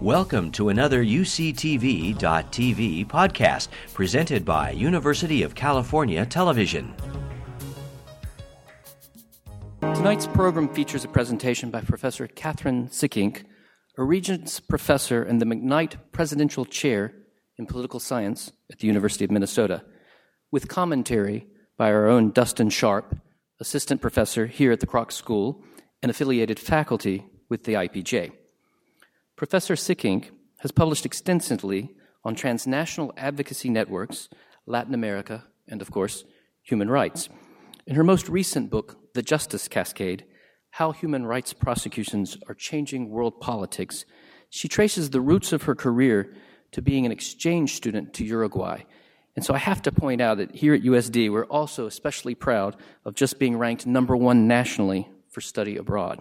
Welcome 0.00 0.50
to 0.52 0.70
another 0.70 1.04
UCTV.tv 1.04 2.16
podcast 3.06 3.68
presented 3.92 4.46
by 4.46 4.70
University 4.70 5.42
of 5.42 5.54
California 5.54 6.24
Television. 6.24 6.94
Tonight's 9.82 10.26
program 10.26 10.70
features 10.70 11.04
a 11.04 11.08
presentation 11.08 11.70
by 11.70 11.82
Professor 11.82 12.26
Kathryn 12.26 12.88
Sikkink, 12.88 13.44
a 13.98 14.02
Regents 14.02 14.58
Professor 14.58 15.22
and 15.22 15.38
the 15.38 15.44
McKnight 15.44 15.96
Presidential 16.12 16.64
Chair 16.64 17.12
in 17.58 17.66
Political 17.66 18.00
Science 18.00 18.52
at 18.72 18.78
the 18.78 18.86
University 18.86 19.26
of 19.26 19.30
Minnesota, 19.30 19.84
with 20.50 20.66
commentary 20.66 21.46
by 21.76 21.92
our 21.92 22.08
own 22.08 22.30
Dustin 22.30 22.70
Sharp, 22.70 23.18
Assistant 23.60 24.00
Professor 24.00 24.46
here 24.46 24.72
at 24.72 24.80
the 24.80 24.86
Kroc 24.86 25.12
School 25.12 25.62
and 26.02 26.08
affiliated 26.08 26.58
faculty 26.58 27.26
with 27.50 27.64
the 27.64 27.74
IPJ. 27.74 28.32
Professor 29.40 29.74
Sikkink 29.74 30.32
has 30.58 30.70
published 30.70 31.06
extensively 31.06 31.94
on 32.24 32.34
transnational 32.34 33.10
advocacy 33.16 33.70
networks, 33.70 34.28
Latin 34.66 34.92
America, 34.92 35.46
and 35.66 35.80
of 35.80 35.90
course, 35.90 36.24
human 36.62 36.90
rights. 36.90 37.30
In 37.86 37.96
her 37.96 38.04
most 38.04 38.28
recent 38.28 38.68
book, 38.68 38.98
The 39.14 39.22
Justice 39.22 39.66
Cascade 39.66 40.26
How 40.72 40.92
Human 40.92 41.24
Rights 41.24 41.54
Prosecutions 41.54 42.36
Are 42.48 42.54
Changing 42.54 43.08
World 43.08 43.40
Politics, 43.40 44.04
she 44.50 44.68
traces 44.68 45.08
the 45.08 45.22
roots 45.22 45.54
of 45.54 45.62
her 45.62 45.74
career 45.74 46.34
to 46.72 46.82
being 46.82 47.06
an 47.06 47.12
exchange 47.12 47.76
student 47.76 48.12
to 48.12 48.26
Uruguay. 48.26 48.82
And 49.36 49.42
so 49.42 49.54
I 49.54 49.58
have 49.58 49.80
to 49.84 49.90
point 49.90 50.20
out 50.20 50.36
that 50.36 50.54
here 50.54 50.74
at 50.74 50.82
USD, 50.82 51.32
we're 51.32 51.46
also 51.46 51.86
especially 51.86 52.34
proud 52.34 52.76
of 53.06 53.14
just 53.14 53.38
being 53.38 53.56
ranked 53.56 53.86
number 53.86 54.14
one 54.14 54.46
nationally 54.46 55.08
for 55.30 55.40
study 55.40 55.78
abroad. 55.78 56.20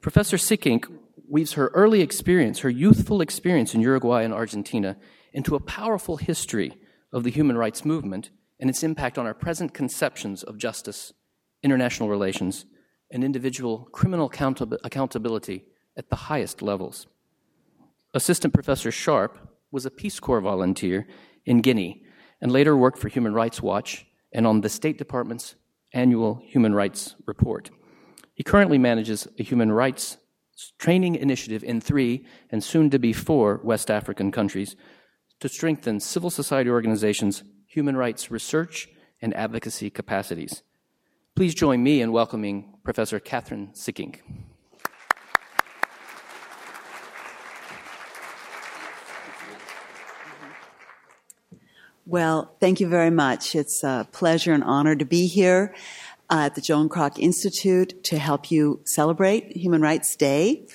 Professor 0.00 0.36
Sikkink 0.36 0.86
weaves 1.28 1.54
her 1.54 1.68
early 1.68 2.00
experience, 2.00 2.60
her 2.60 2.70
youthful 2.70 3.20
experience 3.20 3.74
in 3.74 3.80
Uruguay 3.80 4.22
and 4.22 4.32
Argentina, 4.32 4.96
into 5.32 5.54
a 5.54 5.60
powerful 5.60 6.16
history 6.16 6.76
of 7.12 7.24
the 7.24 7.30
human 7.30 7.56
rights 7.56 7.84
movement 7.84 8.30
and 8.58 8.70
its 8.70 8.82
impact 8.82 9.18
on 9.18 9.26
our 9.26 9.34
present 9.34 9.74
conceptions 9.74 10.42
of 10.42 10.56
justice, 10.56 11.12
international 11.62 12.08
relations, 12.08 12.64
and 13.10 13.22
individual 13.22 13.88
criminal 13.92 14.30
accountab- 14.30 14.78
accountability 14.82 15.64
at 15.96 16.10
the 16.10 16.16
highest 16.16 16.62
levels. 16.62 17.06
Assistant 18.14 18.54
Professor 18.54 18.90
Sharp 18.90 19.38
was 19.70 19.86
a 19.86 19.90
Peace 19.90 20.20
Corps 20.20 20.40
volunteer 20.40 21.06
in 21.44 21.60
Guinea 21.60 22.02
and 22.40 22.50
later 22.50 22.76
worked 22.76 22.98
for 22.98 23.08
Human 23.08 23.34
Rights 23.34 23.62
Watch 23.62 24.06
and 24.32 24.46
on 24.46 24.60
the 24.60 24.68
State 24.68 24.98
Department's 24.98 25.54
annual 25.92 26.40
Human 26.44 26.74
Rights 26.74 27.14
Report. 27.26 27.70
He 28.34 28.42
currently 28.42 28.78
manages 28.78 29.26
a 29.38 29.42
human 29.42 29.72
rights 29.72 30.18
training 30.78 31.14
initiative 31.14 31.62
in 31.62 31.80
three 31.80 32.24
and 32.50 32.62
soon 32.62 32.90
to 32.90 32.98
be 32.98 33.12
four 33.12 33.60
West 33.62 33.90
African 33.90 34.32
countries 34.32 34.76
to 35.40 35.48
strengthen 35.48 36.00
civil 36.00 36.30
society 36.30 36.70
organizations' 36.70 37.42
human 37.66 37.96
rights 37.96 38.30
research 38.30 38.88
and 39.20 39.34
advocacy 39.34 39.90
capacities. 39.90 40.62
Please 41.34 41.54
join 41.54 41.82
me 41.82 42.00
in 42.00 42.12
welcoming 42.12 42.74
Professor 42.82 43.20
Kathryn 43.20 43.76
Sikkink. 43.76 44.20
Well, 52.08 52.56
thank 52.60 52.78
you 52.78 52.88
very 52.88 53.10
much. 53.10 53.56
It's 53.56 53.82
a 53.82 54.08
pleasure 54.12 54.52
and 54.52 54.62
honor 54.62 54.94
to 54.94 55.04
be 55.04 55.26
here 55.26 55.74
uh, 56.30 56.46
at 56.46 56.54
the 56.54 56.60
Joan 56.60 56.88
Kroc 56.88 57.18
Institute 57.18 58.02
to 58.04 58.18
help 58.18 58.50
you 58.50 58.80
celebrate 58.84 59.56
Human 59.56 59.80
Rights 59.80 60.16
Day. 60.16 60.66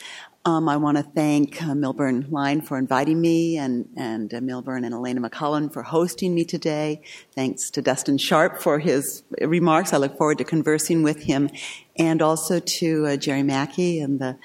Um, 0.43 0.67
I 0.67 0.77
want 0.77 0.97
to 0.97 1.03
thank 1.03 1.61
uh, 1.61 1.75
Milburn 1.75 2.25
Line 2.31 2.61
for 2.61 2.79
inviting 2.79 3.21
me 3.21 3.57
and, 3.57 3.87
and 3.95 4.33
uh, 4.33 4.41
Milburn 4.41 4.83
and 4.83 4.93
Elena 4.93 5.21
McCullen 5.21 5.71
for 5.71 5.83
hosting 5.83 6.33
me 6.33 6.45
today. 6.45 7.03
Thanks 7.35 7.69
to 7.71 7.81
Dustin 7.83 8.17
Sharp 8.17 8.57
for 8.57 8.79
his 8.79 9.21
remarks. 9.39 9.93
I 9.93 9.97
look 9.97 10.17
forward 10.17 10.39
to 10.39 10.43
conversing 10.43 11.03
with 11.03 11.21
him 11.21 11.51
and 11.95 12.23
also 12.23 12.59
to 12.59 13.05
uh, 13.05 13.17
Jerry 13.17 13.43
Mackey 13.43 13.99
and 13.99 14.19
the 14.19 14.37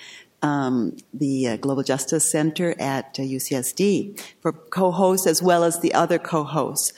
um, 0.42 0.96
the 1.14 1.48
uh, 1.48 1.56
Global 1.56 1.82
Justice 1.82 2.30
Center 2.30 2.74
at 2.78 3.14
UCSD 3.14 4.18
uh, 4.18 4.22
for 4.40 4.52
co-hosts 4.52 5.26
as 5.26 5.42
well 5.42 5.64
as 5.64 5.80
the 5.80 5.94
other 5.94 6.18
co-hosts. 6.18 6.92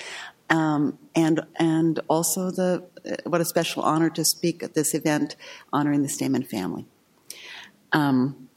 Um, 0.51 0.99
and 1.15 1.41
and 1.57 2.01
also 2.09 2.51
the 2.51 2.85
uh, 3.05 3.17
what 3.25 3.41
a 3.41 3.45
special 3.45 3.83
honor 3.83 4.09
to 4.11 4.25
speak 4.25 4.63
at 4.63 4.75
this 4.75 4.95
event 4.95 5.37
honoring 5.73 6.03
the 6.03 6.09
Stayman 6.09 6.45
family. 6.45 6.87
Um, 7.93 8.49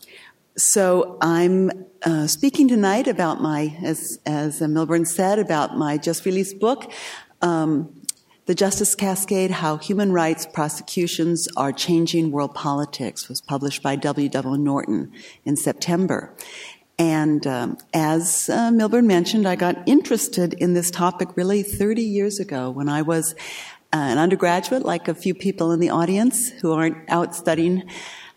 so 0.57 1.17
I'm 1.21 1.71
uh, 2.03 2.27
speaking 2.27 2.67
tonight 2.67 3.07
about 3.07 3.41
my, 3.41 3.77
as 3.83 4.19
as 4.25 4.61
Milburn 4.61 5.05
said, 5.05 5.39
about 5.39 5.77
my 5.77 5.97
just 5.97 6.25
released 6.25 6.59
book. 6.59 6.91
Um, 7.41 8.01
the 8.47 8.55
Justice 8.55 8.95
Cascade 8.95 9.51
How 9.51 9.77
Human 9.77 10.11
Rights 10.11 10.45
Prosecutions 10.45 11.47
Are 11.55 11.71
Changing 11.71 12.31
World 12.31 12.53
Politics 12.53 13.29
was 13.29 13.39
published 13.39 13.81
by 13.81 13.95
W. 13.95 14.27
W. 14.27 14.57
Norton 14.61 15.11
in 15.45 15.55
September. 15.55 16.35
And 17.01 17.47
um, 17.47 17.77
as 17.95 18.47
uh, 18.47 18.69
Milburn 18.69 19.07
mentioned, 19.07 19.47
I 19.47 19.55
got 19.55 19.75
interested 19.87 20.53
in 20.53 20.75
this 20.75 20.91
topic 20.91 21.35
really 21.35 21.63
30 21.63 22.03
years 22.03 22.39
ago 22.39 22.69
when 22.69 22.89
I 22.89 23.01
was 23.01 23.33
uh, 23.91 23.97
an 23.97 24.19
undergraduate, 24.19 24.85
like 24.85 25.07
a 25.07 25.15
few 25.15 25.33
people 25.33 25.71
in 25.71 25.79
the 25.79 25.89
audience 25.89 26.49
who 26.49 26.71
aren't 26.73 27.09
out 27.09 27.35
studying. 27.35 27.89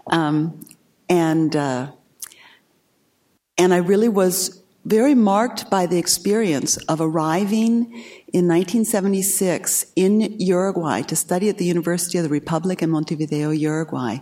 Um, 0.06 0.64
and, 1.10 1.54
uh, 1.54 1.92
and 3.58 3.74
I 3.74 3.76
really 3.76 4.08
was 4.08 4.62
very 4.86 5.14
marked 5.14 5.68
by 5.68 5.84
the 5.84 5.98
experience 5.98 6.78
of 6.86 7.02
arriving 7.02 7.92
in 8.32 8.48
1976 8.48 9.92
in 9.94 10.40
Uruguay 10.40 11.02
to 11.02 11.14
study 11.14 11.50
at 11.50 11.58
the 11.58 11.66
University 11.66 12.16
of 12.16 12.24
the 12.24 12.30
Republic 12.30 12.80
in 12.80 12.88
Montevideo, 12.88 13.50
Uruguay, 13.50 14.20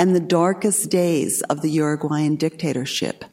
and 0.00 0.16
the 0.16 0.20
darkest 0.20 0.90
days 0.90 1.42
of 1.42 1.62
the 1.62 1.70
Uruguayan 1.70 2.34
dictatorship. 2.34 3.24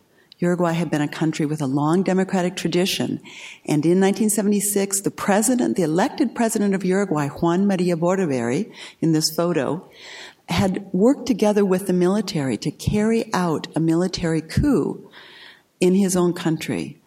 Uruguay 0.46 0.74
had 0.74 0.92
been 0.92 1.02
a 1.02 1.08
country 1.08 1.46
with 1.46 1.62
a 1.62 1.66
long 1.66 2.04
democratic 2.04 2.56
tradition. 2.56 3.20
And 3.66 3.84
in 3.84 4.00
1976, 4.00 5.02
the 5.02 5.12
president, 5.12 5.76
the 5.76 5.82
elected 5.82 6.36
president 6.36 6.76
of 6.76 6.86
Uruguay, 6.86 7.28
Juan 7.30 7.66
Maria 7.66 7.96
Bordaberry, 7.98 8.72
in 9.02 9.12
this 9.14 9.36
photo, 9.36 9.90
had 10.48 10.86
worked 10.94 11.26
together 11.26 11.66
with 11.66 11.88
the 11.88 11.94
military 11.94 12.58
to 12.58 12.70
carry 12.70 13.34
out 13.34 13.68
a 13.76 13.80
military 13.80 14.42
coup 14.42 15.10
in 15.80 15.96
his 15.96 16.16
own 16.16 16.32
country. 16.32 17.02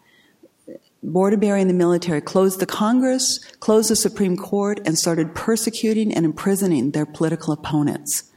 Bordaberry 1.03 1.61
and 1.61 1.69
the 1.69 1.83
military 1.85 2.19
closed 2.19 2.59
the 2.59 2.65
Congress, 2.65 3.39
closed 3.61 3.89
the 3.89 3.95
Supreme 3.95 4.35
Court, 4.35 4.81
and 4.85 4.97
started 4.97 5.33
persecuting 5.33 6.13
and 6.13 6.25
imprisoning 6.25 6.91
their 6.91 7.05
political 7.05 7.53
opponents. 7.53 8.29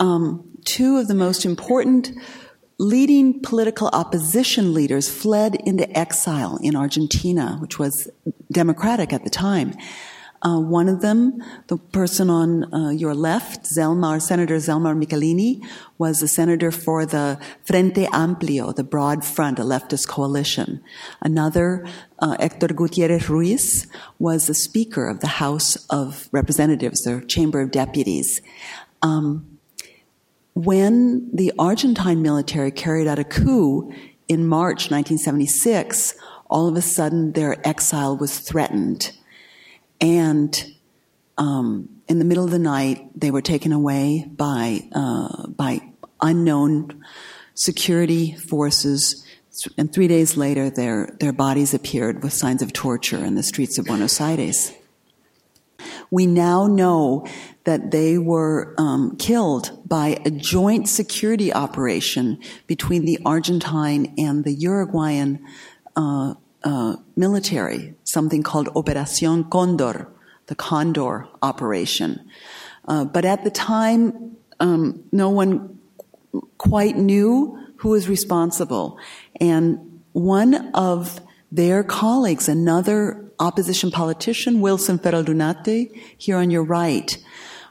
Um, 0.00 0.48
two 0.64 0.96
of 0.96 1.08
the 1.08 1.14
most 1.14 1.44
important 1.44 2.10
leading 2.78 3.40
political 3.40 3.88
opposition 3.92 4.72
leaders 4.72 5.08
fled 5.08 5.56
into 5.66 5.98
exile 5.98 6.58
in 6.62 6.76
Argentina, 6.76 7.56
which 7.60 7.78
was 7.78 8.08
democratic 8.52 9.12
at 9.12 9.24
the 9.24 9.30
time. 9.30 9.74
Uh, 10.40 10.60
one 10.60 10.88
of 10.88 11.00
them, 11.00 11.42
the 11.66 11.76
person 11.76 12.30
on 12.30 12.72
uh, 12.72 12.90
your 12.90 13.12
left, 13.12 13.64
Zelmar, 13.64 14.22
Senator 14.22 14.54
Zelmar 14.58 14.96
Michelini, 14.96 15.60
was 15.98 16.22
a 16.22 16.28
senator 16.28 16.70
for 16.70 17.04
the 17.04 17.40
Frente 17.64 18.06
Amplio, 18.12 18.72
the 18.72 18.84
Broad 18.84 19.24
Front, 19.24 19.58
a 19.58 19.62
leftist 19.62 20.06
coalition. 20.06 20.80
Another, 21.20 21.84
uh, 22.20 22.36
Hector 22.38 22.68
Gutierrez 22.68 23.28
Ruiz, 23.28 23.88
was 24.20 24.46
the 24.46 24.54
Speaker 24.54 25.08
of 25.08 25.18
the 25.18 25.26
House 25.26 25.74
of 25.90 26.28
Representatives, 26.30 27.02
the 27.02 27.20
Chamber 27.26 27.60
of 27.60 27.72
Deputies. 27.72 28.40
Um, 29.02 29.57
when 30.58 31.30
the 31.32 31.52
Argentine 31.56 32.20
military 32.20 32.72
carried 32.72 33.06
out 33.06 33.20
a 33.20 33.22
coup 33.22 33.92
in 34.26 34.44
March 34.44 34.90
1976, 34.90 36.16
all 36.50 36.66
of 36.66 36.74
a 36.74 36.82
sudden 36.82 37.30
their 37.30 37.64
exile 37.64 38.16
was 38.16 38.40
threatened. 38.40 39.12
And 40.00 40.60
um, 41.36 41.88
in 42.08 42.18
the 42.18 42.24
middle 42.24 42.44
of 42.44 42.50
the 42.50 42.58
night, 42.58 43.08
they 43.14 43.30
were 43.30 43.40
taken 43.40 43.70
away 43.70 44.26
by, 44.28 44.80
uh, 44.90 45.46
by 45.46 45.80
unknown 46.20 47.04
security 47.54 48.34
forces. 48.34 49.24
And 49.76 49.92
three 49.92 50.08
days 50.08 50.36
later, 50.36 50.70
their, 50.70 51.16
their 51.20 51.32
bodies 51.32 51.72
appeared 51.72 52.24
with 52.24 52.32
signs 52.32 52.62
of 52.62 52.72
torture 52.72 53.24
in 53.24 53.36
the 53.36 53.44
streets 53.44 53.78
of 53.78 53.84
Buenos 53.84 54.20
Aires. 54.20 54.72
We 56.10 56.26
now 56.26 56.66
know 56.66 57.28
that 57.68 57.90
they 57.90 58.16
were 58.16 58.74
um, 58.78 59.14
killed 59.18 59.78
by 59.86 60.18
a 60.24 60.30
joint 60.30 60.88
security 60.88 61.52
operation 61.52 62.38
between 62.66 63.04
the 63.04 63.18
Argentine 63.26 64.14
and 64.16 64.42
the 64.42 64.54
Uruguayan 64.54 65.44
uh, 65.94 66.32
uh, 66.64 66.96
military, 67.14 67.92
something 68.04 68.42
called 68.42 68.68
Operación 68.68 69.50
Condor, 69.50 70.08
the 70.46 70.54
Condor 70.54 71.28
operation. 71.42 72.26
Uh, 72.86 73.04
but 73.04 73.26
at 73.26 73.44
the 73.44 73.50
time, 73.50 74.38
um, 74.60 75.04
no 75.12 75.28
one 75.28 75.78
quite 76.56 76.96
knew 76.96 77.58
who 77.76 77.90
was 77.90 78.08
responsible. 78.08 78.98
And 79.42 80.00
one 80.12 80.70
of 80.72 81.20
their 81.52 81.84
colleagues, 81.84 82.48
another 82.48 83.30
opposition 83.38 83.90
politician, 83.90 84.62
Wilson 84.62 84.98
Ferreira 84.98 85.22
Aldunate, 85.22 85.94
here 86.16 86.38
on 86.38 86.50
your 86.50 86.64
right, 86.64 87.18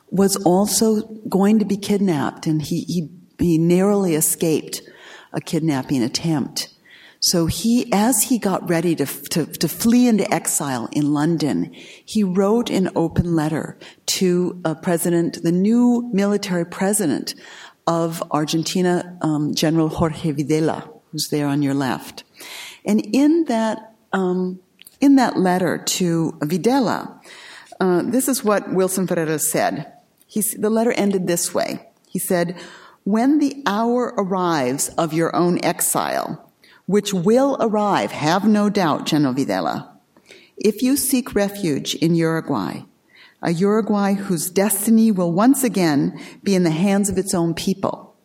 was 0.10 0.36
also 0.38 1.02
going 1.30 1.60
to 1.60 1.66
be 1.66 1.78
kidnapped 1.78 2.48
and 2.48 2.62
he, 2.62 2.82
he, 2.82 3.10
he 3.40 3.58
narrowly 3.58 4.16
escaped 4.16 4.82
a 5.34 5.42
kidnapping 5.42 6.02
attempt. 6.02 6.70
So 7.20 7.48
he, 7.48 7.92
as 7.92 8.24
he 8.24 8.38
got 8.38 8.70
ready 8.70 8.96
to, 8.96 9.06
to, 9.06 9.46
to, 9.46 9.68
flee 9.68 10.08
into 10.08 10.32
exile 10.32 10.88
in 10.92 11.14
London, 11.14 11.74
he 11.74 12.24
wrote 12.24 12.70
an 12.70 12.90
open 12.96 13.36
letter 13.36 13.78
to 14.08 14.62
a 14.64 14.76
president, 14.76 15.42
the 15.42 15.52
new 15.52 16.10
military 16.14 16.66
president 16.66 17.34
of 17.88 18.24
Argentina, 18.32 19.18
um, 19.22 19.56
General 19.56 19.90
Jorge 19.90 20.32
Videla, 20.32 20.88
who's 21.12 21.30
there 21.30 21.48
on 21.48 21.64
your 21.64 21.74
left. 21.74 22.24
And 22.86 23.04
in 23.14 23.46
that, 23.46 23.96
um, 24.14 24.60
in 25.02 25.16
that 25.16 25.38
letter 25.38 25.80
to 25.80 26.38
Videla, 26.42 27.20
uh, 27.80 28.04
this 28.04 28.28
is 28.28 28.44
what 28.44 28.74
Wilson 28.74 29.08
Ferreira 29.08 29.40
said. 29.40 29.92
He's, 30.28 30.54
the 30.54 30.70
letter 30.70 30.92
ended 30.92 31.26
this 31.26 31.54
way. 31.54 31.88
He 32.10 32.20
said, 32.20 32.58
when 33.04 33.40
the 33.40 33.64
hour 33.66 34.14
arrives 34.18 34.90
of 34.98 35.14
your 35.14 35.34
own 35.36 35.64
exile, 35.64 36.52
which 36.86 37.14
will 37.14 37.58
arrive, 37.60 38.12
have 38.12 38.46
no 38.46 38.70
doubt, 38.70 39.06
General 39.06 39.34
Videla, 39.34 39.90
if 40.58 40.82
you 40.82 40.98
seek 40.98 41.34
refuge 41.34 41.96
in 41.96 42.16
Uruguay, 42.16 42.82
a 43.42 43.52
Uruguay 43.52 44.14
whose 44.14 44.50
destiny 44.50 45.12
will 45.12 45.32
once 45.32 45.64
again 45.64 46.20
be 46.44 46.56
in 46.56 46.64
the 46.64 46.72
hands 46.72 47.10
of 47.10 47.18
its 47.18 47.34
own 47.34 47.54
people. 47.54 48.16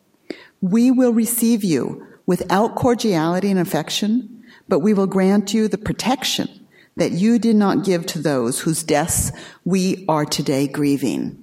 We 0.60 0.90
will 0.90 1.12
receive 1.12 1.62
you 1.62 2.06
without 2.26 2.74
cordiality 2.74 3.50
and 3.50 3.60
affection, 3.60 4.42
but 4.68 4.78
we 4.78 4.94
will 4.94 5.06
grant 5.06 5.52
you 5.52 5.68
the 5.68 5.78
protection 5.78 6.48
that 6.96 7.12
you 7.12 7.38
did 7.38 7.56
not 7.56 7.84
give 7.84 8.06
to 8.06 8.18
those 8.18 8.60
whose 8.60 8.82
deaths 8.82 9.32
we 9.64 10.04
are 10.08 10.24
today 10.24 10.66
grieving. 10.66 11.41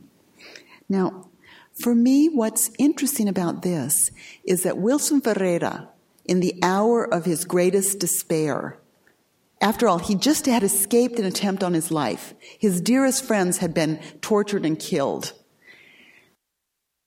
Now, 0.90 1.30
for 1.80 1.96
me, 1.96 2.28
what's 2.28 2.72
interesting 2.78 3.30
about 3.30 3.62
this 3.62 4.12
is 4.44 4.64
that 4.64 4.80
Wilson 4.80 5.22
Ferreira, 5.22 5.90
in 6.26 6.40
the 6.40 6.56
hour 6.62 7.06
of 7.06 7.26
his 7.26 7.46
greatest 7.46 8.00
despair, 8.00 8.80
after 9.62 9.88
all, 9.88 10.00
he 10.00 10.16
just 10.16 10.46
had 10.46 10.64
escaped 10.64 11.20
an 11.20 11.26
attempt 11.26 11.64
on 11.64 11.74
his 11.74 11.92
life. 11.92 12.34
His 12.58 12.82
dearest 12.82 13.24
friends 13.24 13.58
had 13.58 13.74
been 13.74 14.00
tortured 14.22 14.66
and 14.66 14.80
killed. 14.80 15.34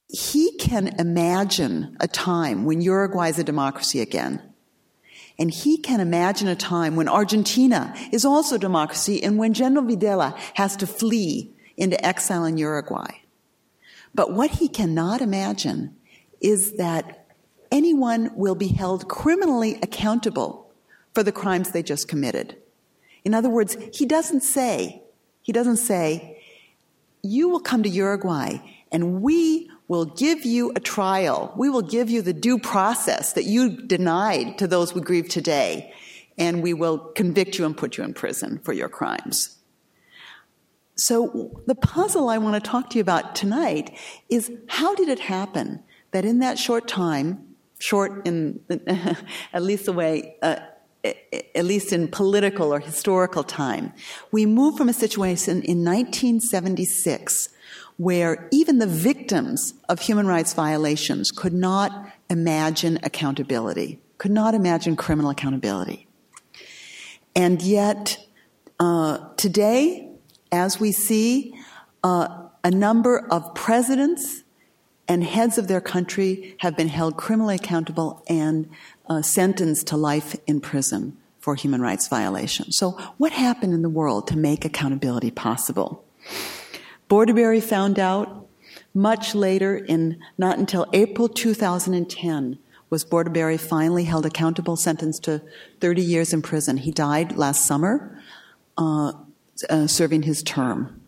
He 0.09 0.57
can 0.59 0.89
imagine 0.99 1.97
a 1.99 2.07
time 2.07 2.65
when 2.65 2.83
Uruguay 2.83 3.29
is 3.29 3.39
a 3.39 3.45
democracy 3.45 4.01
again. 4.01 4.43
And 5.39 5.51
he 5.51 5.79
can 5.79 6.01
imagine 6.01 6.47
a 6.47 6.55
time 6.55 6.95
when 6.95 7.09
Argentina 7.09 7.95
is 8.13 8.27
also 8.27 8.59
democracy 8.59 9.23
and 9.23 9.39
when 9.39 9.55
General 9.55 9.87
Videla 9.87 10.37
has 10.55 10.77
to 10.77 10.87
flee 10.87 11.55
into 11.79 12.05
exile 12.05 12.45
in 12.45 12.59
Uruguay. 12.59 13.22
But 14.15 14.33
what 14.33 14.51
he 14.53 14.69
cannot 14.69 15.21
imagine 15.21 15.97
is 16.41 16.77
that 16.77 17.27
anyone 17.71 18.31
will 18.35 18.55
be 18.55 18.69
held 18.69 19.09
criminally 19.09 19.79
accountable 19.83 20.71
for 21.15 21.23
the 21.23 21.33
crimes 21.33 21.71
they 21.71 21.83
just 21.83 22.09
committed. 22.09 22.57
In 23.25 23.35
other 23.35 23.49
words, 23.49 23.77
he 23.93 24.05
doesn't 24.07 24.43
say, 24.43 25.03
he 25.43 25.53
doesn't 25.53 25.77
say, 25.77 26.43
you 27.23 27.49
will 27.49 27.61
come 27.61 27.83
to 27.83 27.89
Uruguay 27.89 28.59
and 28.91 29.23
we 29.23 29.71
will 29.89 30.05
give 30.05 30.45
you 30.45 30.73
a 30.75 30.81
trial. 30.81 31.53
We 31.57 31.69
will 31.69 31.83
give 31.83 32.11
you 32.11 32.23
the 32.23 32.33
due 32.33 32.59
process 32.59 33.35
that 33.35 33.45
you 33.45 33.77
denied 33.77 34.59
to 34.59 34.67
those 34.67 34.95
we 34.95 35.01
grieve 35.01 35.29
today. 35.29 35.93
And 36.39 36.63
we 36.63 36.73
will 36.73 36.99
convict 36.99 37.59
you 37.59 37.67
and 37.67 37.77
put 37.77 37.99
you 37.99 38.05
in 38.05 38.15
prison 38.15 38.59
for 38.65 38.73
your 38.73 38.89
crimes. 38.89 39.59
So 40.95 41.63
the 41.67 41.75
puzzle 41.75 42.29
I 42.29 42.39
want 42.39 42.63
to 42.63 42.71
talk 42.71 42.91
to 42.91 42.99
you 42.99 43.03
about 43.03 43.35
tonight 43.35 43.97
is 44.29 44.51
how 44.69 44.95
did 44.95 45.09
it 45.09 45.21
happen 45.21 45.83
that 46.11 46.25
in 46.25 46.41
that 46.41 46.59
short 46.59 46.87
time, 46.87 47.55
short 47.79 48.27
in 48.27 48.61
at 49.53 49.63
least 49.63 49.87
the 49.87 49.93
way 49.93 50.37
uh, 50.43 50.57
at 51.05 51.65
least 51.65 51.93
in 51.93 52.09
political 52.09 52.73
or 52.73 52.79
historical 52.79 53.43
time, 53.43 53.93
we 54.31 54.47
move 54.47 54.77
from 54.77 54.89
a 54.89 54.93
situation 54.93 55.63
in 55.63 55.85
1976 55.85 57.49
where 57.97 58.49
even 58.53 58.79
the 58.79 58.87
victims 58.87 59.75
of 59.89 60.01
human 60.01 60.27
rights 60.27 60.55
violations 60.55 61.31
could 61.31 61.53
not 61.53 62.13
imagine 62.31 62.99
accountability, 63.03 64.01
could 64.19 64.31
not 64.31 64.55
imagine 64.55 64.97
criminal 64.97 65.31
accountability. 65.31 66.07
And 67.35 67.61
yet, 67.63 68.19
uh, 68.79 69.19
today, 69.37 70.12
as 70.53 70.79
we 70.79 70.93
see, 70.93 71.55
uh, 72.05 72.29
a 72.63 72.71
number 72.71 73.27
of 73.31 73.55
presidents 73.55 74.45
and 75.09 75.25
heads 75.25 75.59
of 75.59 75.67
their 75.67 75.81
country 75.81 76.55
have 76.59 76.77
been 76.77 76.89
held 76.89 77.17
criminally 77.17 77.57
accountable 77.57 78.23
and 78.29 78.71
uh, 79.09 79.23
sentenced 79.23 79.89
to 79.89 79.97
life 79.97 80.37
in 80.47 80.61
prison 80.61 81.17
for 81.41 81.57
human 81.57 81.81
rights 81.81 82.07
violations. 82.07 82.79
So, 82.79 82.93
what 83.19 83.33
happened 83.33 83.75
in 83.75 83.83
the 83.83 83.89
world 83.89 84.29
to 84.29 84.37
make 84.37 84.65
accountability 84.65 85.33
possible? 85.33 86.05
Bordaberry 87.11 87.63
found 87.63 87.99
out 87.99 88.47
much 88.95 89.35
later, 89.35 89.77
in 89.77 90.21
not 90.39 90.59
until 90.59 90.87
April 90.93 91.29
2010, 91.29 92.59
was 92.91 93.05
Bordaberry 93.05 93.59
finally 93.59 94.05
held 94.05 94.27
accountable, 94.27 94.77
sentenced 94.77 95.25
to 95.25 95.43
30 95.81 96.03
years 96.03 96.33
in 96.33 96.43
prison. 96.43 96.77
He 96.77 96.93
died 96.93 97.37
last 97.37 97.67
summer, 97.67 98.23
uh, 98.77 99.13
uh, 99.69 99.87
serving 99.87 100.23
his 100.23 100.43
term. 100.43 101.01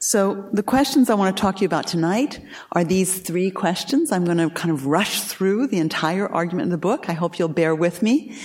So, 0.00 0.48
the 0.52 0.62
questions 0.62 1.10
I 1.10 1.14
want 1.14 1.36
to 1.36 1.40
talk 1.40 1.56
to 1.56 1.62
you 1.62 1.66
about 1.66 1.88
tonight 1.88 2.40
are 2.70 2.84
these 2.84 3.18
three 3.18 3.50
questions. 3.50 4.12
I'm 4.12 4.24
going 4.24 4.38
to 4.38 4.48
kind 4.50 4.70
of 4.70 4.86
rush 4.86 5.22
through 5.22 5.66
the 5.66 5.78
entire 5.78 6.28
argument 6.28 6.66
in 6.66 6.70
the 6.70 6.78
book. 6.78 7.08
I 7.08 7.14
hope 7.14 7.36
you'll 7.36 7.48
bear 7.48 7.74
with 7.74 8.00
me. 8.00 8.36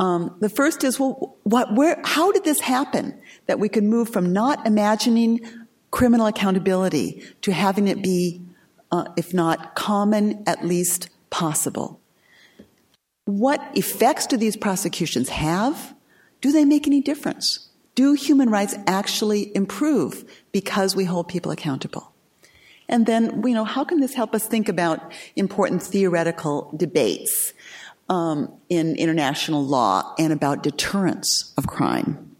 Um, 0.00 0.36
the 0.40 0.48
first 0.48 0.82
is, 0.82 0.98
well, 0.98 1.36
what, 1.44 1.72
where, 1.74 2.00
how 2.04 2.32
did 2.32 2.42
this 2.42 2.60
happen 2.60 3.16
that 3.46 3.60
we 3.60 3.68
could 3.68 3.84
move 3.84 4.08
from 4.08 4.32
not 4.32 4.66
imagining 4.66 5.40
criminal 5.92 6.26
accountability 6.26 7.22
to 7.42 7.52
having 7.52 7.86
it 7.86 8.02
be, 8.02 8.42
uh, 8.90 9.04
if 9.16 9.32
not 9.32 9.76
common, 9.76 10.42
at 10.48 10.64
least 10.64 11.10
possible? 11.30 12.00
What 13.24 13.60
effects 13.74 14.26
do 14.26 14.36
these 14.36 14.56
prosecutions 14.56 15.28
have? 15.28 15.94
Do 16.40 16.50
they 16.50 16.64
make 16.64 16.86
any 16.86 17.00
difference? 17.00 17.67
Do 17.98 18.12
human 18.12 18.48
rights 18.48 18.76
actually 18.86 19.50
improve 19.56 20.24
because 20.52 20.94
we 20.94 21.04
hold 21.04 21.26
people 21.26 21.50
accountable? 21.50 22.12
And 22.88 23.06
then, 23.06 23.42
you 23.44 23.54
know, 23.54 23.64
how 23.64 23.82
can 23.82 23.98
this 23.98 24.14
help 24.14 24.36
us 24.36 24.46
think 24.46 24.68
about 24.68 25.12
important 25.34 25.82
theoretical 25.82 26.72
debates 26.76 27.52
um, 28.08 28.54
in 28.68 28.94
international 28.94 29.66
law 29.66 30.14
and 30.16 30.32
about 30.32 30.62
deterrence 30.62 31.52
of 31.58 31.66
crime? 31.66 32.36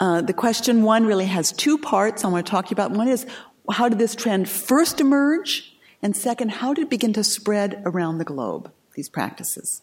Uh, 0.00 0.22
the 0.22 0.32
question 0.32 0.84
one 0.84 1.04
really 1.04 1.26
has 1.26 1.52
two 1.52 1.76
parts 1.76 2.24
I 2.24 2.28
want 2.28 2.46
to 2.46 2.50
talk 2.50 2.64
to 2.64 2.70
you 2.70 2.76
about. 2.76 2.92
One 2.92 3.08
is, 3.08 3.26
how 3.70 3.90
did 3.90 3.98
this 3.98 4.14
trend 4.14 4.48
first 4.48 5.02
emerge? 5.02 5.76
And 6.00 6.16
second, 6.16 6.48
how 6.50 6.72
did 6.72 6.84
it 6.84 6.90
begin 6.90 7.12
to 7.12 7.22
spread 7.22 7.82
around 7.84 8.16
the 8.16 8.24
globe, 8.24 8.72
these 8.94 9.10
practices? 9.10 9.82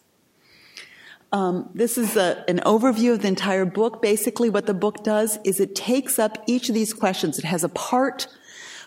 Um, 1.32 1.68
this 1.74 1.98
is 1.98 2.16
a, 2.16 2.44
an 2.48 2.60
overview 2.60 3.12
of 3.12 3.22
the 3.22 3.28
entire 3.28 3.64
book. 3.64 4.00
Basically, 4.00 4.48
what 4.48 4.66
the 4.66 4.74
book 4.74 5.02
does 5.02 5.38
is 5.44 5.60
it 5.60 5.74
takes 5.74 6.18
up 6.18 6.42
each 6.46 6.68
of 6.68 6.74
these 6.74 6.92
questions. 6.92 7.38
It 7.38 7.44
has 7.44 7.64
a 7.64 7.68
part 7.68 8.28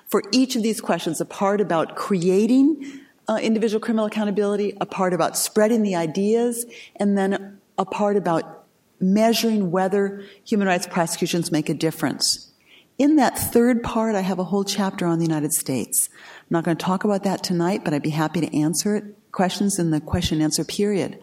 for 0.08 0.24
each 0.32 0.56
of 0.56 0.64
these 0.64 0.82
questions, 0.82 1.22
a 1.22 1.26
part 1.26 1.62
about 1.62 1.96
creating 1.96 3.02
uh, 3.28 3.38
individual 3.42 3.80
criminal 3.80 4.06
accountability, 4.06 4.76
a 4.82 4.86
part 4.86 5.14
about 5.14 5.38
spreading 5.38 5.84
the 5.84 5.96
ideas, 5.96 6.66
and 6.96 7.18
then 7.18 7.60
a 7.78 7.86
part 7.86 8.18
about 8.18 8.66
measuring 9.00 9.72
whether 9.72 10.24
human 10.44 10.68
rights 10.68 10.88
prosecutions 10.88 11.52
make 11.52 11.70
a 11.70 11.74
difference. 11.74 12.52
In 12.98 13.16
that 13.16 13.38
third 13.38 13.84
part, 13.84 14.16
I 14.16 14.22
have 14.22 14.40
a 14.40 14.44
whole 14.44 14.64
chapter 14.64 15.06
on 15.06 15.20
the 15.20 15.26
United 15.26 15.54
States. 15.54 16.10
I'm 16.12 16.48
not 16.50 16.64
going 16.66 16.76
to 16.76 16.84
talk 16.84 17.04
about 17.04 17.24
that 17.24 17.44
tonight, 17.44 17.86
but 17.86 17.94
I'd 17.94 18.02
be 18.02 18.10
happy 18.10 18.42
to 18.42 18.58
answer 18.58 18.96
it, 18.96 19.04
questions 19.32 19.80
in 19.80 19.92
the 19.92 20.02
question 20.02 20.38
and 20.38 20.44
answer 20.44 20.66
period. 20.66 21.20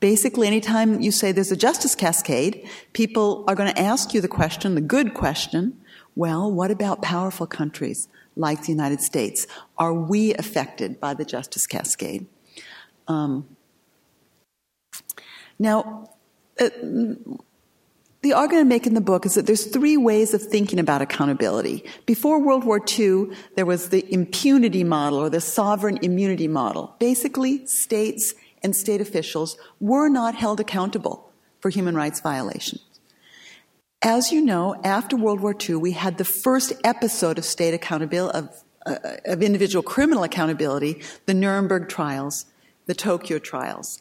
Basically, 0.00 0.46
anytime 0.46 1.00
you 1.00 1.10
say 1.10 1.32
there's 1.32 1.50
a 1.50 1.56
justice 1.56 1.94
cascade, 1.94 2.68
people 2.92 3.44
are 3.48 3.54
going 3.56 3.72
to 3.72 3.80
ask 3.80 4.14
you 4.14 4.20
the 4.20 4.28
question, 4.28 4.74
the 4.74 4.80
good 4.80 5.12
question, 5.12 5.80
well, 6.14 6.50
what 6.50 6.70
about 6.70 7.02
powerful 7.02 7.46
countries 7.46 8.08
like 8.36 8.62
the 8.62 8.72
United 8.72 9.00
States? 9.00 9.46
Are 9.76 9.92
we 9.92 10.34
affected 10.34 11.00
by 11.00 11.14
the 11.14 11.24
justice 11.24 11.66
cascade? 11.66 12.26
Um, 13.08 13.48
now, 15.58 16.10
uh, 16.60 16.68
the 18.22 18.32
argument 18.32 18.66
I 18.66 18.68
make 18.68 18.86
in 18.86 18.94
the 18.94 19.00
book 19.00 19.24
is 19.26 19.34
that 19.34 19.46
there's 19.46 19.66
three 19.66 19.96
ways 19.96 20.34
of 20.34 20.42
thinking 20.42 20.78
about 20.78 21.02
accountability. 21.02 21.84
Before 22.04 22.40
World 22.40 22.64
War 22.64 22.80
II, 22.98 23.28
there 23.54 23.66
was 23.66 23.90
the 23.90 24.12
impunity 24.12 24.82
model 24.82 25.20
or 25.20 25.30
the 25.30 25.40
sovereign 25.40 25.98
immunity 26.02 26.48
model. 26.48 26.96
Basically, 26.98 27.64
states 27.66 28.34
and 28.62 28.74
state 28.74 29.00
officials 29.00 29.56
were 29.80 30.08
not 30.08 30.34
held 30.34 30.60
accountable 30.60 31.30
for 31.60 31.70
human 31.70 31.94
rights 31.94 32.20
violations. 32.20 32.82
As 34.00 34.30
you 34.30 34.40
know, 34.40 34.80
after 34.84 35.16
World 35.16 35.40
War 35.40 35.56
II, 35.68 35.76
we 35.76 35.92
had 35.92 36.18
the 36.18 36.24
first 36.24 36.72
episode 36.84 37.36
of 37.36 37.44
state 37.44 37.74
accountability, 37.74 38.38
of, 38.38 38.62
uh, 38.86 38.96
of 39.24 39.42
individual 39.42 39.82
criminal 39.82 40.22
accountability, 40.22 41.02
the 41.26 41.34
Nuremberg 41.34 41.88
trials, 41.88 42.46
the 42.86 42.94
Tokyo 42.94 43.38
trials. 43.40 44.00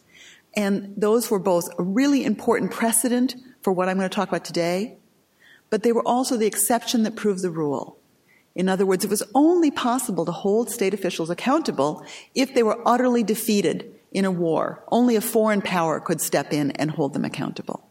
And 0.55 0.93
those 0.95 1.31
were 1.31 1.39
both 1.39 1.67
a 1.79 1.83
really 1.83 2.25
important 2.25 2.71
precedent 2.71 3.35
for 3.61 3.73
what 3.73 3.89
I'm 3.89 3.97
going 3.97 4.09
to 4.09 4.15
talk 4.15 4.29
about 4.29 4.45
today, 4.45 4.97
but 5.69 5.83
they 5.83 5.91
were 5.91 6.07
also 6.07 6.37
the 6.37 6.45
exception 6.45 7.03
that 7.03 7.15
proved 7.15 7.41
the 7.41 7.49
rule. 7.49 7.97
In 8.55 8.69
other 8.69 8.85
words, 8.85 9.03
it 9.03 9.09
was 9.09 9.23
only 9.35 9.71
possible 9.71 10.25
to 10.25 10.31
hold 10.31 10.69
state 10.69 10.93
officials 10.93 11.29
accountable 11.29 12.03
if 12.33 12.53
they 12.53 12.63
were 12.63 12.79
utterly 12.87 13.23
defeated 13.23 13.93
in 14.11 14.25
a 14.25 14.31
war. 14.31 14.83
Only 14.89 15.15
a 15.15 15.21
foreign 15.21 15.61
power 15.61 15.99
could 15.99 16.21
step 16.21 16.53
in 16.53 16.71
and 16.71 16.91
hold 16.91 17.13
them 17.13 17.25
accountable. 17.25 17.87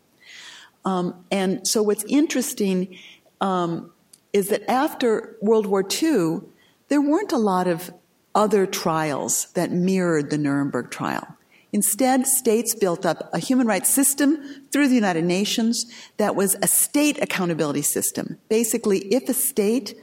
Um, 0.84 1.24
and 1.30 1.66
so, 1.66 1.82
what's 1.82 2.04
interesting 2.04 2.98
um, 3.40 3.92
is 4.32 4.48
that 4.48 4.68
after 4.70 5.36
World 5.40 5.66
War 5.66 5.82
II, 5.82 6.40
there 6.88 7.00
weren't 7.00 7.32
a 7.32 7.38
lot 7.38 7.66
of 7.66 7.90
other 8.34 8.66
trials 8.66 9.46
that 9.54 9.70
mirrored 9.72 10.30
the 10.30 10.38
Nuremberg 10.38 10.90
trial. 10.90 11.26
Instead, 11.72 12.26
states 12.26 12.74
built 12.74 13.04
up 13.04 13.28
a 13.32 13.38
human 13.38 13.66
rights 13.66 13.88
system 13.88 14.38
through 14.70 14.88
the 14.88 14.94
United 14.94 15.24
Nations 15.24 15.84
that 16.16 16.36
was 16.36 16.56
a 16.62 16.66
state 16.66 17.20
accountability 17.20 17.82
system. 17.82 18.38
Basically, 18.48 19.00
if 19.12 19.28
a 19.28 19.34
state 19.34 19.94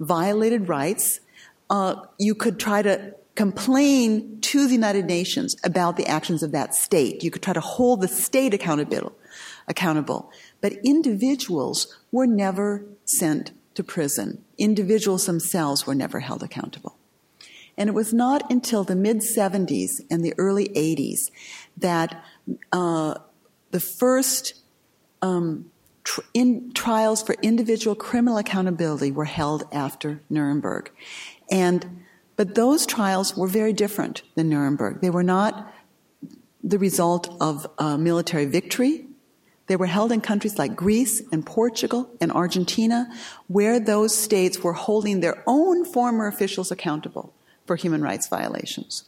violated 0.00 0.68
rights, 0.68 1.20
uh, 1.70 1.96
you 2.18 2.34
could 2.34 2.58
try 2.58 2.82
to 2.82 3.14
complain 3.34 4.40
to 4.40 4.66
the 4.66 4.72
United 4.72 5.06
Nations 5.06 5.56
about 5.64 5.96
the 5.96 6.06
actions 6.06 6.42
of 6.42 6.52
that 6.52 6.74
state. 6.74 7.24
You 7.24 7.30
could 7.30 7.42
try 7.42 7.54
to 7.54 7.60
hold 7.60 8.00
the 8.00 8.08
state 8.08 8.54
accountable. 8.54 9.12
accountable. 9.66 10.30
But 10.60 10.74
individuals 10.84 11.98
were 12.12 12.26
never 12.26 12.84
sent 13.04 13.52
to 13.74 13.82
prison. 13.82 14.44
Individuals 14.56 15.26
themselves 15.26 15.86
were 15.86 15.94
never 15.94 16.20
held 16.20 16.42
accountable. 16.42 16.96
And 17.76 17.88
it 17.88 17.92
was 17.92 18.12
not 18.12 18.50
until 18.52 18.84
the 18.84 18.94
mid 18.94 19.18
70s 19.18 20.00
and 20.10 20.24
the 20.24 20.34
early 20.38 20.68
80s 20.68 21.30
that 21.76 22.24
uh, 22.72 23.14
the 23.72 23.80
first 23.80 24.54
um, 25.22 25.70
tr- 26.04 26.20
in 26.34 26.72
trials 26.72 27.22
for 27.22 27.34
individual 27.42 27.96
criminal 27.96 28.38
accountability 28.38 29.10
were 29.10 29.24
held 29.24 29.64
after 29.72 30.20
Nuremberg. 30.30 30.92
And 31.50 32.03
but 32.36 32.54
those 32.54 32.86
trials 32.86 33.36
were 33.36 33.46
very 33.46 33.72
different 33.72 34.22
than 34.34 34.48
Nuremberg. 34.48 35.00
They 35.00 35.10
were 35.10 35.22
not 35.22 35.72
the 36.62 36.78
result 36.78 37.34
of 37.40 37.66
a 37.78 37.98
military 37.98 38.46
victory. 38.46 39.06
They 39.66 39.76
were 39.76 39.86
held 39.86 40.12
in 40.12 40.20
countries 40.20 40.58
like 40.58 40.76
Greece 40.76 41.22
and 41.32 41.44
Portugal 41.44 42.10
and 42.20 42.32
Argentina, 42.32 43.08
where 43.46 43.78
those 43.78 44.16
states 44.16 44.60
were 44.60 44.72
holding 44.72 45.20
their 45.20 45.42
own 45.46 45.84
former 45.84 46.26
officials 46.26 46.70
accountable 46.70 47.34
for 47.66 47.76
human 47.76 48.02
rights 48.02 48.28
violations. 48.28 49.04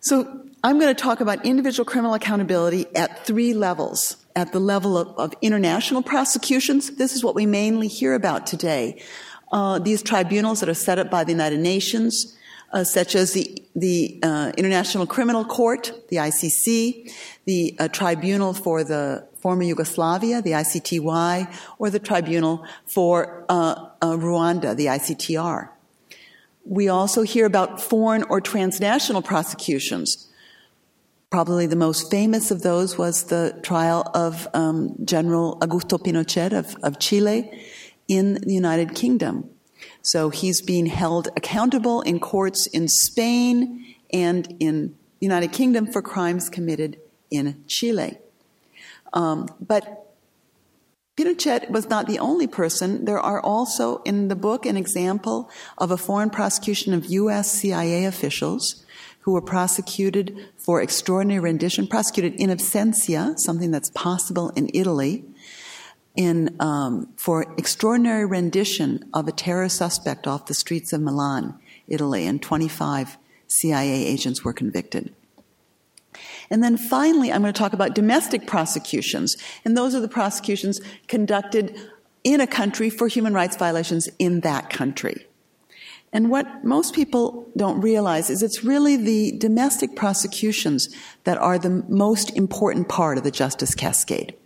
So 0.00 0.46
I'm 0.64 0.80
going 0.80 0.94
to 0.94 1.00
talk 1.00 1.20
about 1.20 1.44
individual 1.46 1.84
criminal 1.84 2.14
accountability 2.14 2.86
at 2.94 3.24
three 3.24 3.54
levels. 3.54 4.16
At 4.34 4.52
the 4.52 4.60
level 4.60 4.96
of, 4.96 5.08
of 5.18 5.34
international 5.42 6.02
prosecutions, 6.02 6.92
this 6.96 7.14
is 7.14 7.22
what 7.22 7.34
we 7.34 7.44
mainly 7.44 7.86
hear 7.86 8.14
about 8.14 8.46
today. 8.46 9.02
Uh, 9.52 9.78
these 9.78 10.02
tribunals 10.02 10.60
that 10.60 10.68
are 10.68 10.74
set 10.74 10.98
up 10.98 11.10
by 11.10 11.22
the 11.24 11.32
United 11.32 11.60
Nations, 11.60 12.36
uh, 12.72 12.82
such 12.82 13.14
as 13.14 13.34
the, 13.34 13.62
the 13.76 14.18
uh, 14.22 14.50
International 14.56 15.06
Criminal 15.06 15.44
Court, 15.44 15.92
the 16.08 16.16
ICC, 16.16 17.12
the 17.44 17.76
uh, 17.78 17.88
Tribunal 17.88 18.54
for 18.54 18.82
the 18.82 19.28
former 19.40 19.62
Yugoslavia, 19.64 20.40
the 20.40 20.52
ICTY, 20.52 21.54
or 21.78 21.90
the 21.90 21.98
Tribunal 21.98 22.64
for 22.86 23.44
uh, 23.50 23.88
uh, 24.00 24.12
Rwanda, 24.12 24.74
the 24.74 24.86
ICTR. 24.86 25.68
We 26.64 26.88
also 26.88 27.22
hear 27.22 27.44
about 27.44 27.80
foreign 27.80 28.22
or 28.24 28.40
transnational 28.40 29.20
prosecutions. 29.20 30.28
Probably 31.28 31.66
the 31.66 31.76
most 31.76 32.10
famous 32.10 32.50
of 32.50 32.62
those 32.62 32.96
was 32.96 33.24
the 33.24 33.58
trial 33.62 34.10
of 34.14 34.48
um, 34.54 34.94
General 35.04 35.58
Augusto 35.60 35.98
Pinochet 35.98 36.52
of, 36.52 36.76
of 36.82 36.98
Chile 36.98 37.50
in 38.12 38.34
the 38.34 38.52
United 38.52 38.94
Kingdom. 38.94 39.48
So 40.02 40.28
he's 40.28 40.60
being 40.60 40.84
held 40.84 41.28
accountable 41.34 42.02
in 42.02 42.20
courts 42.20 42.66
in 42.66 42.86
Spain 42.86 43.96
and 44.12 44.54
in 44.60 44.88
the 45.18 45.26
United 45.26 45.52
Kingdom 45.52 45.90
for 45.90 46.02
crimes 46.02 46.50
committed 46.50 47.00
in 47.30 47.64
Chile. 47.66 48.18
Um, 49.14 49.48
but 49.66 50.14
Pinochet 51.16 51.70
was 51.70 51.88
not 51.88 52.06
the 52.06 52.18
only 52.18 52.46
person. 52.46 53.06
There 53.06 53.18
are 53.18 53.40
also 53.40 54.02
in 54.02 54.28
the 54.28 54.36
book 54.36 54.66
an 54.66 54.76
example 54.76 55.50
of 55.78 55.90
a 55.90 55.96
foreign 55.96 56.30
prosecution 56.30 56.92
of 56.92 57.06
U.S. 57.06 57.50
CIA 57.50 58.04
officials 58.04 58.84
who 59.20 59.32
were 59.32 59.42
prosecuted 59.42 60.36
for 60.58 60.82
extraordinary 60.82 61.40
rendition, 61.40 61.86
prosecuted 61.86 62.34
in 62.34 62.50
absentia, 62.50 63.38
something 63.38 63.70
that's 63.70 63.90
possible 63.90 64.50
in 64.50 64.70
Italy, 64.74 65.24
in 66.14 66.54
um, 66.60 67.08
for 67.16 67.42
extraordinary 67.56 68.24
rendition 68.24 69.08
of 69.14 69.28
a 69.28 69.32
terror 69.32 69.68
suspect 69.68 70.26
off 70.26 70.46
the 70.46 70.54
streets 70.54 70.92
of 70.92 71.00
Milan, 71.00 71.58
Italy, 71.88 72.26
and 72.26 72.42
25 72.42 73.16
CIA 73.46 74.04
agents 74.04 74.44
were 74.44 74.52
convicted. 74.52 75.14
And 76.50 76.62
then 76.62 76.76
finally, 76.76 77.32
I'm 77.32 77.40
going 77.40 77.52
to 77.52 77.58
talk 77.58 77.72
about 77.72 77.94
domestic 77.94 78.46
prosecutions. 78.46 79.36
And 79.64 79.76
those 79.76 79.94
are 79.94 80.00
the 80.00 80.08
prosecutions 80.08 80.80
conducted 81.08 81.78
in 82.24 82.40
a 82.40 82.46
country 82.46 82.90
for 82.90 83.08
human 83.08 83.32
rights 83.32 83.56
violations 83.56 84.08
in 84.18 84.40
that 84.40 84.68
country. 84.68 85.26
And 86.12 86.28
what 86.30 86.62
most 86.62 86.94
people 86.94 87.48
don't 87.56 87.80
realize 87.80 88.28
is 88.28 88.42
it's 88.42 88.62
really 88.62 88.96
the 88.96 89.32
domestic 89.38 89.96
prosecutions 89.96 90.94
that 91.24 91.38
are 91.38 91.58
the 91.58 91.84
most 91.88 92.36
important 92.36 92.90
part 92.90 93.16
of 93.16 93.24
the 93.24 93.30
justice 93.30 93.74
cascade. 93.74 94.36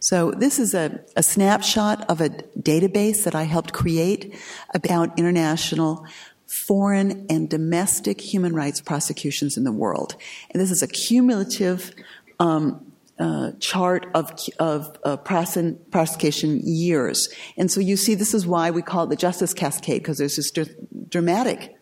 So 0.00 0.30
this 0.30 0.58
is 0.58 0.74
a, 0.74 1.00
a 1.16 1.22
snapshot 1.22 2.08
of 2.08 2.20
a 2.20 2.30
database 2.58 3.24
that 3.24 3.34
I 3.34 3.44
helped 3.44 3.72
create 3.72 4.34
about 4.72 5.18
international 5.18 6.06
foreign 6.46 7.26
and 7.28 7.50
domestic 7.50 8.20
human 8.20 8.54
rights 8.54 8.80
prosecutions 8.80 9.56
in 9.56 9.64
the 9.64 9.72
world. 9.72 10.16
And 10.50 10.60
this 10.60 10.70
is 10.70 10.82
a 10.82 10.86
cumulative 10.86 11.92
um, 12.38 12.92
uh, 13.18 13.52
chart 13.58 14.06
of, 14.14 14.32
of 14.58 14.96
uh, 15.04 15.16
prosecution 15.16 16.60
years. 16.64 17.28
And 17.56 17.70
so 17.70 17.80
you 17.80 17.96
see, 17.96 18.14
this 18.14 18.32
is 18.32 18.46
why 18.46 18.70
we 18.70 18.80
call 18.80 19.04
it 19.04 19.10
the 19.10 19.16
justice 19.16 19.52
cascade, 19.52 20.02
because 20.02 20.18
there's 20.18 20.36
this 20.36 20.50
dr- 20.50 20.74
dramatic 21.10 21.76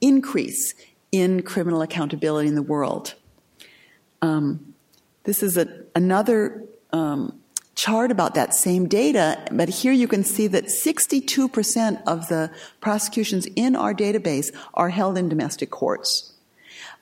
increase 0.00 0.74
in 1.12 1.42
criminal 1.42 1.82
accountability 1.82 2.48
in 2.48 2.54
the 2.56 2.62
world. 2.62 3.14
Um, 4.20 4.74
this 5.24 5.42
is 5.42 5.56
a, 5.56 5.84
another 5.94 6.64
um, 6.92 7.40
chart 7.82 8.12
about 8.12 8.34
that 8.34 8.54
same 8.54 8.86
data, 8.86 9.36
but 9.50 9.68
here 9.68 9.92
you 9.92 10.06
can 10.06 10.22
see 10.22 10.46
that 10.46 10.66
62% 10.66 12.00
of 12.06 12.28
the 12.28 12.48
prosecutions 12.80 13.44
in 13.56 13.74
our 13.74 13.92
database 13.92 14.54
are 14.74 14.90
held 14.90 15.18
in 15.18 15.28
domestic 15.28 15.70
courts. 15.70 16.32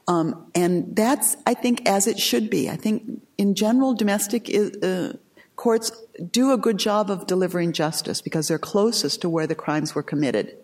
Um, 0.09 0.51
and 0.55 0.97
that's, 0.97 1.37
I 1.47 1.53
think, 1.53 1.87
as 1.87 2.07
it 2.07 2.19
should 2.19 2.49
be. 2.49 2.71
I 2.71 2.77
think, 2.77 3.21
in 3.37 3.55
general, 3.55 3.93
domestic 3.93 4.51
uh, 4.83 5.13
courts 5.55 5.93
do 6.31 6.51
a 6.51 6.57
good 6.57 6.79
job 6.79 7.11
of 7.11 7.27
delivering 7.27 7.75
justice 7.75 8.23
because 8.23 8.49
they're 8.49 8.59
closest 8.59 9.21
to 9.21 9.29
where 9.29 9.47
the 9.47 9.55
crimes 9.55 9.95
were 9.95 10.03
committed. 10.03 10.57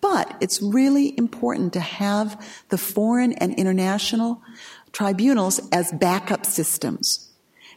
But 0.00 0.38
it's 0.40 0.62
really 0.62 1.12
important 1.18 1.74
to 1.74 1.80
have 1.80 2.42
the 2.70 2.78
foreign 2.78 3.34
and 3.34 3.54
international 3.56 4.40
tribunals 4.92 5.60
as 5.70 5.92
backup 5.92 6.46
systems. 6.46 7.33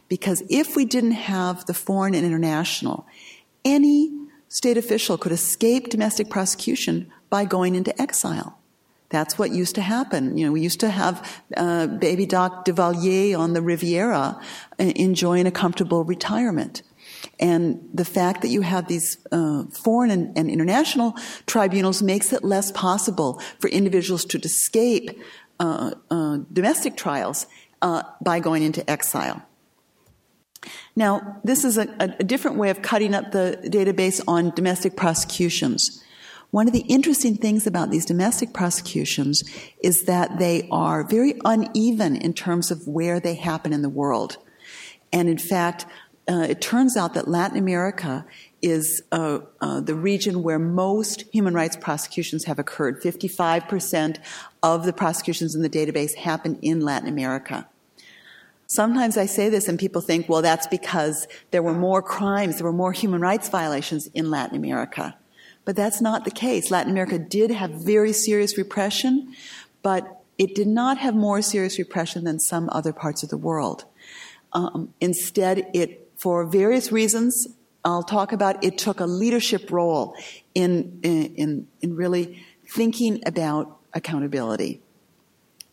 Because 0.08 0.42
if 0.48 0.74
we 0.74 0.84
didn't 0.84 1.12
have 1.12 1.66
the 1.66 1.74
foreign 1.74 2.14
and 2.14 2.24
international, 2.24 3.06
any 3.64 4.12
state 4.48 4.78
official 4.78 5.18
could 5.18 5.32
escape 5.32 5.90
domestic 5.90 6.30
prosecution 6.30 7.10
by 7.28 7.44
going 7.44 7.74
into 7.74 8.00
exile. 8.00 8.58
That's 9.10 9.38
what 9.38 9.52
used 9.52 9.74
to 9.76 9.80
happen. 9.80 10.36
You 10.36 10.46
know, 10.46 10.52
we 10.52 10.60
used 10.60 10.80
to 10.80 10.90
have 10.90 11.42
uh, 11.56 11.86
baby 11.86 12.26
Doc 12.26 12.66
Duvalier 12.66 13.38
on 13.38 13.54
the 13.54 13.62
Riviera 13.62 14.38
uh, 14.78 14.82
enjoying 14.96 15.46
a 15.46 15.50
comfortable 15.50 16.04
retirement. 16.04 16.82
And 17.40 17.88
the 17.92 18.04
fact 18.04 18.42
that 18.42 18.48
you 18.48 18.60
have 18.62 18.86
these 18.86 19.16
uh, 19.32 19.64
foreign 19.64 20.10
and, 20.10 20.36
and, 20.36 20.50
international 20.50 21.16
tribunals 21.46 22.02
makes 22.02 22.32
it 22.32 22.44
less 22.44 22.70
possible 22.72 23.40
for 23.60 23.68
individuals 23.68 24.24
to 24.26 24.38
escape 24.38 25.18
uh, 25.58 25.92
uh 26.10 26.38
domestic 26.52 26.96
trials 26.96 27.46
uh, 27.82 28.02
by 28.20 28.40
going 28.40 28.62
into 28.62 28.88
exile. 28.88 29.42
Now, 30.98 31.40
this 31.44 31.64
is 31.64 31.78
a, 31.78 31.86
a, 32.00 32.24
different 32.24 32.56
way 32.56 32.70
of 32.70 32.82
cutting 32.82 33.14
up 33.14 33.30
the 33.30 33.56
database 33.62 34.20
on 34.26 34.50
domestic 34.50 34.96
prosecutions. 34.96 36.02
One 36.50 36.66
of 36.66 36.72
the 36.72 36.84
interesting 36.88 37.36
things 37.36 37.68
about 37.68 37.92
these 37.92 38.04
domestic 38.04 38.52
prosecutions 38.52 39.44
is 39.80 40.06
that 40.06 40.40
they 40.40 40.66
are 40.72 41.06
very 41.06 41.34
uneven 41.44 42.16
in 42.16 42.32
terms 42.32 42.72
of 42.72 42.88
where 42.88 43.20
they 43.20 43.36
happen 43.36 43.72
in 43.72 43.82
the 43.82 43.88
world. 43.88 44.38
And 45.12 45.28
in 45.28 45.38
fact, 45.38 45.86
uh, 46.28 46.48
it 46.50 46.60
turns 46.60 46.96
out 46.96 47.14
that 47.14 47.28
Latin 47.28 47.58
America 47.58 48.26
is 48.60 49.00
uh, 49.12 49.38
uh, 49.60 49.80
the 49.80 49.94
region 49.94 50.42
where 50.42 50.58
most 50.58 51.22
human 51.32 51.54
rights 51.54 51.76
prosecutions 51.76 52.46
have 52.46 52.58
occurred. 52.58 53.00
55% 53.00 54.18
of 54.64 54.84
the 54.84 54.92
prosecutions 54.92 55.54
in 55.54 55.62
the 55.62 55.70
database 55.70 56.16
happen 56.16 56.58
in 56.60 56.80
Latin 56.80 57.08
America. 57.08 57.68
Sometimes 58.68 59.16
I 59.16 59.24
say 59.24 59.48
this 59.48 59.66
and 59.66 59.78
people 59.78 60.02
think, 60.02 60.28
well, 60.28 60.42
that's 60.42 60.66
because 60.66 61.26
there 61.52 61.62
were 61.62 61.72
more 61.72 62.02
crimes, 62.02 62.58
there 62.58 62.66
were 62.66 62.72
more 62.72 62.92
human 62.92 63.20
rights 63.22 63.48
violations 63.48 64.08
in 64.08 64.30
Latin 64.30 64.56
America. 64.56 65.16
But 65.64 65.74
that's 65.74 66.02
not 66.02 66.26
the 66.26 66.30
case. 66.30 66.70
Latin 66.70 66.92
America 66.92 67.18
did 67.18 67.50
have 67.50 67.70
very 67.70 68.12
serious 68.12 68.58
repression, 68.58 69.34
but 69.82 70.22
it 70.36 70.54
did 70.54 70.68
not 70.68 70.98
have 70.98 71.14
more 71.14 71.40
serious 71.40 71.78
repression 71.78 72.24
than 72.24 72.38
some 72.38 72.68
other 72.70 72.92
parts 72.92 73.22
of 73.22 73.30
the 73.30 73.38
world. 73.38 73.84
Um, 74.52 74.92
instead, 75.00 75.66
it, 75.72 76.10
for 76.16 76.44
various 76.44 76.92
reasons, 76.92 77.48
I'll 77.86 78.02
talk 78.02 78.32
about, 78.32 78.62
it 78.62 78.76
took 78.76 79.00
a 79.00 79.06
leadership 79.06 79.70
role 79.70 80.14
in, 80.54 81.00
in, 81.02 81.68
in 81.80 81.96
really 81.96 82.44
thinking 82.66 83.22
about 83.24 83.78
accountability. 83.94 84.82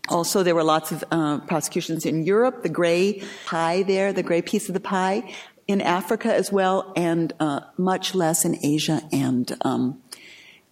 Also, 0.10 0.44
there 0.44 0.56
were 0.56 0.64
lots 0.64 0.92
of 0.92 1.04
uh, 1.12 1.40
prosecutions 1.40 2.06
in 2.06 2.24
Europe, 2.24 2.64
the 2.64 2.70
gray 2.70 3.24
pie 3.46 3.84
there, 3.84 4.14
the 4.14 4.24
gray 4.24 4.42
piece 4.42 4.68
of 4.70 4.74
the 4.74 4.80
pie, 4.80 5.34
in 5.68 5.82
Africa 5.82 6.34
as 6.34 6.52
well, 6.52 6.94
and 6.96 7.34
uh, 7.40 7.62
much 7.78 8.14
less 8.14 8.46
in 8.46 8.58
Asia 8.64 9.02
and 9.12 9.58
um, 9.62 10.02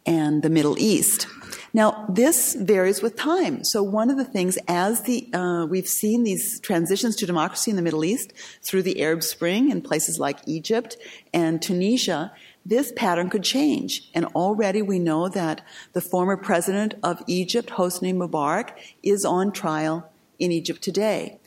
and 0.05 0.43
the 0.43 0.49
Middle 0.49 0.77
East. 0.77 1.27
Now, 1.75 2.05
this 2.07 2.53
varies 2.53 3.01
with 3.01 3.15
time. 3.15 3.63
So, 3.63 3.81
one 3.81 4.11
of 4.11 4.17
the 4.17 4.25
things, 4.25 4.59
as 4.67 5.01
the 5.03 5.27
uh, 5.33 5.65
we've 5.65 5.87
seen 5.87 6.23
these 6.23 6.59
transitions 6.59 7.15
to 7.17 7.25
democracy 7.25 7.71
in 7.71 7.77
the 7.77 7.81
Middle 7.81 8.05
East 8.05 8.33
through 8.61 8.83
the 8.83 9.01
Arab 9.01 9.23
Spring 9.23 9.71
in 9.71 9.81
places 9.81 10.19
like 10.19 10.37
Egypt 10.45 10.97
and 11.33 11.61
Tunisia, 11.61 12.31
this 12.65 12.93
pattern 12.95 13.29
could 13.29 13.43
change. 13.43 14.09
And 14.13 14.25
already 14.27 14.81
we 14.81 14.99
know 14.99 15.27
that 15.29 15.61
the 15.93 16.01
former 16.01 16.37
president 16.37 16.95
of 17.03 17.21
Egypt, 17.27 17.71
Hosni 17.71 18.13
Mubarak, 18.13 18.71
is 19.01 19.25
on 19.25 19.51
trial 19.51 20.09
in 20.39 20.51
Egypt 20.51 20.81
today. 20.81 21.39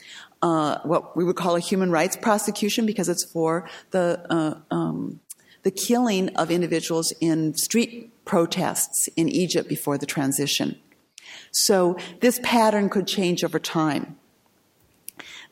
Uh, 0.42 0.78
what 0.82 1.16
we 1.16 1.24
would 1.24 1.36
call 1.36 1.56
a 1.56 1.60
human 1.60 1.90
rights 1.90 2.16
prosecution 2.16 2.84
because 2.84 3.08
it's 3.08 3.24
for 3.24 3.68
the 3.90 4.24
uh, 4.30 4.74
um, 4.74 5.20
the 5.62 5.70
killing 5.70 6.28
of 6.36 6.50
individuals 6.50 7.12
in 7.20 7.54
street 7.54 8.12
protests 8.24 9.08
in 9.16 9.28
Egypt 9.28 9.68
before 9.68 9.98
the 9.98 10.06
transition. 10.06 10.78
So 11.50 11.96
this 12.20 12.38
pattern 12.42 12.88
could 12.88 13.06
change 13.06 13.42
over 13.42 13.58
time. 13.58 14.16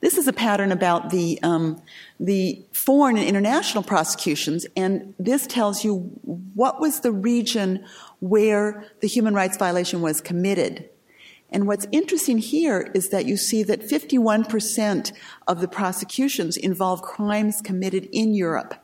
This 0.01 0.19
is 0.19 0.29
a 0.29 0.33
pattern 0.33 0.73
about 0.73 1.11
the, 1.11 1.39
um, 1.43 1.81
the 2.21 2.65
foreign 2.73 3.17
and 3.17 3.27
international 3.27 3.83
prosecutions, 3.83 4.67
and 4.77 5.15
this 5.19 5.47
tells 5.47 5.85
you 5.85 5.97
what 6.55 6.81
was 6.81 7.01
the 7.01 7.13
region 7.13 7.85
where 8.21 8.87
the 9.01 9.09
human 9.09 9.35
rights 9.35 9.57
violation 9.57 10.01
was 10.01 10.21
committed. 10.21 10.89
And 11.51 11.67
what's 11.67 11.87
interesting 11.93 12.39
here 12.39 12.91
is 12.95 13.11
that 13.11 13.27
you 13.27 13.37
see 13.37 13.63
that 13.63 13.81
51% 13.81 15.13
of 15.47 15.61
the 15.61 15.69
prosecutions 15.69 16.57
involve 16.57 17.03
crimes 17.03 17.61
committed 17.63 18.09
in 18.11 18.35
Europe. 18.35 18.75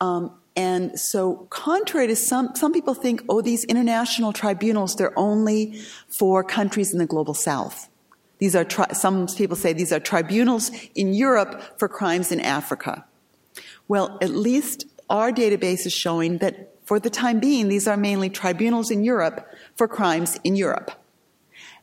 Um, 0.00 0.32
and 0.56 0.98
so, 0.98 1.46
contrary 1.50 2.06
to 2.06 2.16
some, 2.16 2.56
some 2.56 2.72
people 2.72 2.94
think, 2.94 3.22
oh, 3.28 3.42
these 3.42 3.64
international 3.64 4.32
tribunals, 4.32 4.96
they're 4.96 5.16
only 5.18 5.78
for 6.08 6.42
countries 6.42 6.92
in 6.92 6.98
the 6.98 7.06
global 7.06 7.34
south. 7.34 7.90
These 8.38 8.54
are, 8.54 8.64
tri- 8.64 8.92
some 8.92 9.26
people 9.26 9.56
say 9.56 9.72
these 9.72 9.92
are 9.92 10.00
tribunals 10.00 10.70
in 10.94 11.14
Europe 11.14 11.78
for 11.78 11.88
crimes 11.88 12.30
in 12.30 12.40
Africa. 12.40 13.04
Well, 13.88 14.18
at 14.20 14.30
least 14.30 14.86
our 15.08 15.32
database 15.32 15.86
is 15.86 15.92
showing 15.92 16.38
that 16.38 16.74
for 16.84 17.00
the 17.00 17.10
time 17.10 17.40
being, 17.40 17.68
these 17.68 17.88
are 17.88 17.96
mainly 17.96 18.30
tribunals 18.30 18.90
in 18.90 19.04
Europe 19.04 19.48
for 19.74 19.88
crimes 19.88 20.38
in 20.44 20.56
Europe. 20.56 20.90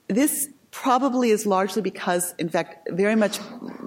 This 0.07 0.47
probably 0.71 1.29
is 1.29 1.45
largely 1.45 1.81
because, 1.81 2.33
in 2.39 2.49
fact, 2.49 2.89
very 2.91 3.15
much 3.15 3.39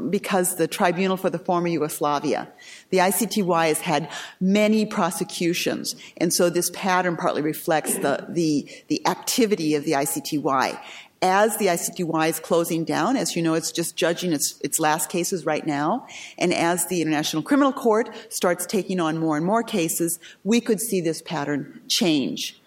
because 0.08 0.54
the 0.54 0.68
tribunal 0.68 1.16
for 1.16 1.28
the 1.28 1.38
former 1.38 1.66
Yugoslavia, 1.66 2.48
the 2.90 2.98
ICTY 2.98 3.66
has 3.68 3.80
had 3.80 4.08
many 4.40 4.86
prosecutions, 4.86 5.96
and 6.18 6.32
so 6.32 6.48
this 6.48 6.70
pattern 6.70 7.16
partly 7.16 7.42
reflects 7.42 7.94
the, 7.98 8.24
the, 8.28 8.70
the 8.86 9.04
activity 9.06 9.74
of 9.74 9.84
the 9.84 9.92
ICTY 9.92 10.78
as 11.22 11.56
the 11.56 11.66
ICTY 11.66 12.28
is 12.28 12.40
closing 12.40 12.84
down, 12.84 13.16
as 13.16 13.34
you 13.34 13.42
know, 13.42 13.54
it's 13.54 13.72
just 13.72 13.96
judging 13.96 14.32
its, 14.32 14.60
its 14.62 14.78
last 14.78 15.08
cases 15.08 15.46
right 15.46 15.66
now, 15.66 16.06
and 16.38 16.52
as 16.52 16.86
the 16.86 17.00
International 17.00 17.42
Criminal 17.42 17.72
Court 17.72 18.10
starts 18.28 18.66
taking 18.66 19.00
on 19.00 19.18
more 19.18 19.36
and 19.36 19.46
more 19.46 19.62
cases, 19.62 20.18
we 20.44 20.60
could 20.60 20.80
see 20.80 21.00
this 21.00 21.22
pattern 21.22 21.80
change. 21.88 22.60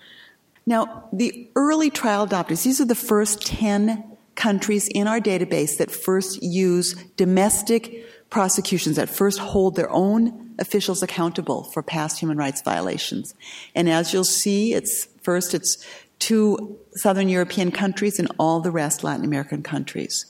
Now, 0.65 1.05
the 1.13 1.47
early 1.55 1.89
trial 1.89 2.27
adopters, 2.27 2.63
these 2.63 2.81
are 2.81 2.85
the 2.85 2.95
first 2.95 3.45
10 3.45 4.03
countries 4.35 4.87
in 4.87 5.07
our 5.07 5.19
database 5.19 5.77
that 5.77 5.91
first 5.91 6.41
use 6.41 6.93
domestic 7.17 8.05
prosecutions, 8.29 8.95
that 8.95 9.09
first 9.09 9.39
hold 9.39 9.75
their 9.75 9.89
own 9.89 10.55
officials 10.59 11.01
accountable 11.01 11.63
for 11.63 11.81
past 11.81 12.19
human 12.19 12.37
rights 12.37 12.61
violations. 12.61 13.33
And 13.75 13.89
as 13.89 14.13
you'll 14.13 14.23
see, 14.23 14.73
it's 14.73 15.07
first, 15.21 15.53
it's 15.53 15.83
two 16.19 16.77
Southern 16.93 17.29
European 17.29 17.71
countries 17.71 18.19
and 18.19 18.31
all 18.37 18.59
the 18.59 18.71
rest 18.71 19.03
Latin 19.03 19.25
American 19.25 19.63
countries. 19.63 20.25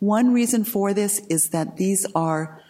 One 0.00 0.32
reason 0.32 0.64
for 0.64 0.92
this 0.92 1.20
is 1.30 1.50
that 1.50 1.76
these 1.76 2.06
are 2.14 2.60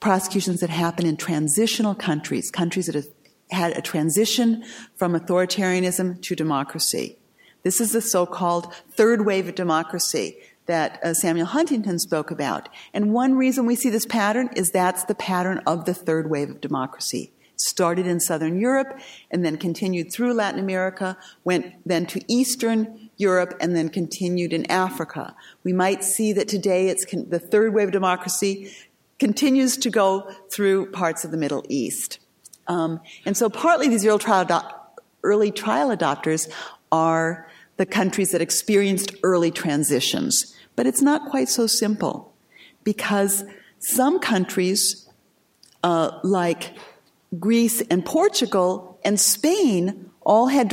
prosecutions 0.00 0.60
that 0.60 0.70
happen 0.70 1.06
in 1.06 1.16
transitional 1.16 1.94
countries, 1.94 2.50
countries 2.50 2.86
that 2.86 2.94
have 2.94 3.08
had 3.50 3.76
a 3.76 3.82
transition 3.82 4.64
from 4.96 5.14
authoritarianism 5.14 6.20
to 6.22 6.34
democracy. 6.34 7.16
This 7.62 7.80
is 7.80 7.92
the 7.92 8.00
so-called 8.00 8.72
third 8.92 9.26
wave 9.26 9.48
of 9.48 9.54
democracy 9.54 10.38
that 10.66 11.02
uh, 11.02 11.14
Samuel 11.14 11.46
Huntington 11.46 11.98
spoke 11.98 12.30
about. 12.30 12.68
And 12.92 13.12
one 13.12 13.34
reason 13.34 13.66
we 13.66 13.76
see 13.76 13.90
this 13.90 14.06
pattern 14.06 14.50
is 14.56 14.70
that's 14.70 15.04
the 15.04 15.14
pattern 15.14 15.62
of 15.66 15.84
the 15.84 15.94
third 15.94 16.28
wave 16.28 16.50
of 16.50 16.60
democracy 16.60 17.32
started 17.56 18.06
in 18.06 18.20
Southern 18.20 18.60
Europe 18.60 19.00
and 19.30 19.44
then 19.44 19.56
continued 19.56 20.12
through 20.12 20.34
Latin 20.34 20.60
America, 20.60 21.16
went 21.44 21.74
then 21.84 22.06
to 22.06 22.20
Eastern 22.32 23.10
Europe, 23.16 23.54
and 23.60 23.74
then 23.74 23.88
continued 23.88 24.52
in 24.52 24.70
Africa. 24.70 25.34
We 25.64 25.72
might 25.72 26.04
see 26.04 26.32
that 26.34 26.48
today 26.48 26.88
it's 26.88 27.04
con- 27.04 27.30
the 27.30 27.38
third 27.38 27.72
wave 27.72 27.88
of 27.88 27.92
democracy 27.92 28.72
continues 29.18 29.76
to 29.78 29.90
go 29.90 30.30
through 30.50 30.90
parts 30.92 31.24
of 31.24 31.30
the 31.30 31.36
Middle 31.38 31.64
East. 31.68 32.18
Um, 32.68 33.00
and 33.24 33.36
so 33.36 33.48
partly 33.48 33.88
these 33.88 34.04
early 34.04 34.18
trial, 34.18 34.44
do- 34.44 35.00
early 35.22 35.50
trial 35.50 35.96
adopters 35.96 36.50
are 36.92 37.48
the 37.76 37.86
countries 37.86 38.32
that 38.32 38.40
experienced 38.40 39.14
early 39.22 39.50
transitions. 39.50 40.54
But 40.76 40.86
it's 40.86 41.02
not 41.02 41.30
quite 41.30 41.48
so 41.48 41.66
simple 41.66 42.34
because 42.84 43.44
some 43.78 44.18
countries, 44.18 45.08
uh, 45.82 46.18
like 46.22 46.76
Greece 47.38 47.82
and 47.90 48.04
Portugal 48.04 48.98
and 49.04 49.18
Spain 49.18 50.10
all 50.22 50.46
had, 50.46 50.72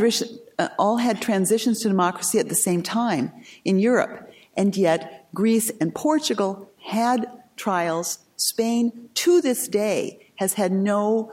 uh, 0.60 0.70
all 0.78 0.98
had 0.98 1.22
transitions 1.22 1.82
to 1.82 1.88
democracy 1.88 2.40
at 2.40 2.50
the 2.50 2.56
same 2.56 2.82
time 2.82 3.32
in 3.66 3.80
Europe. 3.80 4.32
And 4.56 4.76
yet, 4.76 5.28
Greece 5.34 5.72
and 5.82 5.94
Portugal 5.94 6.70
had 6.84 7.26
trials. 7.56 8.20
Spain, 8.36 9.10
to 9.16 9.42
this 9.42 9.68
day, 9.68 10.32
has 10.36 10.54
had 10.54 10.72
no 10.72 11.32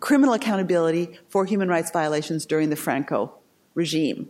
criminal 0.00 0.34
accountability 0.34 1.18
for 1.28 1.44
human 1.44 1.68
rights 1.68 1.90
violations 1.90 2.46
during 2.46 2.70
the 2.70 2.76
Franco 2.76 3.34
regime. 3.74 4.28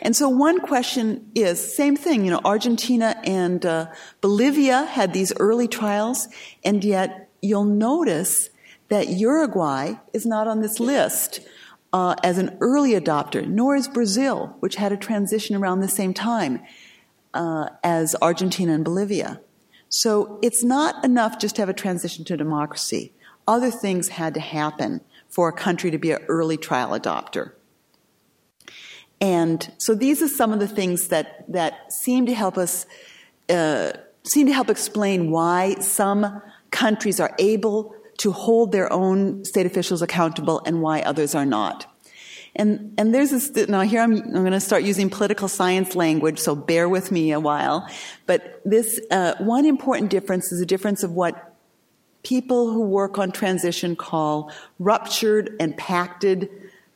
And 0.00 0.16
so 0.16 0.28
one 0.28 0.60
question 0.60 1.30
is, 1.34 1.76
same 1.76 1.96
thing, 1.96 2.24
you 2.24 2.30
know, 2.30 2.40
Argentina 2.44 3.20
and 3.24 3.64
uh, 3.66 3.86
Bolivia 4.20 4.84
had 4.84 5.12
these 5.12 5.32
early 5.38 5.68
trials, 5.68 6.28
and 6.64 6.82
yet 6.82 7.28
you'll 7.42 7.64
notice 7.64 8.48
that 8.94 9.08
Uruguay 9.08 9.94
is 10.12 10.24
not 10.24 10.46
on 10.46 10.60
this 10.60 10.78
list 10.78 11.40
uh, 11.92 12.14
as 12.22 12.38
an 12.38 12.56
early 12.60 12.92
adopter, 12.92 13.44
nor 13.44 13.74
is 13.74 13.88
Brazil, 13.88 14.54
which 14.60 14.76
had 14.76 14.92
a 14.92 14.96
transition 14.96 15.56
around 15.56 15.80
the 15.80 15.88
same 15.88 16.14
time 16.14 16.62
uh, 17.34 17.70
as 17.82 18.14
Argentina 18.22 18.72
and 18.72 18.84
Bolivia. 18.84 19.40
So 19.88 20.38
it's 20.42 20.62
not 20.62 21.04
enough 21.04 21.40
just 21.40 21.56
to 21.56 21.62
have 21.62 21.68
a 21.68 21.74
transition 21.74 22.24
to 22.26 22.36
democracy. 22.36 23.12
Other 23.48 23.72
things 23.72 24.10
had 24.10 24.32
to 24.34 24.40
happen 24.40 25.00
for 25.28 25.48
a 25.48 25.52
country 25.52 25.90
to 25.90 25.98
be 25.98 26.12
an 26.12 26.22
early 26.28 26.56
trial 26.56 26.90
adopter. 26.90 27.50
And 29.20 29.72
so 29.78 29.96
these 29.96 30.22
are 30.22 30.28
some 30.28 30.52
of 30.52 30.60
the 30.60 30.68
things 30.68 31.08
that, 31.08 31.44
that 31.48 31.92
seem 31.92 32.26
to 32.26 32.34
help 32.34 32.56
us, 32.56 32.86
uh, 33.48 33.92
seem 34.22 34.46
to 34.46 34.52
help 34.52 34.70
explain 34.70 35.32
why 35.32 35.74
some 35.80 36.42
countries 36.70 37.18
are 37.18 37.34
able 37.40 37.93
to 38.18 38.32
hold 38.32 38.72
their 38.72 38.92
own 38.92 39.44
state 39.44 39.66
officials 39.66 40.02
accountable 40.02 40.62
and 40.66 40.82
why 40.82 41.00
others 41.02 41.34
are 41.34 41.46
not. 41.46 41.86
And, 42.56 42.94
and 42.98 43.12
there's 43.12 43.30
this, 43.30 43.68
now 43.68 43.80
here 43.80 44.00
I'm, 44.00 44.14
I'm 44.14 44.30
going 44.30 44.52
to 44.52 44.60
start 44.60 44.84
using 44.84 45.10
political 45.10 45.48
science 45.48 45.96
language, 45.96 46.38
so 46.38 46.54
bear 46.54 46.88
with 46.88 47.10
me 47.10 47.32
a 47.32 47.40
while. 47.40 47.88
But 48.26 48.60
this, 48.64 49.00
uh, 49.10 49.34
one 49.38 49.66
important 49.66 50.10
difference 50.10 50.52
is 50.52 50.60
a 50.60 50.66
difference 50.66 51.02
of 51.02 51.10
what 51.12 51.52
people 52.22 52.72
who 52.72 52.82
work 52.82 53.18
on 53.18 53.32
transition 53.32 53.96
call 53.96 54.52
ruptured 54.78 55.56
and 55.58 55.76
pacted 55.76 56.48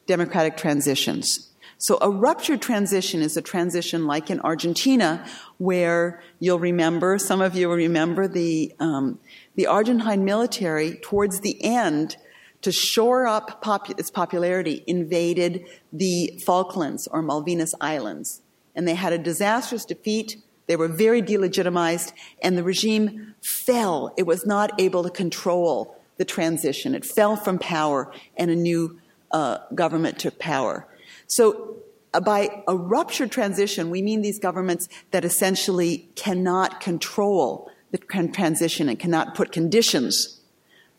democratic 0.06 0.56
transitions. 0.56 1.50
So 1.78 1.98
a 2.00 2.10
ruptured 2.10 2.62
transition 2.62 3.20
is 3.20 3.36
a 3.36 3.42
transition 3.42 4.06
like 4.06 4.30
in 4.30 4.40
Argentina, 4.40 5.24
where 5.58 6.22
you'll 6.40 6.58
remember, 6.58 7.18
some 7.18 7.40
of 7.40 7.54
you 7.54 7.68
will 7.68 7.76
remember 7.76 8.26
the, 8.26 8.74
um, 8.80 9.18
the 9.58 9.66
Argentine 9.66 10.24
military 10.24 10.94
towards 11.02 11.40
the 11.40 11.60
end 11.64 12.16
to 12.62 12.70
shore 12.70 13.26
up 13.26 13.60
its 13.98 14.08
popularity, 14.08 14.84
invaded 14.86 15.66
the 15.92 16.40
Falklands 16.46 17.08
or 17.08 17.24
Malvinas 17.24 17.74
Islands. 17.80 18.40
And 18.76 18.86
they 18.86 18.94
had 18.94 19.12
a 19.12 19.18
disastrous 19.18 19.84
defeat. 19.84 20.36
They 20.68 20.76
were 20.76 20.86
very 20.86 21.20
delegitimized, 21.20 22.12
and 22.40 22.56
the 22.56 22.62
regime 22.62 23.34
fell. 23.42 24.14
It 24.16 24.28
was 24.28 24.46
not 24.46 24.80
able 24.80 25.02
to 25.02 25.10
control 25.10 25.98
the 26.18 26.24
transition. 26.24 26.94
It 26.94 27.04
fell 27.04 27.34
from 27.34 27.58
power, 27.58 28.12
and 28.36 28.52
a 28.52 28.56
new 28.56 29.00
uh, 29.32 29.58
government 29.74 30.20
took 30.20 30.38
power. 30.38 30.86
So, 31.26 31.78
uh, 32.14 32.20
by 32.20 32.62
a 32.68 32.76
ruptured 32.76 33.32
transition, 33.32 33.90
we 33.90 34.02
mean 34.02 34.22
these 34.22 34.38
governments 34.38 34.88
that 35.10 35.24
essentially 35.24 36.08
cannot 36.14 36.80
control 36.80 37.72
the 37.90 37.98
transition 37.98 38.88
and 38.88 38.98
cannot 38.98 39.34
put 39.34 39.52
conditions 39.52 40.40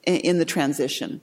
in, 0.03 0.39
the 0.39 0.45
transition. 0.45 1.21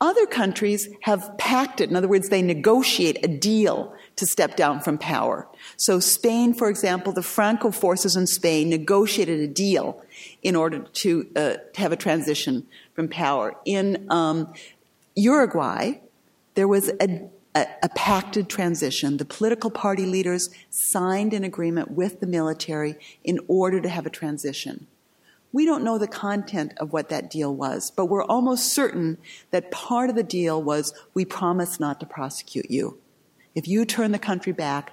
Other 0.00 0.26
countries 0.26 0.88
have 1.02 1.36
pacted, 1.38 1.90
in 1.90 1.96
other 1.96 2.08
words, 2.08 2.28
they 2.28 2.42
negotiate 2.42 3.24
a 3.24 3.28
deal 3.28 3.94
to 4.16 4.26
step 4.26 4.56
down 4.56 4.80
from 4.80 4.98
power. 4.98 5.48
So, 5.76 6.00
Spain, 6.00 6.54
for 6.54 6.68
example, 6.68 7.12
the 7.12 7.22
Franco 7.22 7.70
forces 7.70 8.16
in 8.16 8.26
Spain 8.26 8.68
negotiated 8.70 9.40
a 9.40 9.48
deal 9.48 10.02
in 10.42 10.56
order 10.56 10.80
to, 10.80 11.26
uh, 11.36 11.54
have 11.76 11.92
a 11.92 11.96
transition 11.96 12.66
from 12.94 13.08
power. 13.08 13.54
In 13.64 14.06
um, 14.10 14.52
Uruguay, 15.14 16.00
there 16.54 16.68
was 16.68 16.90
a, 17.00 17.28
a, 17.56 17.66
a 17.84 17.88
pacted 17.88 18.48
transition. 18.50 19.16
The 19.16 19.24
political 19.24 19.70
party 19.70 20.04
leaders 20.04 20.50
signed 20.68 21.32
an 21.32 21.42
agreement 21.42 21.90
with 21.90 22.20
the 22.20 22.26
military 22.26 22.96
in 23.24 23.40
order 23.48 23.80
to 23.80 23.88
have 23.88 24.04
a 24.04 24.10
transition. 24.10 24.86
We 25.52 25.64
don't 25.64 25.82
know 25.82 25.96
the 25.96 26.06
content 26.06 26.74
of 26.76 26.92
what 26.92 27.08
that 27.08 27.30
deal 27.30 27.54
was, 27.54 27.90
but 27.90 28.06
we're 28.06 28.24
almost 28.24 28.74
certain 28.74 29.16
that 29.52 29.70
part 29.70 30.10
of 30.10 30.16
the 30.16 30.22
deal 30.22 30.62
was 30.62 30.92
we 31.14 31.24
promise 31.24 31.80
not 31.80 31.98
to 32.00 32.06
prosecute 32.06 32.70
you. 32.70 32.98
If 33.54 33.66
you 33.66 33.86
turn 33.86 34.12
the 34.12 34.18
country 34.18 34.52
back 34.52 34.92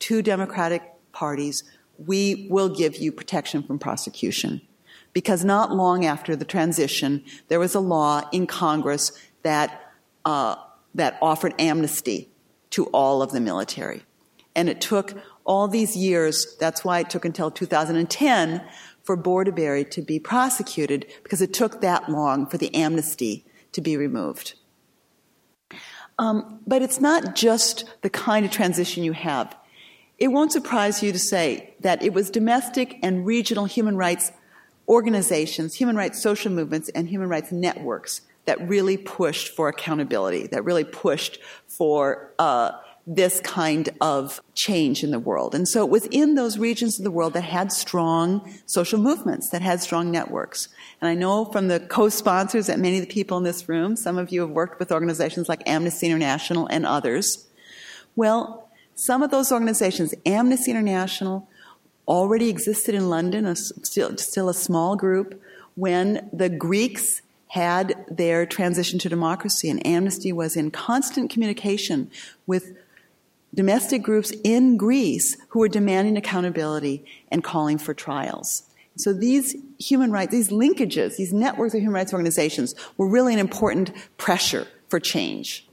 to 0.00 0.22
democratic 0.22 0.82
parties, 1.12 1.62
we 1.98 2.46
will 2.48 2.70
give 2.70 2.96
you 2.96 3.12
protection 3.12 3.62
from 3.62 3.78
prosecution. 3.78 4.62
Because 5.12 5.44
not 5.44 5.74
long 5.74 6.06
after 6.06 6.34
the 6.36 6.44
transition, 6.46 7.22
there 7.48 7.60
was 7.60 7.74
a 7.74 7.80
law 7.80 8.22
in 8.32 8.46
Congress 8.46 9.12
that, 9.42 9.92
uh, 10.24 10.56
that 10.94 11.18
offered 11.22 11.54
amnesty 11.58 12.28
to 12.70 12.86
all 12.86 13.22
of 13.22 13.32
the 13.32 13.40
military. 13.40 14.02
And 14.54 14.68
it 14.68 14.80
took 14.80 15.14
all 15.44 15.68
these 15.68 15.96
years, 15.96 16.56
that's 16.58 16.84
why 16.84 17.00
it 17.00 17.10
took 17.10 17.24
until 17.24 17.50
2010 17.50 18.62
for 19.02 19.16
Bordaberry 19.16 19.88
to 19.90 20.02
be 20.02 20.18
prosecuted 20.18 21.06
because 21.22 21.40
it 21.40 21.54
took 21.54 21.80
that 21.80 22.08
long 22.08 22.46
for 22.46 22.58
the 22.58 22.74
amnesty 22.74 23.46
to 23.72 23.80
be 23.80 23.96
removed. 23.96 24.54
Um, 26.18 26.60
but 26.66 26.82
it's 26.82 27.00
not 27.00 27.34
just 27.34 27.84
the 28.02 28.10
kind 28.10 28.44
of 28.44 28.50
transition 28.50 29.04
you 29.04 29.12
have. 29.12 29.56
It 30.18 30.28
won't 30.28 30.52
surprise 30.52 31.02
you 31.02 31.12
to 31.12 31.18
say 31.18 31.74
that 31.80 32.02
it 32.02 32.12
was 32.12 32.28
domestic 32.28 32.98
and 33.02 33.24
regional 33.24 33.66
human 33.66 33.96
rights 33.96 34.32
organizations, 34.88 35.74
human 35.74 35.96
rights 35.96 36.20
social 36.20 36.50
movements, 36.50 36.88
and 36.90 37.08
human 37.08 37.28
rights 37.28 37.52
networks 37.52 38.22
that 38.48 38.66
really 38.66 38.96
pushed 38.96 39.54
for 39.54 39.68
accountability, 39.68 40.46
that 40.46 40.64
really 40.64 40.82
pushed 40.84 41.38
for 41.66 42.32
uh, 42.38 42.70
this 43.06 43.40
kind 43.40 43.90
of 44.00 44.40
change 44.54 45.04
in 45.04 45.10
the 45.10 45.18
world. 45.18 45.54
And 45.54 45.68
so 45.68 45.84
it 45.84 45.90
was 45.90 46.06
in 46.06 46.34
those 46.34 46.56
regions 46.56 46.98
of 46.98 47.04
the 47.04 47.10
world 47.10 47.34
that 47.34 47.42
had 47.44 47.70
strong 47.72 48.50
social 48.64 48.98
movements, 48.98 49.50
that 49.50 49.60
had 49.60 49.82
strong 49.82 50.10
networks. 50.10 50.68
And 51.02 51.10
I 51.10 51.14
know 51.14 51.44
from 51.44 51.68
the 51.68 51.78
co-sponsors 51.78 52.68
that 52.68 52.78
many 52.78 52.96
of 52.98 53.06
the 53.06 53.12
people 53.12 53.36
in 53.36 53.44
this 53.44 53.68
room, 53.68 53.96
some 53.96 54.16
of 54.16 54.32
you 54.32 54.40
have 54.40 54.50
worked 54.50 54.78
with 54.78 54.92
organizations 54.92 55.46
like 55.46 55.62
Amnesty 55.66 56.06
International 56.06 56.66
and 56.68 56.86
others. 56.86 57.46
Well, 58.16 58.70
some 58.94 59.22
of 59.22 59.30
those 59.30 59.52
organizations, 59.52 60.14
Amnesty 60.24 60.70
International, 60.70 61.46
already 62.06 62.48
existed 62.48 62.94
in 62.94 63.10
London, 63.10 63.44
a, 63.44 63.54
still, 63.54 64.16
still 64.16 64.48
a 64.48 64.54
small 64.54 64.96
group, 64.96 65.38
when 65.74 66.30
the 66.32 66.48
Greeks 66.48 67.20
had 67.48 68.04
their 68.10 68.46
transition 68.46 68.98
to 69.00 69.08
democracy, 69.08 69.68
and 69.70 69.84
Amnesty 69.86 70.32
was 70.32 70.56
in 70.56 70.70
constant 70.70 71.30
communication 71.30 72.10
with 72.46 72.76
domestic 73.54 74.02
groups 74.02 74.32
in 74.44 74.76
Greece 74.76 75.36
who 75.48 75.60
were 75.60 75.68
demanding 75.68 76.16
accountability 76.16 77.04
and 77.30 77.42
calling 77.42 77.78
for 77.78 77.94
trials. 77.94 78.64
So 78.96 79.12
these 79.12 79.56
human 79.78 80.10
rights, 80.10 80.32
these 80.32 80.50
linkages, 80.50 81.16
these 81.16 81.32
networks 81.32 81.72
of 81.72 81.80
human 81.80 81.94
rights 81.94 82.12
organizations 82.12 82.74
were 82.96 83.08
really 83.08 83.32
an 83.32 83.38
important 83.38 83.92
pressure 84.18 84.66
for 84.88 85.00
change. 85.00 85.66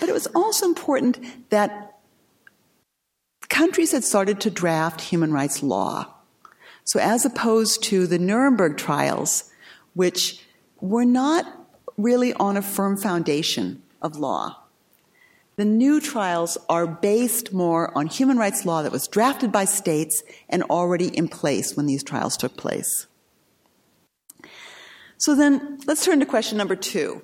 But 0.00 0.08
it 0.08 0.12
was 0.12 0.26
also 0.28 0.66
important 0.66 1.50
that 1.50 1.98
countries 3.48 3.92
had 3.92 4.04
started 4.04 4.40
to 4.40 4.50
draft 4.50 5.00
human 5.00 5.32
rights 5.32 5.62
law. 5.62 6.06
So 6.84 7.00
as 7.00 7.24
opposed 7.24 7.82
to 7.84 8.06
the 8.06 8.18
Nuremberg 8.18 8.76
trials, 8.76 9.47
which 9.98 10.40
were 10.80 11.04
not 11.04 11.44
really 11.96 12.32
on 12.34 12.56
a 12.56 12.62
firm 12.62 12.96
foundation 12.96 13.82
of 14.00 14.16
law. 14.16 14.56
The 15.56 15.64
new 15.64 16.00
trials 16.00 16.56
are 16.68 16.86
based 16.86 17.52
more 17.52 17.90
on 17.98 18.06
human 18.06 18.38
rights 18.38 18.64
law 18.64 18.82
that 18.82 18.92
was 18.92 19.08
drafted 19.08 19.50
by 19.50 19.64
states 19.64 20.22
and 20.48 20.62
already 20.70 21.08
in 21.08 21.26
place 21.26 21.76
when 21.76 21.86
these 21.86 22.04
trials 22.04 22.36
took 22.36 22.56
place. 22.56 23.08
So 25.16 25.34
then 25.34 25.80
let's 25.84 26.04
turn 26.04 26.20
to 26.20 26.26
question 26.26 26.58
number 26.58 26.76
two. 26.76 27.22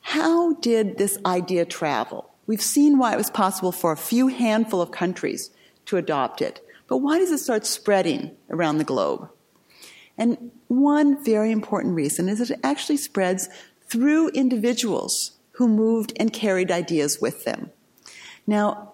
How 0.00 0.54
did 0.54 0.98
this 0.98 1.18
idea 1.24 1.64
travel? 1.64 2.28
We've 2.48 2.60
seen 2.60 2.98
why 2.98 3.12
it 3.12 3.18
was 3.18 3.30
possible 3.30 3.70
for 3.70 3.92
a 3.92 3.96
few 3.96 4.26
handful 4.26 4.82
of 4.82 4.90
countries 4.90 5.50
to 5.84 5.96
adopt 5.96 6.42
it, 6.42 6.60
but 6.88 6.96
why 6.96 7.20
does 7.20 7.30
it 7.30 7.38
start 7.38 7.64
spreading 7.66 8.32
around 8.50 8.78
the 8.78 8.84
globe? 8.84 9.30
And 10.18 10.50
one 10.68 11.22
very 11.22 11.52
important 11.52 11.94
reason 11.94 12.28
is 12.28 12.38
that 12.38 12.50
it 12.50 12.60
actually 12.62 12.96
spreads 12.96 13.48
through 13.88 14.30
individuals 14.30 15.32
who 15.52 15.68
moved 15.68 16.12
and 16.16 16.32
carried 16.32 16.70
ideas 16.70 17.18
with 17.20 17.44
them. 17.44 17.70
Now, 18.46 18.92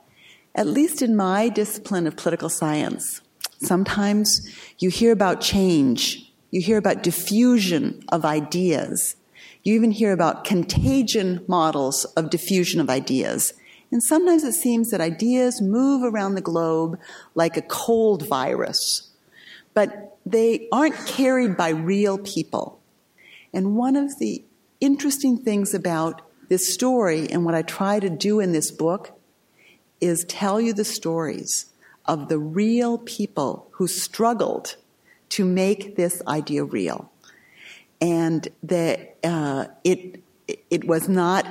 at 0.54 0.66
least 0.66 1.02
in 1.02 1.16
my 1.16 1.48
discipline 1.48 2.06
of 2.06 2.16
political 2.16 2.48
science, 2.48 3.20
sometimes 3.60 4.50
you 4.78 4.90
hear 4.90 5.12
about 5.12 5.40
change, 5.40 6.30
you 6.50 6.60
hear 6.60 6.76
about 6.76 7.02
diffusion 7.02 8.02
of 8.10 8.24
ideas, 8.24 9.16
you 9.62 9.74
even 9.74 9.92
hear 9.92 10.12
about 10.12 10.44
contagion 10.44 11.44
models 11.46 12.04
of 12.16 12.30
diffusion 12.30 12.80
of 12.80 12.90
ideas. 12.90 13.54
And 13.90 14.02
sometimes 14.02 14.42
it 14.42 14.54
seems 14.54 14.90
that 14.90 15.00
ideas 15.00 15.60
move 15.60 16.02
around 16.02 16.34
the 16.34 16.40
globe 16.40 16.98
like 17.34 17.56
a 17.56 17.62
cold 17.62 18.26
virus, 18.26 19.10
but 19.74 20.11
they 20.24 20.68
aren't 20.70 21.06
carried 21.06 21.56
by 21.56 21.70
real 21.70 22.18
people. 22.18 22.80
And 23.52 23.76
one 23.76 23.96
of 23.96 24.18
the 24.18 24.44
interesting 24.80 25.38
things 25.38 25.74
about 25.74 26.22
this 26.48 26.72
story 26.72 27.30
and 27.30 27.44
what 27.44 27.54
I 27.54 27.62
try 27.62 28.00
to 28.00 28.10
do 28.10 28.40
in 28.40 28.52
this 28.52 28.70
book 28.70 29.18
is 30.00 30.24
tell 30.24 30.60
you 30.60 30.72
the 30.72 30.84
stories 30.84 31.66
of 32.06 32.28
the 32.28 32.38
real 32.38 32.98
people 32.98 33.68
who 33.72 33.86
struggled 33.86 34.76
to 35.30 35.44
make 35.44 35.96
this 35.96 36.20
idea 36.26 36.64
real. 36.64 37.10
And 38.00 38.48
that 38.64 39.16
uh, 39.22 39.66
it, 39.84 40.22
it 40.68 40.84
was 40.84 41.08
not 41.08 41.46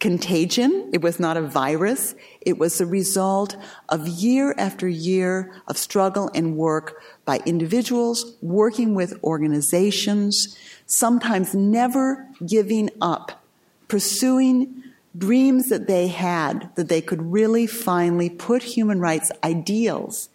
contagion, 0.00 0.90
it 0.92 1.02
was 1.02 1.20
not 1.20 1.36
a 1.36 1.42
virus, 1.42 2.14
it 2.40 2.58
was 2.58 2.78
the 2.78 2.86
result 2.86 3.56
of 3.90 4.08
year 4.08 4.54
after 4.56 4.88
year 4.88 5.54
of 5.68 5.76
struggle 5.76 6.30
and 6.34 6.56
work 6.56 7.00
by 7.26 7.38
individuals 7.44 8.34
working 8.40 8.94
with 8.94 9.22
organizations, 9.22 10.56
sometimes 10.86 11.54
never 11.54 12.26
giving 12.44 12.90
up, 13.00 13.44
pursuing 13.88 14.82
dreams 15.16 15.68
that 15.68 15.86
they 15.86 16.08
had 16.08 16.70
that 16.76 16.88
they 16.88 17.02
could 17.02 17.20
really 17.30 17.66
finally 17.66 18.30
put 18.30 18.62
human 18.62 19.00
rights 19.00 19.30
ideals 19.44 20.30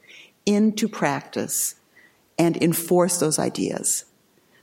into 0.46 0.88
practice 0.88 1.76
and 2.38 2.62
enforce 2.62 3.20
those 3.20 3.40
ideas. 3.40 4.06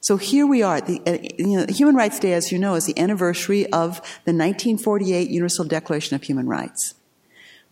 So 0.03 0.17
here 0.17 0.49
we 0.49 0.65
are. 0.65 0.81
The, 0.81 1.01
uh, 1.07 1.19
you 1.39 1.59
know, 1.59 1.67
Human 1.69 1.95
Rights 1.95 2.19
Day, 2.19 2.33
as 2.33 2.51
you 2.51 2.59
know, 2.59 2.75
is 2.75 2.87
the 2.87 2.99
anniversary 2.99 3.67
of 3.67 3.99
the 4.25 4.33
1948 4.33 5.31
Universal 5.31 5.67
Declaration 5.67 6.17
of 6.17 6.25
Human 6.25 6.49
Rights. 6.49 6.95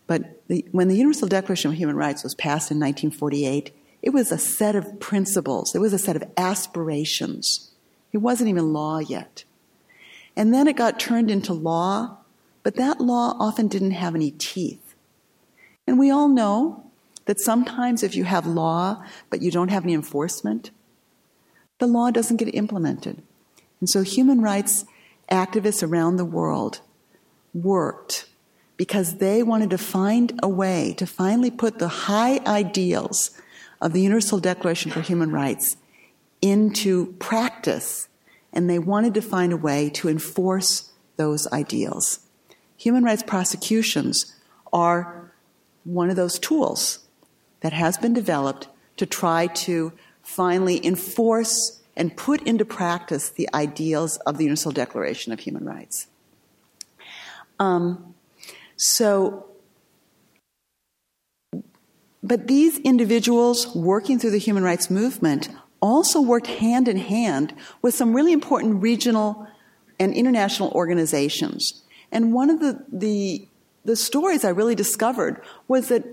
But 0.07 0.41
the, 0.47 0.65
when 0.71 0.87
the 0.87 0.95
Universal 0.95 1.27
Declaration 1.27 1.71
of 1.71 1.77
Human 1.77 1.97
Rights 1.97 2.23
was 2.23 2.33
passed 2.33 2.71
in 2.71 2.79
1948, 2.79 3.75
it 4.01 4.11
was 4.11 4.31
a 4.31 4.37
set 4.37 4.77
of 4.77 5.01
principles. 5.01 5.75
It 5.75 5.79
was 5.79 5.91
a 5.91 5.99
set 5.99 6.15
of 6.15 6.23
aspirations. 6.37 7.71
It 8.13 8.19
wasn't 8.19 8.49
even 8.49 8.71
law 8.71 8.99
yet. 8.99 9.43
And 10.37 10.53
then 10.53 10.69
it 10.69 10.77
got 10.77 11.01
turned 11.01 11.29
into 11.29 11.51
law, 11.51 12.17
but 12.63 12.75
that 12.75 13.01
law 13.01 13.35
often 13.41 13.67
didn't 13.67 13.91
have 13.91 14.15
any 14.15 14.31
teeth. 14.31 14.95
And 15.85 15.99
we 15.99 16.09
all 16.09 16.29
know 16.29 16.89
that 17.25 17.41
sometimes 17.41 18.03
if 18.03 18.15
you 18.15 18.23
have 18.23 18.47
law, 18.47 19.03
but 19.29 19.41
you 19.41 19.51
don't 19.51 19.67
have 19.67 19.83
any 19.83 19.93
enforcement, 19.93 20.71
the 21.81 21.87
law 21.87 22.11
doesn't 22.11 22.37
get 22.37 22.55
implemented. 22.55 23.21
And 23.81 23.89
so 23.89 24.03
human 24.03 24.39
rights 24.41 24.85
activists 25.29 25.85
around 25.85 26.15
the 26.15 26.25
world 26.25 26.79
worked 27.53 28.27
because 28.77 29.17
they 29.17 29.43
wanted 29.43 29.71
to 29.71 29.77
find 29.77 30.39
a 30.41 30.47
way 30.47 30.93
to 30.97 31.05
finally 31.05 31.51
put 31.51 31.79
the 31.79 31.87
high 31.87 32.39
ideals 32.45 33.31
of 33.81 33.93
the 33.93 34.01
Universal 34.01 34.39
Declaration 34.39 34.91
for 34.91 35.01
Human 35.01 35.31
Rights 35.31 35.75
into 36.41 37.13
practice, 37.13 38.07
and 38.53 38.69
they 38.69 38.79
wanted 38.79 39.13
to 39.15 39.21
find 39.21 39.51
a 39.51 39.57
way 39.57 39.89
to 39.89 40.07
enforce 40.07 40.91
those 41.17 41.51
ideals. 41.51 42.19
Human 42.77 43.03
rights 43.03 43.23
prosecutions 43.23 44.35
are 44.71 45.33
one 45.83 46.09
of 46.09 46.15
those 46.15 46.37
tools 46.37 46.99
that 47.61 47.73
has 47.73 47.97
been 47.97 48.13
developed 48.13 48.67
to 48.97 49.05
try 49.05 49.47
to 49.47 49.93
finally 50.31 50.83
enforce 50.85 51.81
and 51.95 52.15
put 52.15 52.41
into 52.43 52.63
practice 52.63 53.29
the 53.29 53.49
ideals 53.53 54.17
of 54.25 54.37
the 54.37 54.45
Universal 54.45 54.71
Declaration 54.71 55.33
of 55.33 55.39
Human 55.41 55.65
Rights. 55.65 56.07
Um, 57.59 58.15
so, 58.77 59.45
but 62.23 62.47
these 62.47 62.79
individuals 62.79 63.75
working 63.75 64.19
through 64.19 64.31
the 64.31 64.37
human 64.37 64.63
rights 64.63 64.89
movement 64.89 65.49
also 65.81 66.21
worked 66.21 66.47
hand 66.47 66.87
in 66.87 66.97
hand 66.97 67.53
with 67.81 67.93
some 67.93 68.13
really 68.13 68.31
important 68.31 68.81
regional 68.81 69.47
and 69.99 70.13
international 70.13 70.71
organizations. 70.71 71.83
And 72.11 72.33
one 72.33 72.49
of 72.49 72.59
the, 72.59 72.83
the, 72.91 73.47
the 73.83 73.95
stories 73.95 74.45
I 74.45 74.49
really 74.49 74.75
discovered 74.75 75.41
was 75.67 75.89
that 75.89 76.05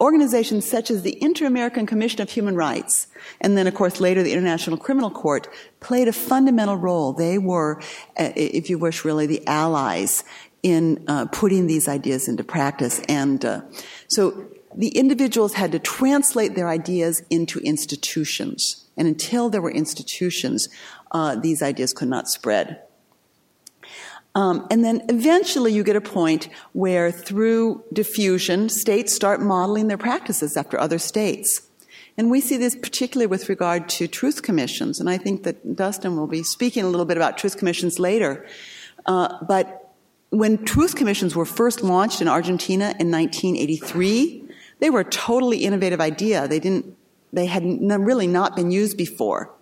organizations 0.00 0.68
such 0.68 0.90
as 0.90 1.02
the 1.02 1.22
Inter-American 1.22 1.86
Commission 1.86 2.20
of 2.20 2.30
Human 2.30 2.54
Rights, 2.54 3.06
and 3.40 3.56
then 3.56 3.66
of 3.66 3.74
course 3.74 4.00
later 4.00 4.22
the 4.22 4.32
International 4.32 4.76
Criminal 4.76 5.10
Court, 5.10 5.48
played 5.80 6.08
a 6.08 6.12
fundamental 6.12 6.76
role. 6.76 7.12
They 7.12 7.38
were, 7.38 7.80
uh, 8.18 8.32
if 8.36 8.68
you 8.68 8.78
wish, 8.78 9.04
really 9.04 9.26
the 9.26 9.46
allies 9.46 10.24
in 10.62 11.04
uh, 11.08 11.26
putting 11.26 11.66
these 11.66 11.88
ideas 11.88 12.28
into 12.28 12.44
practice. 12.44 13.00
And 13.08 13.44
uh, 13.44 13.60
so 14.08 14.46
the 14.74 14.88
individuals 14.88 15.54
had 15.54 15.72
to 15.72 15.78
translate 15.78 16.54
their 16.54 16.68
ideas 16.68 17.22
into 17.30 17.60
institutions. 17.60 18.84
And 18.96 19.06
until 19.08 19.48
there 19.48 19.62
were 19.62 19.70
institutions, 19.70 20.68
uh, 21.12 21.36
these 21.36 21.62
ideas 21.62 21.92
could 21.92 22.08
not 22.08 22.28
spread. 22.28 22.82
Um, 24.36 24.66
and 24.70 24.84
then 24.84 25.02
eventually 25.08 25.72
you 25.72 25.82
get 25.82 25.96
a 25.96 26.00
point 26.00 26.50
where 26.74 27.10
through 27.10 27.82
diffusion, 27.90 28.68
states 28.68 29.14
start 29.14 29.40
modeling 29.40 29.88
their 29.88 29.96
practices 29.96 30.58
after 30.58 30.78
other 30.78 30.98
states. 30.98 31.62
And 32.18 32.30
we 32.30 32.42
see 32.42 32.58
this 32.58 32.76
particularly 32.76 33.26
with 33.26 33.48
regard 33.48 33.88
to 33.90 34.06
truth 34.06 34.42
commissions. 34.42 35.00
And 35.00 35.08
I 35.08 35.16
think 35.16 35.44
that 35.44 35.74
Dustin 35.74 36.16
will 36.16 36.26
be 36.26 36.42
speaking 36.42 36.84
a 36.84 36.88
little 36.88 37.06
bit 37.06 37.16
about 37.16 37.38
truth 37.38 37.56
commissions 37.56 37.98
later. 37.98 38.46
Uh, 39.06 39.42
but 39.48 39.94
when 40.28 40.62
truth 40.66 40.96
commissions 40.96 41.34
were 41.34 41.46
first 41.46 41.82
launched 41.82 42.20
in 42.20 42.28
Argentina 42.28 42.94
in 43.00 43.10
1983, 43.10 44.44
they 44.80 44.90
were 44.90 45.00
a 45.00 45.10
totally 45.10 45.64
innovative 45.64 46.00
idea. 46.00 46.46
They 46.46 46.60
didn't, 46.60 46.94
they 47.32 47.46
had 47.46 47.64
really 47.64 48.26
not 48.26 48.54
been 48.54 48.70
used 48.70 48.98
before. 48.98 49.55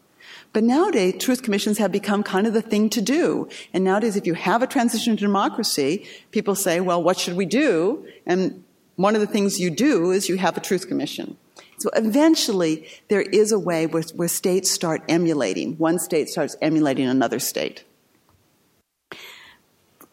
But 0.55 0.63
nowadays, 0.63 1.17
truth 1.19 1.43
commissions 1.43 1.79
have 1.79 1.91
become 1.91 2.23
kind 2.23 2.47
of 2.47 2.55
the 2.55 2.63
thing 2.63 2.89
to 2.91 3.03
do. 3.03 3.49
And 3.73 3.83
nowadays, 3.83 4.15
if 4.15 4.25
you 4.25 4.35
have 4.35 4.63
a 4.63 4.69
transition 4.69 5.17
to 5.17 5.21
democracy, 5.21 6.07
people 6.31 6.55
say, 6.55 6.81
well, 6.81 7.03
what 7.03 7.19
should 7.19 7.35
we 7.35 7.45
do? 7.45 8.07
And 8.25 8.63
one 8.95 9.17
of 9.17 9.21
the 9.21 9.27
things 9.27 9.59
you 9.59 9.69
do 9.69 10.13
is 10.13 10.29
you 10.29 10.37
have 10.37 10.57
a 10.57 10.61
truth 10.61 10.87
commission. 10.87 11.37
So 11.79 11.91
eventually, 11.97 12.87
there 13.09 13.21
is 13.21 13.51
a 13.51 13.59
way 13.59 13.87
where, 13.87 14.05
where 14.15 14.29
states 14.29 14.71
start 14.71 15.03
emulating. 15.09 15.77
One 15.77 15.99
state 15.99 16.29
starts 16.29 16.55
emulating 16.63 17.09
another 17.09 17.41
state. 17.41 17.83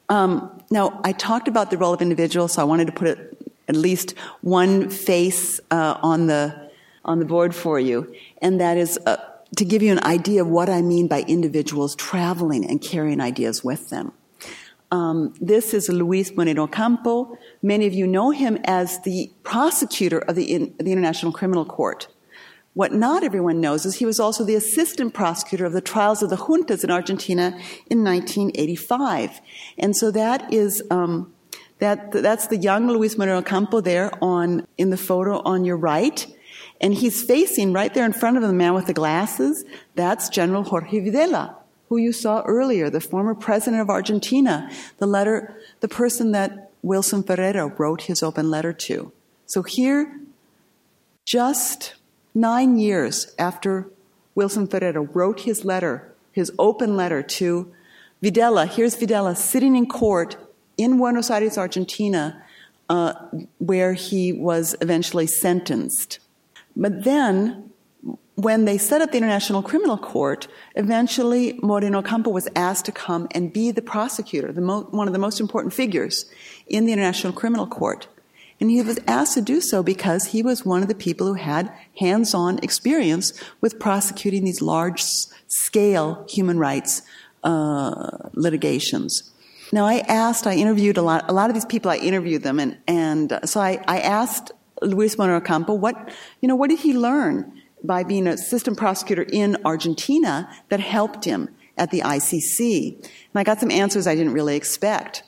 Um, 0.09 0.63
now, 0.71 0.99
I 1.03 1.11
talked 1.11 1.47
about 1.47 1.69
the 1.69 1.77
role 1.77 1.93
of 1.93 2.01
individuals, 2.01 2.53
so 2.53 2.63
I 2.63 2.65
wanted 2.65 2.87
to 2.87 2.93
put 2.93 3.07
it, 3.09 3.37
at 3.67 3.75
least 3.75 4.15
one 4.41 4.89
face 4.89 5.59
uh, 5.69 5.99
on 6.01 6.25
the 6.25 6.71
on 7.03 7.17
the 7.17 7.25
board 7.25 7.55
for 7.55 7.79
you, 7.79 8.13
and 8.43 8.61
that 8.61 8.77
is 8.77 8.99
uh, 9.07 9.17
to 9.57 9.65
give 9.65 9.81
you 9.81 9.91
an 9.91 10.03
idea 10.03 10.41
of 10.41 10.47
what 10.47 10.69
I 10.69 10.81
mean 10.81 11.07
by 11.07 11.21
individuals 11.23 11.95
traveling 11.95 12.65
and 12.65 12.81
carrying 12.81 13.19
ideas 13.19 13.63
with 13.63 13.89
them. 13.89 14.13
Um, 14.91 15.33
this 15.39 15.73
is 15.73 15.87
Luis 15.87 16.35
Moreno 16.35 16.63
Ocampo. 16.63 17.37
Many 17.61 17.87
of 17.87 17.93
you 17.93 18.05
know 18.05 18.31
him 18.31 18.57
as 18.65 18.99
the 19.01 19.31
prosecutor 19.43 20.19
of 20.19 20.35
the, 20.35 20.43
in, 20.43 20.75
the 20.77 20.91
International 20.91 21.31
Criminal 21.31 21.65
Court. 21.65 22.07
What 22.73 22.93
not 22.93 23.23
everyone 23.23 23.59
knows 23.59 23.85
is 23.85 23.95
he 23.95 24.05
was 24.05 24.19
also 24.19 24.43
the 24.43 24.55
assistant 24.55 25.13
prosecutor 25.13 25.65
of 25.65 25.73
the 25.73 25.81
trials 25.81 26.21
of 26.23 26.29
the 26.29 26.37
juntas 26.37 26.83
in 26.83 26.91
Argentina 26.91 27.57
in 27.89 28.03
1985. 28.03 29.41
And 29.77 29.95
so 29.95 30.11
that 30.11 30.53
is, 30.53 30.81
um, 30.89 31.33
that, 31.79 32.11
that's 32.11 32.47
the 32.47 32.57
young 32.57 32.87
Luis 32.87 33.17
Moreno 33.17 33.39
Ocampo 33.39 33.81
there 33.81 34.11
on, 34.21 34.67
in 34.77 34.89
the 34.89 34.97
photo 34.97 35.41
on 35.43 35.65
your 35.65 35.77
right. 35.77 36.25
And 36.81 36.95
he's 36.95 37.23
facing 37.23 37.73
right 37.73 37.93
there 37.93 38.05
in 38.05 38.11
front 38.11 38.37
of 38.37 38.43
him, 38.43 38.49
the 38.49 38.55
man 38.55 38.73
with 38.73 38.87
the 38.87 38.93
glasses. 38.93 39.63
That's 39.95 40.29
General 40.29 40.63
Jorge 40.63 40.99
Videla, 40.99 41.55
who 41.89 41.97
you 41.97 42.11
saw 42.11 42.41
earlier, 42.41 42.89
the 42.89 42.99
former 42.99 43.35
president 43.35 43.81
of 43.81 43.89
Argentina, 43.89 44.69
the 44.97 45.05
letter, 45.05 45.55
the 45.79 45.87
person 45.87 46.31
that 46.31 46.71
Wilson 46.81 47.21
Ferreira 47.21 47.67
wrote 47.67 48.03
his 48.03 48.23
open 48.23 48.49
letter 48.49 48.73
to. 48.73 49.11
So 49.45 49.61
here, 49.61 50.19
just 51.23 51.93
nine 52.33 52.79
years 52.79 53.35
after 53.37 53.87
Wilson 54.33 54.65
Ferreira 54.65 55.01
wrote 55.01 55.41
his 55.41 55.63
letter, 55.63 56.11
his 56.31 56.51
open 56.57 56.97
letter 56.97 57.21
to 57.21 57.71
Videla, 58.23 58.67
here's 58.67 58.95
Videla 58.97 59.37
sitting 59.37 59.75
in 59.75 59.85
court 59.85 60.35
in 60.77 60.97
Buenos 60.97 61.29
Aires, 61.29 61.57
Argentina, 61.57 62.43
uh, 62.89 63.13
where 63.59 63.93
he 63.93 64.33
was 64.33 64.75
eventually 64.81 65.27
sentenced. 65.27 66.19
But 66.75 67.03
then, 67.03 67.71
when 68.35 68.65
they 68.65 68.77
set 68.77 69.01
up 69.01 69.11
the 69.11 69.17
International 69.17 69.61
Criminal 69.61 69.97
Court, 69.97 70.47
eventually 70.75 71.59
Moreno 71.61 71.99
Ocampo 71.99 72.31
was 72.31 72.47
asked 72.55 72.85
to 72.85 72.91
come 72.91 73.27
and 73.31 73.53
be 73.53 73.71
the 73.71 73.81
prosecutor, 73.81 74.51
the 74.51 74.61
mo- 74.61 74.87
one 74.91 75.07
of 75.07 75.13
the 75.13 75.19
most 75.19 75.39
important 75.39 75.73
figures 75.73 76.25
in 76.67 76.85
the 76.85 76.93
International 76.93 77.33
Criminal 77.33 77.67
Court. 77.67 78.07
And 78.59 78.69
he 78.69 78.81
was 78.81 78.99
asked 79.07 79.33
to 79.33 79.41
do 79.41 79.59
so 79.59 79.81
because 79.81 80.27
he 80.27 80.43
was 80.43 80.65
one 80.65 80.83
of 80.83 80.87
the 80.87 80.95
people 80.95 81.27
who 81.27 81.33
had 81.33 81.71
hands 81.99 82.33
on 82.33 82.59
experience 82.59 83.33
with 83.59 83.79
prosecuting 83.79 84.43
these 84.43 84.61
large 84.61 85.01
scale 85.47 86.25
human 86.29 86.59
rights 86.59 87.01
uh, 87.43 88.29
litigations. 88.33 89.31
Now, 89.73 89.85
I 89.85 89.99
asked, 90.07 90.45
I 90.45 90.55
interviewed 90.55 90.97
a 90.97 91.01
lot, 91.01 91.25
a 91.27 91.33
lot 91.33 91.49
of 91.49 91.53
these 91.55 91.65
people, 91.65 91.89
I 91.89 91.95
interviewed 91.95 92.43
them, 92.43 92.59
and, 92.59 92.77
and 92.87 93.31
uh, 93.31 93.45
so 93.45 93.61
I, 93.61 93.83
I 93.87 93.99
asked 94.01 94.51
Luis 94.81 95.17
Moreno 95.17 95.37
Ocampo, 95.37 95.73
what, 95.73 96.11
you 96.41 96.47
know, 96.47 96.55
what 96.55 96.69
did 96.69 96.79
he 96.79 96.93
learn 96.93 97.61
by 97.83 98.03
being 98.03 98.27
an 98.27 98.33
assistant 98.33 98.77
prosecutor 98.77 99.23
in 99.23 99.57
Argentina 99.65 100.49
that 100.69 100.79
helped 100.79 101.25
him 101.25 101.49
at 101.77 101.91
the 101.91 102.01
ICC? 102.01 102.95
And 102.95 103.11
I 103.35 103.43
got 103.43 103.59
some 103.59 103.71
answers 103.71 104.07
I 104.07 104.15
didn't 104.15 104.33
really 104.33 104.55
expect. 104.55 105.23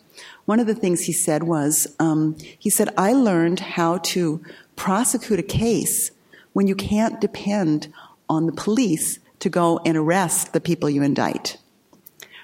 One 0.46 0.60
of 0.60 0.68
the 0.68 0.76
things 0.76 1.02
he 1.02 1.14
said 1.14 1.44
was, 1.44 1.96
um, 2.00 2.36
he 2.60 2.70
said, 2.70 2.90
I 2.98 3.14
learned 3.14 3.60
how 3.62 4.00
to 4.00 4.44
prosecute 4.76 5.40
a 5.40 5.44
case 5.44 6.12
when 6.54 6.68
you 6.68 6.76
can't 6.76 7.22
depend 7.22 7.92
on 8.30 8.46
the 8.46 8.52
police 8.52 9.20
to 9.40 9.50
go 9.50 9.80
and 9.86 9.98
arrest 9.98 10.54
the 10.54 10.62
people 10.62 10.90
you 10.90 11.04
indict. 11.04 11.58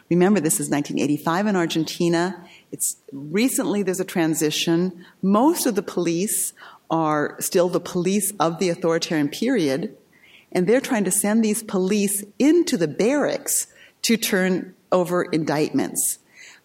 Remember, 0.09 0.39
this 0.39 0.55
is 0.55 0.69
1985 0.69 1.47
in 1.47 1.55
Argentina. 1.55 2.43
It's 2.71 2.97
recently 3.11 3.83
there's 3.83 3.99
a 3.99 4.05
transition. 4.05 5.05
Most 5.21 5.65
of 5.65 5.75
the 5.75 5.83
police 5.83 6.53
are 6.89 7.35
still 7.39 7.69
the 7.69 7.79
police 7.79 8.33
of 8.39 8.59
the 8.59 8.69
authoritarian 8.69 9.29
period, 9.29 9.95
and 10.51 10.67
they're 10.67 10.81
trying 10.81 11.03
to 11.03 11.11
send 11.11 11.43
these 11.43 11.61
police 11.63 12.23
into 12.39 12.77
the 12.77 12.87
barracks 12.87 13.67
to 14.01 14.17
turn 14.17 14.73
over 14.91 15.23
indictments. 15.23 16.19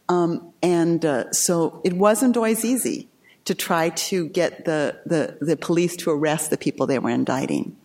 Um, 0.08 0.52
and 0.62 1.04
uh, 1.04 1.32
so 1.32 1.80
it 1.84 1.92
wasn't 1.92 2.37
always 2.37 2.64
easy. 2.64 3.08
to 3.44 3.54
try 3.54 3.90
to 3.90 4.28
get 4.28 4.64
the, 4.64 4.98
the, 5.04 5.37
the 5.40 5.56
police 5.56 5.96
to 5.96 6.10
arrest 6.10 6.50
the 6.50 6.56
people 6.56 6.87
they 6.87 6.98
were 6.98 7.10
indicting. 7.10 7.76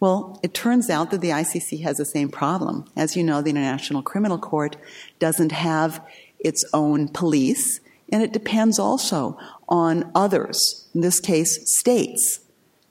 Well, 0.00 0.40
it 0.42 0.54
turns 0.54 0.90
out 0.90 1.10
that 1.10 1.20
the 1.20 1.30
ICC 1.30 1.82
has 1.82 1.98
the 1.98 2.04
same 2.04 2.28
problem. 2.28 2.86
As 2.96 3.16
you 3.16 3.22
know, 3.22 3.40
the 3.40 3.50
International 3.50 4.02
Criminal 4.02 4.38
Court 4.38 4.76
doesn't 5.18 5.52
have 5.52 6.04
its 6.38 6.64
own 6.74 7.08
police, 7.08 7.80
and 8.12 8.22
it 8.22 8.32
depends 8.32 8.78
also 8.78 9.38
on 9.68 10.10
others, 10.14 10.88
in 10.94 11.00
this 11.00 11.20
case, 11.20 11.60
states, 11.78 12.40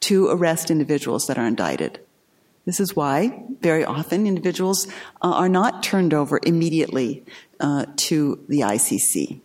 to 0.01 0.27
arrest 0.27 0.69
individuals 0.69 1.27
that 1.27 1.37
are 1.37 1.45
indicted. 1.45 1.99
This 2.65 2.79
is 2.79 2.95
why 2.95 3.43
very 3.59 3.83
often 3.83 4.25
individuals 4.25 4.87
uh, 5.21 5.31
are 5.31 5.49
not 5.49 5.83
turned 5.83 6.13
over 6.13 6.39
immediately 6.43 7.25
uh, 7.59 7.85
to 7.97 8.43
the 8.47 8.61
ICC. 8.61 9.41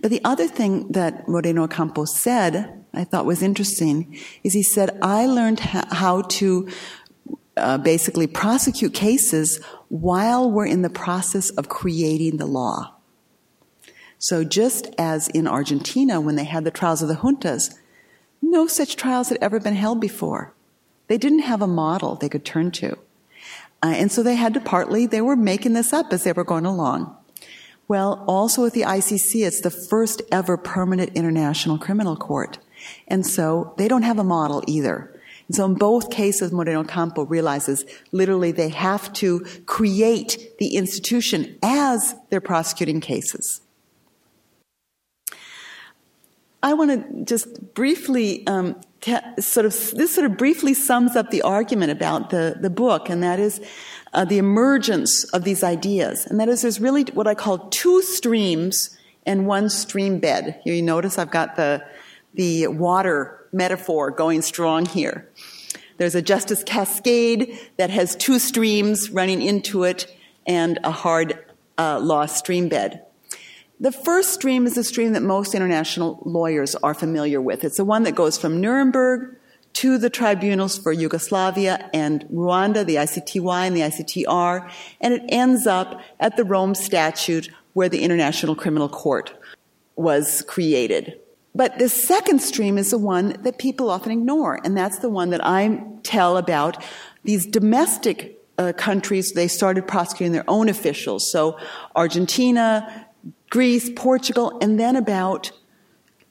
But 0.00 0.10
the 0.10 0.20
other 0.24 0.46
thing 0.46 0.92
that 0.92 1.28
Moreno 1.28 1.64
Ocampo 1.64 2.04
said, 2.04 2.84
I 2.94 3.04
thought 3.04 3.26
was 3.26 3.42
interesting, 3.42 4.18
is 4.42 4.54
he 4.54 4.62
said, 4.62 4.98
I 5.02 5.26
learned 5.26 5.60
how 5.60 6.22
to 6.22 6.68
uh, 7.56 7.78
basically 7.78 8.26
prosecute 8.26 8.94
cases 8.94 9.60
while 9.88 10.50
we're 10.50 10.66
in 10.66 10.82
the 10.82 10.90
process 10.90 11.50
of 11.50 11.68
creating 11.68 12.36
the 12.36 12.46
law. 12.46 12.97
So 14.18 14.44
just 14.44 14.88
as 14.98 15.28
in 15.28 15.46
Argentina, 15.46 16.20
when 16.20 16.36
they 16.36 16.44
had 16.44 16.64
the 16.64 16.70
trials 16.70 17.02
of 17.02 17.08
the 17.08 17.14
juntas, 17.14 17.74
no 18.42 18.66
such 18.66 18.96
trials 18.96 19.28
had 19.28 19.38
ever 19.40 19.60
been 19.60 19.74
held 19.74 20.00
before. 20.00 20.52
They 21.06 21.18
didn't 21.18 21.40
have 21.40 21.62
a 21.62 21.66
model 21.66 22.14
they 22.14 22.28
could 22.28 22.44
turn 22.44 22.70
to. 22.72 22.98
Uh, 23.82 23.94
and 23.94 24.10
so 24.10 24.22
they 24.22 24.34
had 24.34 24.54
to 24.54 24.60
partly, 24.60 25.06
they 25.06 25.20
were 25.20 25.36
making 25.36 25.72
this 25.72 25.92
up 25.92 26.12
as 26.12 26.24
they 26.24 26.32
were 26.32 26.44
going 26.44 26.66
along. 26.66 27.16
Well, 27.86 28.24
also 28.26 28.62
with 28.62 28.74
the 28.74 28.82
ICC, 28.82 29.46
it's 29.46 29.60
the 29.60 29.70
first 29.70 30.20
ever 30.30 30.56
permanent 30.56 31.12
international 31.14 31.78
criminal 31.78 32.16
court. 32.16 32.58
And 33.06 33.26
so 33.26 33.72
they 33.78 33.88
don't 33.88 34.02
have 34.02 34.18
a 34.18 34.24
model 34.24 34.62
either. 34.66 35.14
And 35.46 35.56
so 35.56 35.64
in 35.64 35.74
both 35.74 36.10
cases, 36.10 36.52
Moreno 36.52 36.80
Ocampo 36.80 37.24
realizes 37.24 37.86
literally 38.12 38.52
they 38.52 38.68
have 38.68 39.10
to 39.14 39.40
create 39.64 40.58
the 40.58 40.76
institution 40.76 41.56
as 41.62 42.14
they're 42.28 42.42
prosecuting 42.42 43.00
cases. 43.00 43.62
I 46.62 46.74
want 46.74 46.90
to 46.90 47.24
just 47.24 47.74
briefly 47.74 48.46
um, 48.46 48.80
sort 49.38 49.64
of 49.64 49.72
this 49.92 50.14
sort 50.14 50.28
of 50.28 50.36
briefly 50.36 50.74
sums 50.74 51.14
up 51.14 51.30
the 51.30 51.42
argument 51.42 51.92
about 51.92 52.30
the, 52.30 52.56
the 52.60 52.70
book, 52.70 53.08
and 53.08 53.22
that 53.22 53.38
is 53.38 53.60
uh, 54.12 54.24
the 54.24 54.38
emergence 54.38 55.24
of 55.32 55.44
these 55.44 55.62
ideas. 55.62 56.26
And 56.26 56.40
that 56.40 56.48
is, 56.48 56.62
there's 56.62 56.80
really 56.80 57.04
what 57.14 57.26
I 57.26 57.34
call 57.34 57.58
two 57.68 58.02
streams 58.02 58.96
and 59.24 59.46
one 59.46 59.68
stream 59.68 60.18
bed. 60.18 60.60
Here 60.64 60.74
you 60.74 60.82
notice 60.82 61.18
I've 61.18 61.30
got 61.30 61.56
the, 61.56 61.84
the 62.34 62.66
water 62.68 63.46
metaphor 63.52 64.10
going 64.10 64.42
strong 64.42 64.84
here. 64.86 65.28
There's 65.98 66.14
a 66.14 66.22
justice 66.22 66.64
cascade 66.64 67.58
that 67.76 67.90
has 67.90 68.16
two 68.16 68.38
streams 68.38 69.10
running 69.10 69.42
into 69.42 69.84
it 69.84 70.12
and 70.46 70.78
a 70.82 70.90
hard 70.90 71.44
uh, 71.76 72.00
law 72.00 72.26
stream 72.26 72.68
bed. 72.68 73.04
The 73.80 73.92
first 73.92 74.34
stream 74.34 74.66
is 74.66 74.76
a 74.76 74.82
stream 74.82 75.12
that 75.12 75.22
most 75.22 75.54
international 75.54 76.20
lawyers 76.24 76.74
are 76.76 76.94
familiar 76.94 77.40
with. 77.40 77.62
It's 77.62 77.76
the 77.76 77.84
one 77.84 78.02
that 78.02 78.16
goes 78.16 78.36
from 78.36 78.60
Nuremberg 78.60 79.36
to 79.74 79.98
the 79.98 80.10
tribunals 80.10 80.76
for 80.76 80.92
Yugoslavia 80.92 81.88
and 81.94 82.24
Rwanda, 82.24 82.84
the 82.84 82.96
ICTY 82.96 83.66
and 83.66 83.76
the 83.76 83.82
ICTR, 83.82 84.68
and 85.00 85.14
it 85.14 85.22
ends 85.28 85.68
up 85.68 86.00
at 86.18 86.36
the 86.36 86.44
Rome 86.44 86.74
Statute 86.74 87.50
where 87.74 87.88
the 87.88 88.02
International 88.02 88.56
Criminal 88.56 88.88
Court 88.88 89.32
was 89.94 90.42
created. 90.48 91.20
But 91.54 91.78
the 91.78 91.88
second 91.88 92.40
stream 92.40 92.78
is 92.78 92.90
the 92.90 92.98
one 92.98 93.40
that 93.42 93.58
people 93.58 93.90
often 93.90 94.10
ignore, 94.10 94.58
and 94.64 94.76
that's 94.76 94.98
the 94.98 95.08
one 95.08 95.30
that 95.30 95.44
I 95.44 95.84
tell 96.02 96.36
about 96.36 96.82
these 97.22 97.46
domestic 97.46 98.40
uh, 98.58 98.72
countries. 98.76 99.32
They 99.32 99.46
started 99.46 99.86
prosecuting 99.86 100.32
their 100.32 100.48
own 100.48 100.68
officials. 100.68 101.30
So 101.30 101.56
Argentina, 101.94 103.07
Greece, 103.50 103.90
Portugal, 103.94 104.58
and 104.60 104.78
then 104.78 104.96
about 104.96 105.52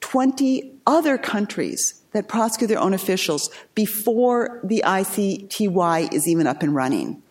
20 0.00 0.72
other 0.86 1.18
countries 1.18 2.02
that 2.12 2.28
prosecute 2.28 2.68
their 2.68 2.78
own 2.78 2.94
officials 2.94 3.50
before 3.74 4.60
the 4.64 4.82
ICTY 4.86 6.12
is 6.12 6.26
even 6.26 6.46
up 6.46 6.62
and 6.62 6.74
running. 6.74 7.22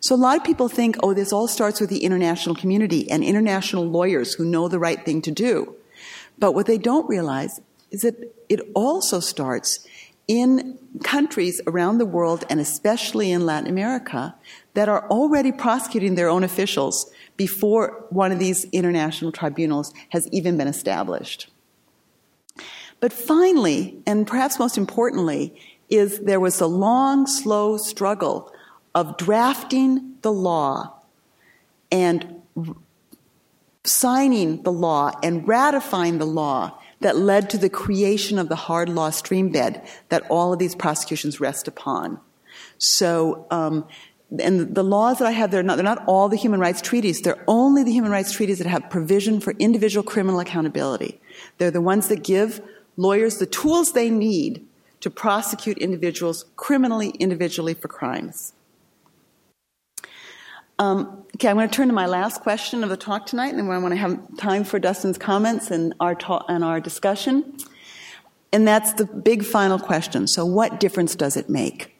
So 0.00 0.14
a 0.14 0.16
lot 0.16 0.36
of 0.36 0.44
people 0.44 0.68
think, 0.68 0.96
oh, 1.02 1.12
this 1.12 1.32
all 1.32 1.48
starts 1.48 1.80
with 1.80 1.90
the 1.90 2.04
international 2.04 2.54
community 2.54 3.10
and 3.10 3.22
international 3.22 3.84
lawyers 3.84 4.34
who 4.34 4.44
know 4.44 4.68
the 4.68 4.78
right 4.78 5.04
thing 5.04 5.20
to 5.22 5.30
do. 5.30 5.74
But 6.38 6.54
what 6.54 6.66
they 6.66 6.78
don't 6.78 7.08
realize 7.08 7.60
is 7.90 8.02
that 8.02 8.16
it 8.48 8.60
also 8.74 9.20
starts 9.20 9.86
in 10.28 10.78
countries 11.02 11.60
around 11.66 11.98
the 11.98 12.06
world 12.06 12.44
and 12.48 12.60
especially 12.60 13.30
in 13.30 13.44
Latin 13.44 13.68
America 13.68 14.34
that 14.74 14.88
are 14.88 15.06
already 15.08 15.52
prosecuting 15.52 16.14
their 16.14 16.28
own 16.28 16.44
officials 16.44 17.10
before 17.36 18.06
one 18.10 18.32
of 18.32 18.38
these 18.38 18.64
international 18.72 19.32
tribunals 19.32 19.92
has 20.10 20.28
even 20.28 20.56
been 20.56 20.68
established. 20.68 21.48
But 23.00 23.12
finally, 23.12 23.98
and 24.06 24.26
perhaps 24.26 24.58
most 24.58 24.78
importantly, 24.78 25.54
is 25.88 26.20
there 26.20 26.40
was 26.40 26.60
a 26.60 26.66
long, 26.66 27.26
slow 27.26 27.76
struggle 27.76 28.52
of 28.94 29.16
drafting 29.16 30.14
the 30.22 30.32
law 30.32 30.94
and 31.90 32.42
signing 33.84 34.62
the 34.62 34.72
law 34.72 35.10
and 35.22 35.46
ratifying 35.46 36.18
the 36.18 36.26
law 36.26 36.78
that 37.00 37.16
led 37.16 37.50
to 37.50 37.58
the 37.58 37.68
creation 37.68 38.38
of 38.38 38.48
the 38.48 38.54
hard 38.54 38.88
law 38.88 39.10
streambed 39.10 39.84
that 40.08 40.30
all 40.30 40.52
of 40.52 40.58
these 40.58 40.74
prosecutions 40.74 41.40
rest 41.40 41.66
upon. 41.66 42.20
So, 42.78 43.46
um, 43.50 43.86
and 44.40 44.74
the 44.74 44.82
laws 44.82 45.18
that 45.18 45.26
I 45.26 45.32
have, 45.32 45.50
they're 45.50 45.62
not, 45.62 45.76
they're 45.76 45.84
not 45.84 46.04
all 46.06 46.28
the 46.28 46.36
human 46.36 46.60
rights 46.60 46.80
treaties. 46.80 47.20
They're 47.20 47.42
only 47.46 47.82
the 47.82 47.92
human 47.92 48.10
rights 48.10 48.32
treaties 48.32 48.58
that 48.58 48.66
have 48.66 48.88
provision 48.88 49.40
for 49.40 49.52
individual 49.58 50.02
criminal 50.02 50.40
accountability. 50.40 51.20
They're 51.58 51.70
the 51.70 51.80
ones 51.80 52.08
that 52.08 52.22
give 52.22 52.60
lawyers 52.96 53.38
the 53.38 53.46
tools 53.46 53.92
they 53.92 54.10
need 54.10 54.66
to 55.00 55.10
prosecute 55.10 55.78
individuals 55.78 56.44
criminally, 56.56 57.10
individually 57.18 57.74
for 57.74 57.88
crimes. 57.88 58.54
Um, 60.78 61.24
okay, 61.36 61.48
I'm 61.48 61.56
going 61.56 61.68
to 61.68 61.74
turn 61.74 61.88
to 61.88 61.94
my 61.94 62.06
last 62.06 62.40
question 62.40 62.82
of 62.82 62.90
the 62.90 62.96
talk 62.96 63.26
tonight, 63.26 63.54
and 63.54 63.70
I 63.70 63.78
want 63.78 63.92
to 63.92 63.96
have 63.96 64.18
time 64.38 64.64
for 64.64 64.78
Dustin's 64.78 65.18
comments 65.18 65.70
and 65.70 65.94
our 66.00 66.16
and 66.48 66.64
our 66.64 66.80
discussion. 66.80 67.56
And 68.52 68.66
that's 68.66 68.92
the 68.94 69.04
big 69.04 69.44
final 69.44 69.78
question. 69.78 70.26
So, 70.26 70.44
what 70.44 70.80
difference 70.80 71.14
does 71.14 71.36
it 71.36 71.48
make? 71.48 71.91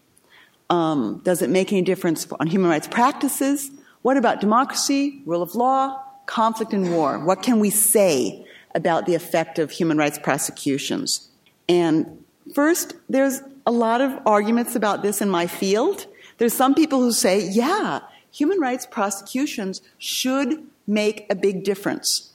Um, 0.72 1.20
does 1.24 1.42
it 1.42 1.50
make 1.50 1.72
any 1.72 1.82
difference 1.82 2.26
on 2.40 2.46
human 2.46 2.70
rights 2.70 2.88
practices? 2.88 3.70
What 4.02 4.16
about 4.16 4.40
democracy, 4.40 5.22
rule 5.26 5.42
of 5.42 5.54
law, 5.54 6.02
conflict 6.26 6.72
and 6.72 6.92
war? 6.92 7.18
What 7.18 7.42
can 7.42 7.60
we 7.60 7.70
say 7.70 8.46
about 8.74 9.06
the 9.06 9.14
effect 9.14 9.58
of 9.58 9.70
human 9.70 9.98
rights 9.98 10.18
prosecutions. 10.18 11.28
And 11.68 12.24
first, 12.54 12.94
there's 13.08 13.40
a 13.66 13.72
lot 13.72 14.00
of 14.00 14.18
arguments 14.26 14.74
about 14.74 15.02
this 15.02 15.20
in 15.20 15.28
my 15.28 15.46
field. 15.46 16.06
There's 16.38 16.54
some 16.54 16.74
people 16.74 17.00
who 17.00 17.12
say, 17.12 17.48
yeah, 17.48 18.00
human 18.30 18.58
rights 18.58 18.86
prosecutions 18.86 19.82
should 19.98 20.66
make 20.86 21.26
a 21.30 21.34
big 21.34 21.64
difference. 21.64 22.32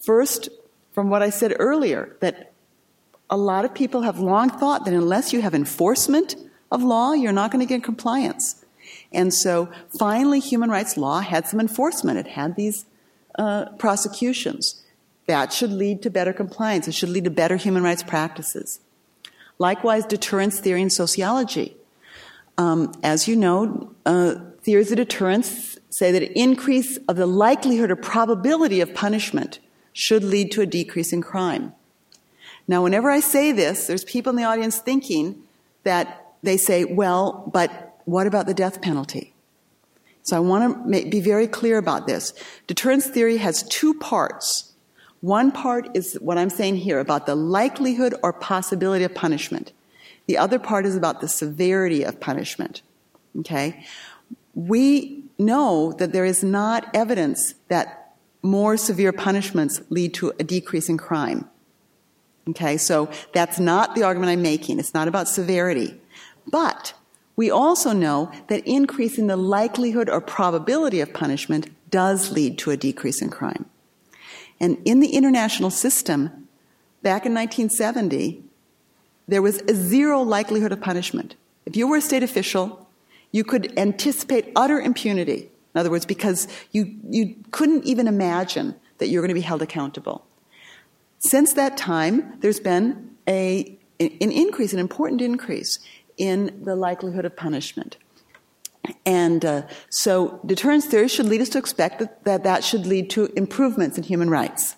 First, 0.00 0.48
from 0.92 1.10
what 1.10 1.22
I 1.22 1.30
said 1.30 1.54
earlier, 1.58 2.16
that 2.20 2.52
a 3.30 3.36
lot 3.36 3.64
of 3.64 3.74
people 3.74 4.02
have 4.02 4.18
long 4.18 4.50
thought 4.50 4.84
that 4.84 4.94
unless 4.94 5.32
you 5.32 5.40
have 5.42 5.54
enforcement 5.54 6.36
of 6.74 6.82
law, 6.82 7.12
you're 7.12 7.32
not 7.32 7.50
going 7.50 7.66
to 7.66 7.68
get 7.68 7.84
compliance. 7.84 8.64
And 9.12 9.32
so 9.32 9.70
finally, 9.98 10.40
human 10.40 10.70
rights 10.70 10.96
law 10.96 11.20
had 11.20 11.46
some 11.46 11.60
enforcement. 11.60 12.18
It 12.18 12.26
had 12.26 12.56
these 12.56 12.84
uh, 13.38 13.66
prosecutions. 13.78 14.82
That 15.26 15.52
should 15.52 15.70
lead 15.70 16.02
to 16.02 16.10
better 16.10 16.32
compliance. 16.32 16.88
It 16.88 16.94
should 16.94 17.08
lead 17.08 17.24
to 17.24 17.30
better 17.30 17.56
human 17.56 17.82
rights 17.82 18.02
practices. 18.02 18.80
Likewise, 19.58 20.04
deterrence 20.04 20.58
theory 20.60 20.82
in 20.82 20.90
sociology. 20.90 21.76
Um, 22.58 22.92
as 23.02 23.26
you 23.28 23.36
know, 23.36 23.92
uh, 24.04 24.34
theories 24.62 24.90
of 24.90 24.96
deterrence 24.96 25.78
say 25.90 26.10
that 26.12 26.22
an 26.22 26.32
increase 26.32 26.98
of 27.08 27.16
the 27.16 27.26
likelihood 27.26 27.90
or 27.90 27.96
probability 27.96 28.80
of 28.80 28.92
punishment 28.94 29.60
should 29.92 30.24
lead 30.24 30.50
to 30.52 30.60
a 30.60 30.66
decrease 30.66 31.12
in 31.12 31.22
crime. 31.22 31.72
Now, 32.66 32.82
whenever 32.82 33.10
I 33.10 33.20
say 33.20 33.52
this, 33.52 33.86
there's 33.86 34.04
people 34.04 34.30
in 34.30 34.36
the 34.36 34.44
audience 34.44 34.78
thinking 34.78 35.42
that 35.84 36.23
they 36.44 36.56
say, 36.56 36.84
well, 36.84 37.50
but 37.52 37.98
what 38.04 38.26
about 38.26 38.46
the 38.46 38.54
death 38.54 38.80
penalty? 38.82 39.34
So 40.22 40.36
I 40.36 40.40
want 40.40 40.92
to 40.92 41.10
be 41.10 41.20
very 41.20 41.46
clear 41.46 41.78
about 41.78 42.06
this. 42.06 42.32
Deterrence 42.66 43.06
theory 43.06 43.36
has 43.38 43.62
two 43.64 43.94
parts. 43.94 44.72
One 45.20 45.52
part 45.52 45.94
is 45.94 46.14
what 46.20 46.38
I'm 46.38 46.50
saying 46.50 46.76
here 46.76 46.98
about 46.98 47.26
the 47.26 47.34
likelihood 47.34 48.14
or 48.22 48.32
possibility 48.32 49.04
of 49.04 49.14
punishment. 49.14 49.72
The 50.26 50.38
other 50.38 50.58
part 50.58 50.86
is 50.86 50.96
about 50.96 51.20
the 51.20 51.28
severity 51.28 52.02
of 52.02 52.20
punishment. 52.20 52.82
Okay? 53.40 53.84
We 54.54 55.24
know 55.38 55.92
that 55.92 56.12
there 56.12 56.24
is 56.24 56.42
not 56.42 56.88
evidence 56.94 57.54
that 57.68 58.14
more 58.42 58.76
severe 58.76 59.12
punishments 59.12 59.80
lead 59.90 60.14
to 60.14 60.32
a 60.38 60.44
decrease 60.44 60.88
in 60.88 60.98
crime. 60.98 61.48
Okay, 62.46 62.76
so 62.76 63.10
that's 63.32 63.58
not 63.58 63.94
the 63.94 64.02
argument 64.02 64.30
I'm 64.30 64.42
making. 64.42 64.78
It's 64.78 64.92
not 64.92 65.08
about 65.08 65.28
severity. 65.28 65.98
But 66.46 66.94
we 67.36 67.50
also 67.50 67.92
know 67.92 68.30
that 68.48 68.66
increasing 68.66 69.26
the 69.26 69.36
likelihood 69.36 70.08
or 70.08 70.20
probability 70.20 71.00
of 71.00 71.12
punishment 71.12 71.68
does 71.90 72.32
lead 72.32 72.58
to 72.58 72.70
a 72.70 72.76
decrease 72.76 73.20
in 73.20 73.30
crime. 73.30 73.66
And 74.60 74.78
in 74.84 75.00
the 75.00 75.08
international 75.08 75.70
system, 75.70 76.48
back 77.02 77.26
in 77.26 77.34
1970, 77.34 78.42
there 79.26 79.42
was 79.42 79.58
a 79.62 79.74
zero 79.74 80.22
likelihood 80.22 80.72
of 80.72 80.80
punishment. 80.80 81.34
If 81.66 81.76
you 81.76 81.88
were 81.88 81.96
a 81.96 82.00
state 82.00 82.22
official, 82.22 82.86
you 83.32 83.42
could 83.42 83.76
anticipate 83.78 84.52
utter 84.54 84.80
impunity. 84.80 85.50
In 85.74 85.80
other 85.80 85.90
words, 85.90 86.06
because 86.06 86.46
you, 86.70 86.94
you 87.08 87.34
couldn't 87.50 87.84
even 87.84 88.06
imagine 88.06 88.76
that 88.98 89.08
you're 89.08 89.22
going 89.22 89.28
to 89.28 89.34
be 89.34 89.40
held 89.40 89.62
accountable. 89.62 90.24
Since 91.18 91.54
that 91.54 91.76
time, 91.76 92.38
there's 92.40 92.60
been 92.60 93.16
a, 93.26 93.76
an 93.98 94.30
increase, 94.30 94.72
an 94.72 94.78
important 94.78 95.20
increase 95.20 95.78
in 96.16 96.62
the 96.62 96.76
likelihood 96.76 97.24
of 97.24 97.36
punishment. 97.36 97.96
And 99.06 99.44
uh, 99.44 99.62
so 99.88 100.40
deterrence 100.44 100.86
theory 100.86 101.08
should 101.08 101.26
lead 101.26 101.40
us 101.40 101.48
to 101.50 101.58
expect 101.58 101.98
that, 102.00 102.24
that 102.24 102.44
that 102.44 102.64
should 102.64 102.86
lead 102.86 103.10
to 103.10 103.26
improvements 103.36 103.96
in 103.96 104.04
human 104.04 104.28
rights. 104.28 104.76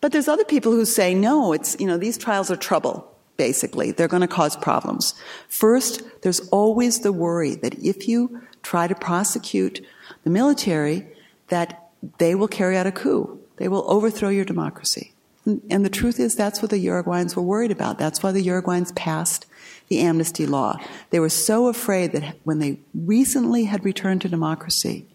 But 0.00 0.12
there's 0.12 0.28
other 0.28 0.44
people 0.44 0.72
who 0.72 0.84
say, 0.84 1.14
no, 1.14 1.52
it's, 1.52 1.76
you 1.78 1.86
know, 1.86 1.98
these 1.98 2.16
trials 2.16 2.50
are 2.50 2.56
trouble, 2.56 3.12
basically. 3.36 3.90
They're 3.90 4.08
going 4.08 4.22
to 4.22 4.28
cause 4.28 4.56
problems. 4.56 5.14
First, 5.48 6.02
there's 6.22 6.40
always 6.48 7.00
the 7.00 7.12
worry 7.12 7.56
that 7.56 7.74
if 7.74 8.08
you 8.08 8.42
try 8.62 8.86
to 8.86 8.94
prosecute 8.94 9.84
the 10.24 10.30
military, 10.30 11.06
that 11.48 11.90
they 12.18 12.34
will 12.34 12.48
carry 12.48 12.76
out 12.76 12.86
a 12.86 12.92
coup. 12.92 13.38
They 13.56 13.68
will 13.68 13.84
overthrow 13.90 14.30
your 14.30 14.44
democracy. 14.44 15.12
And 15.44 15.84
the 15.84 15.90
truth 15.90 16.20
is, 16.20 16.34
that's 16.34 16.62
what 16.62 16.70
the 16.70 16.84
Uruguayans 16.84 17.34
were 17.34 17.42
worried 17.42 17.70
about. 17.70 17.98
That's 17.98 18.22
why 18.22 18.32
the 18.32 18.46
Uruguayans 18.46 18.94
passed 18.94 19.46
the 19.90 20.00
amnesty 20.00 20.46
law. 20.46 20.80
They 21.10 21.20
were 21.20 21.28
so 21.28 21.66
afraid 21.66 22.12
that 22.12 22.36
when 22.44 22.60
they 22.60 22.78
recently 22.94 23.64
had 23.64 23.84
returned 23.84 24.22
to 24.22 24.28
democracy, 24.28 25.06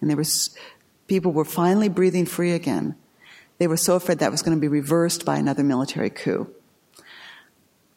and 0.00 0.10
there 0.10 0.16
was 0.16 0.56
people 1.06 1.32
were 1.32 1.44
finally 1.44 1.88
breathing 1.88 2.26
free 2.26 2.52
again, 2.52 2.96
they 3.58 3.66
were 3.66 3.76
so 3.76 3.94
afraid 3.94 4.18
that 4.18 4.32
was 4.32 4.42
going 4.42 4.56
to 4.56 4.60
be 4.60 4.68
reversed 4.68 5.24
by 5.24 5.36
another 5.36 5.62
military 5.62 6.10
coup. 6.10 6.50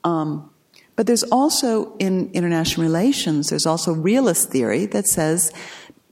Um, 0.03 0.51
but 0.97 1.07
there's 1.07 1.23
also 1.23 1.95
in 1.97 2.29
international 2.33 2.85
relations, 2.85 3.49
there's 3.49 3.65
also 3.65 3.93
realist 3.93 4.51
theory 4.51 4.85
that 4.87 5.07
says, 5.07 5.51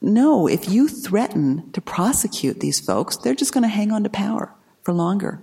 no, 0.01 0.47
if 0.47 0.69
you 0.69 0.87
threaten 0.87 1.69
to 1.73 1.81
prosecute 1.81 2.61
these 2.61 2.79
folks, 2.79 3.17
they're 3.17 3.35
just 3.35 3.53
going 3.53 3.61
to 3.61 3.67
hang 3.69 3.91
on 3.91 4.03
to 4.03 4.09
power 4.09 4.53
for 4.81 4.93
longer. 4.93 5.41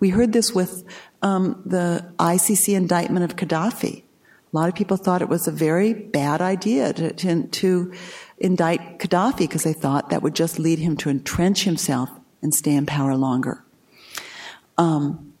We 0.00 0.10
heard 0.10 0.32
this 0.32 0.52
with 0.52 0.84
um, 1.22 1.62
the 1.64 2.04
ICC 2.18 2.74
indictment 2.74 3.24
of 3.24 3.36
Gaddafi. 3.36 4.02
A 4.52 4.56
lot 4.56 4.68
of 4.68 4.74
people 4.74 4.98
thought 4.98 5.22
it 5.22 5.28
was 5.28 5.48
a 5.48 5.52
very 5.52 5.94
bad 5.94 6.42
idea 6.42 6.92
to, 6.92 7.12
to, 7.14 7.46
to 7.46 7.92
indict 8.38 8.98
Gaddafi 8.98 9.38
because 9.38 9.62
they 9.62 9.72
thought 9.72 10.10
that 10.10 10.22
would 10.22 10.34
just 10.34 10.58
lead 10.58 10.78
him 10.78 10.96
to 10.98 11.08
entrench 11.08 11.64
himself 11.64 12.10
and 12.42 12.52
stay 12.52 12.74
in 12.74 12.84
power 12.84 13.16
longer. 13.16 13.64
Um, 14.76 15.32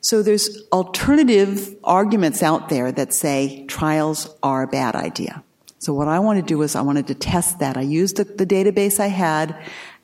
so 0.00 0.22
there's 0.22 0.62
alternative 0.72 1.74
arguments 1.82 2.40
out 2.40 2.68
there 2.68 2.92
that 2.92 3.12
say 3.12 3.64
trials 3.66 4.32
are 4.44 4.62
a 4.62 4.68
bad 4.68 4.94
idea. 4.94 5.42
So 5.78 5.92
what 5.92 6.06
I 6.06 6.20
want 6.20 6.38
to 6.38 6.44
do 6.44 6.62
is 6.62 6.76
I 6.76 6.82
wanted 6.82 7.08
to 7.08 7.14
test 7.14 7.58
that. 7.58 7.76
I 7.76 7.82
used 7.82 8.16
the, 8.16 8.24
the 8.24 8.46
database 8.46 9.00
I 9.00 9.08
had 9.08 9.56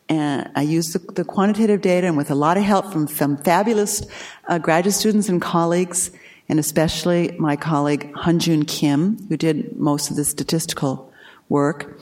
and 0.08 0.50
I 0.56 0.62
used 0.62 0.92
the, 0.94 1.12
the, 1.12 1.24
quantitative 1.24 1.80
data 1.80 2.08
and 2.08 2.16
with 2.16 2.30
a 2.30 2.34
lot 2.34 2.56
of 2.56 2.64
help 2.64 2.92
from 2.92 3.06
some 3.06 3.36
fabulous 3.36 4.02
uh, 4.48 4.58
graduate 4.58 4.94
students 4.94 5.28
and 5.28 5.40
colleagues, 5.40 6.10
and 6.48 6.58
especially 6.58 7.34
my 7.38 7.56
colleague 7.56 8.12
Hun 8.14 8.38
Joon 8.38 8.64
Kim, 8.64 9.18
who 9.28 9.36
did 9.36 9.76
most 9.76 10.10
of 10.10 10.16
the 10.16 10.24
statistical 10.24 11.12
work, 11.48 12.00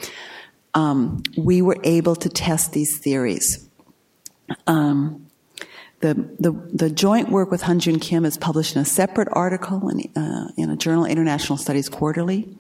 um, 0.75 1.23
we 1.37 1.63
were 1.63 1.77
able 1.85 2.17
to 2.17 2.29
test 2.29 2.73
these 2.73 2.99
theories. 2.99 3.69
Um, 4.67 5.27
the, 6.01 6.15
the, 6.39 6.53
the, 6.73 6.91
joint 6.91 7.29
work 7.29 7.51
with 7.51 7.63
Hun 7.63 7.79
Joon 7.79 7.99
Kim 8.01 8.25
is 8.25 8.39
published 8.39 8.75
in 8.75 8.81
a 8.81 8.87
separate 8.87 9.29
article 9.33 9.89
in, 9.91 10.11
uh, 10.17 10.49
in 10.57 10.71
a 10.71 10.77
journal, 10.77 11.05
International 11.05 11.59
Studies 11.59 11.91
Quarterly. 11.91 12.57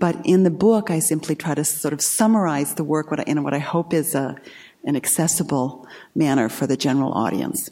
But 0.00 0.16
in 0.24 0.42
the 0.42 0.50
book, 0.50 0.90
I 0.90 0.98
simply 0.98 1.36
try 1.36 1.54
to 1.54 1.64
sort 1.64 1.94
of 1.94 2.02
summarize 2.02 2.74
the 2.74 2.82
work 2.82 3.06
in 3.26 3.44
what 3.44 3.54
I 3.54 3.60
hope 3.60 3.94
is 3.94 4.16
a, 4.16 4.36
an 4.84 4.96
accessible 4.96 5.86
manner 6.16 6.48
for 6.48 6.66
the 6.66 6.76
general 6.76 7.12
audience. 7.12 7.70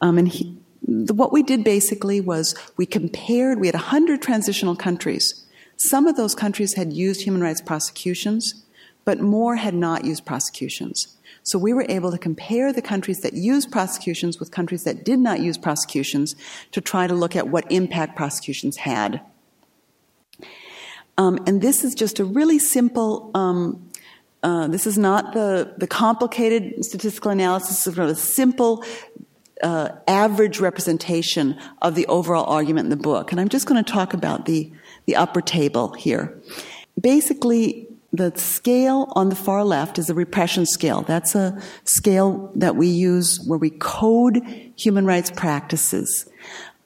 Um, 0.00 0.16
and 0.16 0.28
he, 0.28 0.56
the, 0.82 1.14
what 1.14 1.32
we 1.32 1.42
did 1.42 1.64
basically 1.64 2.20
was 2.20 2.54
we 2.76 2.86
compared, 2.86 3.60
we 3.60 3.66
had 3.66 3.74
100 3.74 4.22
transitional 4.22 4.76
countries. 4.76 5.44
Some 5.76 6.06
of 6.06 6.16
those 6.16 6.34
countries 6.34 6.74
had 6.74 6.92
used 6.92 7.22
human 7.22 7.42
rights 7.42 7.60
prosecutions, 7.60 8.64
but 9.04 9.20
more 9.20 9.56
had 9.56 9.74
not 9.74 10.04
used 10.04 10.24
prosecutions. 10.26 11.16
So 11.42 11.58
we 11.58 11.72
were 11.72 11.86
able 11.88 12.10
to 12.10 12.18
compare 12.18 12.72
the 12.72 12.82
countries 12.82 13.20
that 13.20 13.32
used 13.32 13.72
prosecutions 13.72 14.38
with 14.38 14.50
countries 14.50 14.84
that 14.84 15.04
did 15.04 15.18
not 15.18 15.40
use 15.40 15.56
prosecutions 15.56 16.36
to 16.72 16.80
try 16.80 17.06
to 17.06 17.14
look 17.14 17.34
at 17.34 17.48
what 17.48 17.70
impact 17.72 18.16
prosecutions 18.16 18.76
had. 18.76 19.20
Um, 21.16 21.38
and 21.46 21.62
this 21.62 21.84
is 21.84 21.94
just 21.94 22.20
a 22.20 22.24
really 22.24 22.58
simple 22.58 23.30
um, 23.34 23.88
uh, 24.42 24.68
this 24.68 24.86
is 24.86 24.96
not 24.96 25.32
the, 25.32 25.74
the 25.78 25.86
complicated 25.86 26.84
statistical 26.84 27.32
analysis 27.32 27.70
it's 27.70 27.96
sort 27.96 27.98
of 27.98 28.08
a 28.08 28.14
simple 28.14 28.84
uh, 29.62 29.90
average 30.06 30.60
representation 30.60 31.58
of 31.82 31.94
the 31.94 32.06
overall 32.06 32.44
argument 32.46 32.86
in 32.86 32.90
the 32.90 32.96
book. 32.96 33.32
And 33.32 33.40
I'm 33.40 33.48
just 33.48 33.66
going 33.66 33.82
to 33.82 33.92
talk 33.92 34.14
about 34.14 34.46
the, 34.46 34.72
the 35.06 35.16
upper 35.16 35.40
table 35.40 35.92
here. 35.92 36.40
Basically, 37.00 37.88
the 38.12 38.34
scale 38.36 39.12
on 39.14 39.28
the 39.28 39.36
far 39.36 39.64
left 39.64 39.98
is 39.98 40.08
a 40.08 40.14
repression 40.14 40.64
scale. 40.64 41.02
That's 41.02 41.34
a 41.34 41.60
scale 41.84 42.50
that 42.54 42.76
we 42.76 42.88
use 42.88 43.40
where 43.46 43.58
we 43.58 43.70
code 43.70 44.42
human 44.76 45.04
rights 45.04 45.30
practices. 45.30 46.28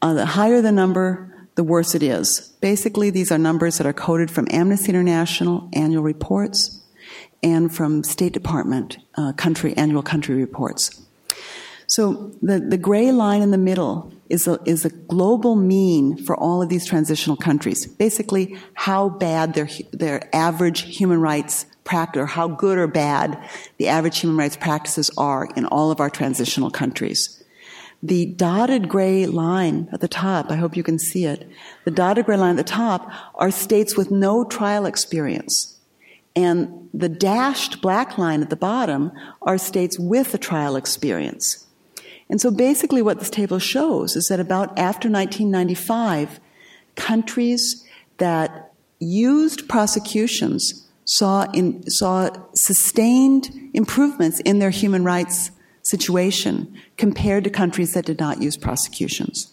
Uh, 0.00 0.14
the 0.14 0.26
higher 0.26 0.60
the 0.60 0.72
number, 0.72 1.32
the 1.54 1.62
worse 1.64 1.94
it 1.94 2.02
is. 2.02 2.40
Basically, 2.60 3.10
these 3.10 3.30
are 3.30 3.38
numbers 3.38 3.78
that 3.78 3.86
are 3.86 3.92
coded 3.92 4.30
from 4.30 4.48
Amnesty 4.50 4.88
International 4.88 5.68
annual 5.72 6.02
reports, 6.02 6.82
and 7.42 7.74
from 7.74 8.04
State 8.04 8.32
Department 8.32 8.98
uh, 9.16 9.32
country 9.32 9.76
annual 9.76 10.02
country 10.02 10.34
reports. 10.34 11.02
So 11.94 12.32
the, 12.40 12.58
the 12.58 12.78
gray 12.78 13.12
line 13.12 13.42
in 13.42 13.50
the 13.50 13.58
middle 13.58 14.10
is 14.30 14.48
a, 14.48 14.58
is 14.64 14.86
a 14.86 14.88
global 14.88 15.56
mean 15.56 16.16
for 16.24 16.34
all 16.34 16.62
of 16.62 16.70
these 16.70 16.86
transitional 16.86 17.36
countries. 17.36 17.86
Basically, 17.86 18.56
how 18.72 19.10
bad 19.10 19.52
their, 19.52 19.68
their 19.92 20.34
average 20.34 20.96
human 20.96 21.20
rights 21.20 21.66
practice, 21.84 22.22
or 22.22 22.24
how 22.24 22.48
good 22.48 22.78
or 22.78 22.86
bad 22.86 23.38
the 23.76 23.88
average 23.88 24.20
human 24.20 24.38
rights 24.38 24.56
practices 24.56 25.10
are 25.18 25.46
in 25.54 25.66
all 25.66 25.90
of 25.90 26.00
our 26.00 26.08
transitional 26.08 26.70
countries. 26.70 27.44
The 28.02 28.24
dotted 28.24 28.88
gray 28.88 29.26
line 29.26 29.90
at 29.92 30.00
the 30.00 30.08
top, 30.08 30.50
I 30.50 30.56
hope 30.56 30.78
you 30.78 30.82
can 30.82 30.98
see 30.98 31.26
it, 31.26 31.46
the 31.84 31.90
dotted 31.90 32.24
gray 32.24 32.38
line 32.38 32.58
at 32.58 32.66
the 32.66 32.72
top 32.72 33.10
are 33.34 33.50
states 33.50 33.98
with 33.98 34.10
no 34.10 34.44
trial 34.44 34.86
experience. 34.86 35.78
And 36.34 36.88
the 36.94 37.10
dashed 37.10 37.82
black 37.82 38.16
line 38.16 38.40
at 38.40 38.48
the 38.48 38.56
bottom 38.56 39.12
are 39.42 39.58
states 39.58 39.98
with 39.98 40.32
a 40.32 40.38
trial 40.38 40.76
experience. 40.76 41.66
And 42.32 42.40
so 42.40 42.50
basically 42.50 43.02
what 43.02 43.18
this 43.18 43.28
table 43.28 43.58
shows 43.58 44.16
is 44.16 44.28
that 44.28 44.40
about 44.40 44.70
after 44.78 45.10
1995, 45.10 46.40
countries 46.96 47.86
that 48.16 48.72
used 48.98 49.68
prosecutions 49.68 50.88
saw, 51.04 51.42
in, 51.52 51.88
saw 51.90 52.30
sustained 52.54 53.50
improvements 53.74 54.40
in 54.40 54.60
their 54.60 54.70
human 54.70 55.04
rights 55.04 55.50
situation 55.82 56.74
compared 56.96 57.44
to 57.44 57.50
countries 57.50 57.92
that 57.92 58.06
did 58.06 58.18
not 58.18 58.40
use 58.40 58.56
prosecutions. 58.56 59.52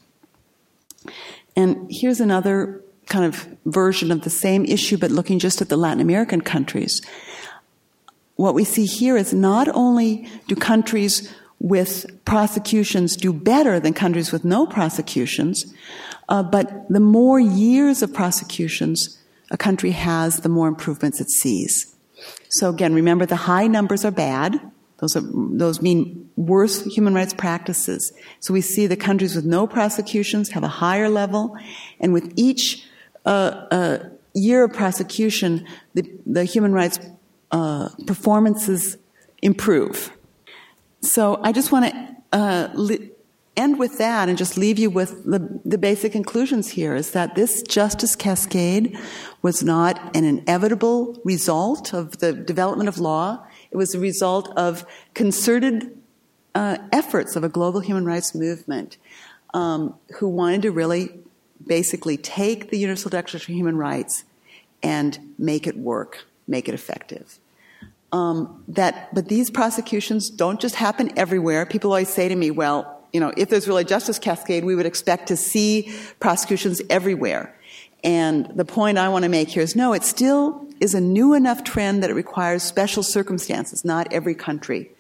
And 1.57 1.85
here's 1.89 2.21
another 2.21 2.81
kind 3.07 3.25
of 3.25 3.45
version 3.65 4.09
of 4.09 4.21
the 4.21 4.29
same 4.29 4.63
issue, 4.63 4.97
but 4.97 5.11
looking 5.11 5.37
just 5.37 5.61
at 5.61 5.67
the 5.67 5.75
Latin 5.75 5.99
American 5.99 6.39
countries. 6.39 7.01
What 8.37 8.53
we 8.53 8.63
see 8.63 8.85
here 8.85 9.17
is 9.17 9.33
not 9.33 9.67
only 9.75 10.29
do 10.47 10.55
countries 10.55 11.33
with 11.59 12.05
prosecutions 12.25 13.15
do 13.15 13.33
better 13.33 13.79
than 13.79 13.93
countries 13.93 14.31
with 14.31 14.45
no 14.45 14.65
prosecutions, 14.65 15.73
uh, 16.29 16.43
but 16.43 16.87
the 16.89 16.99
more 16.99 17.39
years 17.39 18.01
of 18.01 18.13
prosecutions 18.13 19.19
a 19.51 19.57
country 19.57 19.91
has, 19.91 20.41
the 20.41 20.49
more 20.49 20.67
improvements 20.67 21.19
it 21.19 21.29
sees. 21.29 21.95
So 22.49 22.69
again, 22.69 22.93
remember 22.93 23.25
the 23.25 23.35
high 23.35 23.67
numbers 23.67 24.05
are 24.05 24.11
bad. 24.11 24.59
Those, 24.97 25.15
are, 25.15 25.23
those 25.23 25.81
mean 25.81 26.29
worse 26.35 26.83
human 26.85 27.13
rights 27.13 27.33
practices. 27.33 28.11
So 28.41 28.53
we 28.53 28.61
see 28.61 28.85
the 28.85 28.97
countries 28.97 29.35
with 29.35 29.45
no 29.45 29.65
prosecutions 29.65 30.49
have 30.51 30.63
a 30.63 30.67
higher 30.67 31.09
level, 31.09 31.57
and 31.99 32.13
with 32.13 32.33
each 32.35 32.85
a 33.25 34.09
year 34.33 34.63
of 34.63 34.73
prosecution, 34.73 35.65
the, 35.93 36.03
the 36.25 36.43
human 36.43 36.73
rights 36.73 36.99
uh, 37.51 37.89
performances 38.05 38.97
improve. 39.41 40.11
So 41.01 41.39
I 41.43 41.51
just 41.51 41.71
want 41.71 41.85
to 41.85 42.15
uh, 42.33 42.69
li- 42.73 43.09
end 43.55 43.77
with 43.77 43.97
that 43.97 44.29
and 44.29 44.37
just 44.37 44.57
leave 44.57 44.79
you 44.79 44.89
with 44.89 45.23
the, 45.25 45.59
the 45.65 45.77
basic 45.77 46.11
conclusions 46.11 46.69
here 46.69 46.95
is 46.95 47.11
that 47.11 47.35
this 47.35 47.61
justice 47.63 48.15
cascade 48.15 48.97
was 49.41 49.63
not 49.63 50.15
an 50.15 50.23
inevitable 50.23 51.19
result 51.23 51.93
of 51.93 52.19
the 52.19 52.33
development 52.33 52.87
of 52.87 52.99
law. 52.99 53.45
It 53.71 53.77
was 53.77 53.93
a 53.93 53.99
result 53.99 54.49
of 54.57 54.85
concerted 55.13 55.97
uh, 56.55 56.77
efforts 56.91 57.35
of 57.35 57.43
a 57.43 57.49
global 57.49 57.79
human 57.79 58.05
rights 58.05 58.33
movement 58.33 58.97
um, 59.53 59.95
who 60.17 60.27
wanted 60.27 60.61
to 60.63 60.71
really 60.71 61.19
basically 61.65 62.17
take 62.17 62.69
the 62.69 62.77
Universal 62.77 63.09
Declaration 63.11 63.51
of 63.51 63.55
Human 63.55 63.77
Rights 63.77 64.23
and 64.81 65.33
make 65.37 65.67
it 65.67 65.77
work, 65.77 66.25
make 66.47 66.67
it 66.67 66.73
effective. 66.73 67.39
Um, 68.11 68.63
that, 68.69 69.13
but 69.13 69.27
these 69.27 69.51
prosecutions 69.51 70.29
don't 70.29 70.59
just 70.59 70.75
happen 70.75 71.11
everywhere. 71.17 71.65
People 71.65 71.91
always 71.91 72.09
say 72.09 72.27
to 72.27 72.35
me, 72.35 72.49
well, 72.49 72.99
you 73.13 73.19
know, 73.19 73.31
if 73.37 73.49
there's 73.49 73.67
really 73.67 73.83
justice 73.83 74.19
cascade, 74.19 74.63
we 74.65 74.75
would 74.75 74.85
expect 74.85 75.27
to 75.27 75.37
see 75.37 75.93
prosecutions 76.19 76.81
everywhere. 76.89 77.55
And 78.03 78.49
the 78.55 78.65
point 78.65 78.97
I 78.97 79.09
want 79.09 79.23
to 79.23 79.29
make 79.29 79.49
here 79.49 79.63
is 79.63 79.75
no, 79.75 79.93
it 79.93 80.03
still 80.03 80.65
is 80.79 80.93
a 80.93 81.01
new 81.01 81.33
enough 81.33 81.63
trend 81.63 82.01
that 82.03 82.09
it 82.09 82.13
requires 82.13 82.63
special 82.63 83.03
circumstances. 83.03 83.83
Not 83.83 84.11
every 84.13 84.35
country 84.35 84.91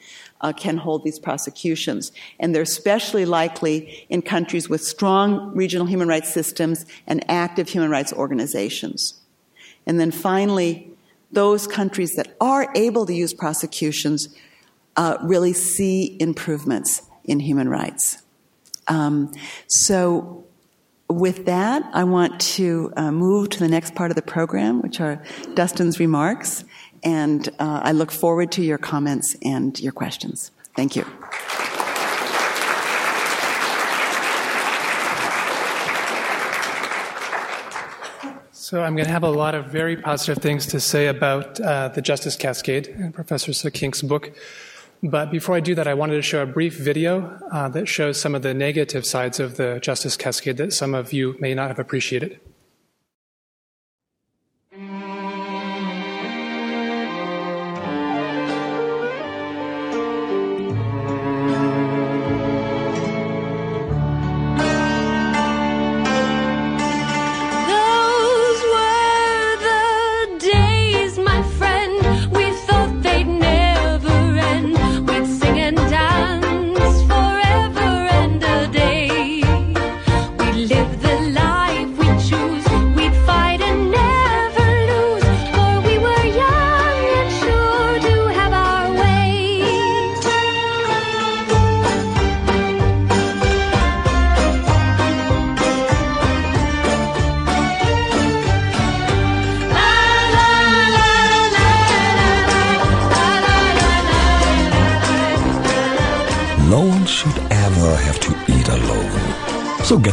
uh, 0.41 0.53
can 0.53 0.77
hold 0.77 1.03
these 1.03 1.19
prosecutions. 1.19 2.11
And 2.39 2.53
they're 2.53 2.61
especially 2.61 3.25
likely 3.25 4.05
in 4.09 4.21
countries 4.21 4.69
with 4.69 4.83
strong 4.83 5.55
regional 5.55 5.85
human 5.87 6.07
rights 6.07 6.33
systems 6.33 6.85
and 7.07 7.23
active 7.29 7.69
human 7.69 7.89
rights 7.89 8.11
organizations. 8.13 9.15
And 9.85 9.99
then 9.99 10.11
finally, 10.11 10.88
those 11.31 11.67
countries 11.67 12.15
that 12.15 12.35
are 12.41 12.71
able 12.75 13.05
to 13.05 13.13
use 13.13 13.33
prosecutions 13.33 14.29
uh, 14.95 15.17
really 15.21 15.53
see 15.53 16.17
improvements 16.19 17.03
in 17.23 17.39
human 17.39 17.69
rights. 17.69 18.23
Um, 18.87 19.31
so, 19.67 20.45
with 21.07 21.45
that, 21.45 21.83
I 21.93 22.03
want 22.03 22.39
to 22.41 22.93
uh, 22.95 23.11
move 23.11 23.49
to 23.49 23.59
the 23.59 23.67
next 23.67 23.95
part 23.95 24.11
of 24.11 24.15
the 24.15 24.21
program, 24.21 24.81
which 24.81 24.99
are 24.99 25.23
Dustin's 25.55 25.99
remarks. 25.99 26.63
And 27.03 27.47
uh, 27.59 27.81
I 27.83 27.93
look 27.93 28.11
forward 28.11 28.51
to 28.53 28.61
your 28.61 28.77
comments 28.77 29.35
and 29.43 29.79
your 29.79 29.93
questions. 29.93 30.51
Thank 30.75 30.95
you. 30.95 31.05
So 38.69 38.83
I'm 38.83 38.93
going 38.95 39.07
to 39.07 39.11
have 39.11 39.23
a 39.23 39.31
lot 39.31 39.55
of 39.55 39.65
very 39.65 39.97
positive 39.97 40.43
things 40.43 40.67
to 40.67 40.79
say 40.79 41.07
about 41.07 41.59
uh, 41.59 41.87
the 41.87 42.03
Justice 42.03 42.35
Cascade 42.35 42.87
and 42.87 43.11
Professor 43.11 43.51
Sikkink's 43.51 44.03
book. 44.03 44.31
But 45.01 45.31
before 45.31 45.55
I 45.55 45.59
do 45.59 45.73
that, 45.73 45.87
I 45.87 45.95
wanted 45.95 46.17
to 46.17 46.21
show 46.21 46.43
a 46.43 46.45
brief 46.45 46.77
video 46.77 47.35
uh, 47.51 47.69
that 47.69 47.87
shows 47.87 48.21
some 48.21 48.35
of 48.35 48.43
the 48.43 48.53
negative 48.53 49.07
sides 49.07 49.39
of 49.39 49.57
the 49.57 49.79
Justice 49.81 50.15
Cascade 50.15 50.57
that 50.57 50.71
some 50.71 50.93
of 50.93 51.11
you 51.11 51.35
may 51.39 51.55
not 51.55 51.69
have 51.69 51.79
appreciated. 51.79 52.39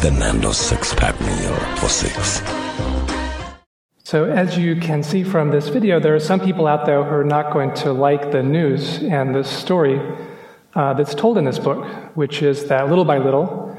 So 0.07 0.12
Nando's 0.12 0.57
six 0.57 0.94
pack 0.94 1.20
meal 1.20 1.57
for 1.78 1.88
six. 1.88 2.40
So, 4.04 4.26
as 4.26 4.57
you 4.57 4.76
can 4.76 5.02
see 5.02 5.24
from 5.24 5.50
this 5.50 5.66
video, 5.66 5.98
there 5.98 6.14
are 6.14 6.20
some 6.20 6.38
people 6.38 6.68
out 6.68 6.86
there 6.86 7.02
who 7.02 7.11
are 7.11 7.24
not 7.24 7.52
going 7.52 7.74
to 7.82 7.92
like 7.92 8.30
the 8.30 8.40
news 8.40 9.02
and 9.02 9.34
the 9.34 9.42
story 9.42 10.00
uh, 10.76 10.94
that's 10.94 11.12
told 11.12 11.38
in 11.38 11.44
this 11.44 11.59
book, 11.59 11.84
which 12.14 12.40
is 12.40 12.66
that 12.66 12.88
little 12.88 13.04
by 13.04 13.18
little, 13.18 13.76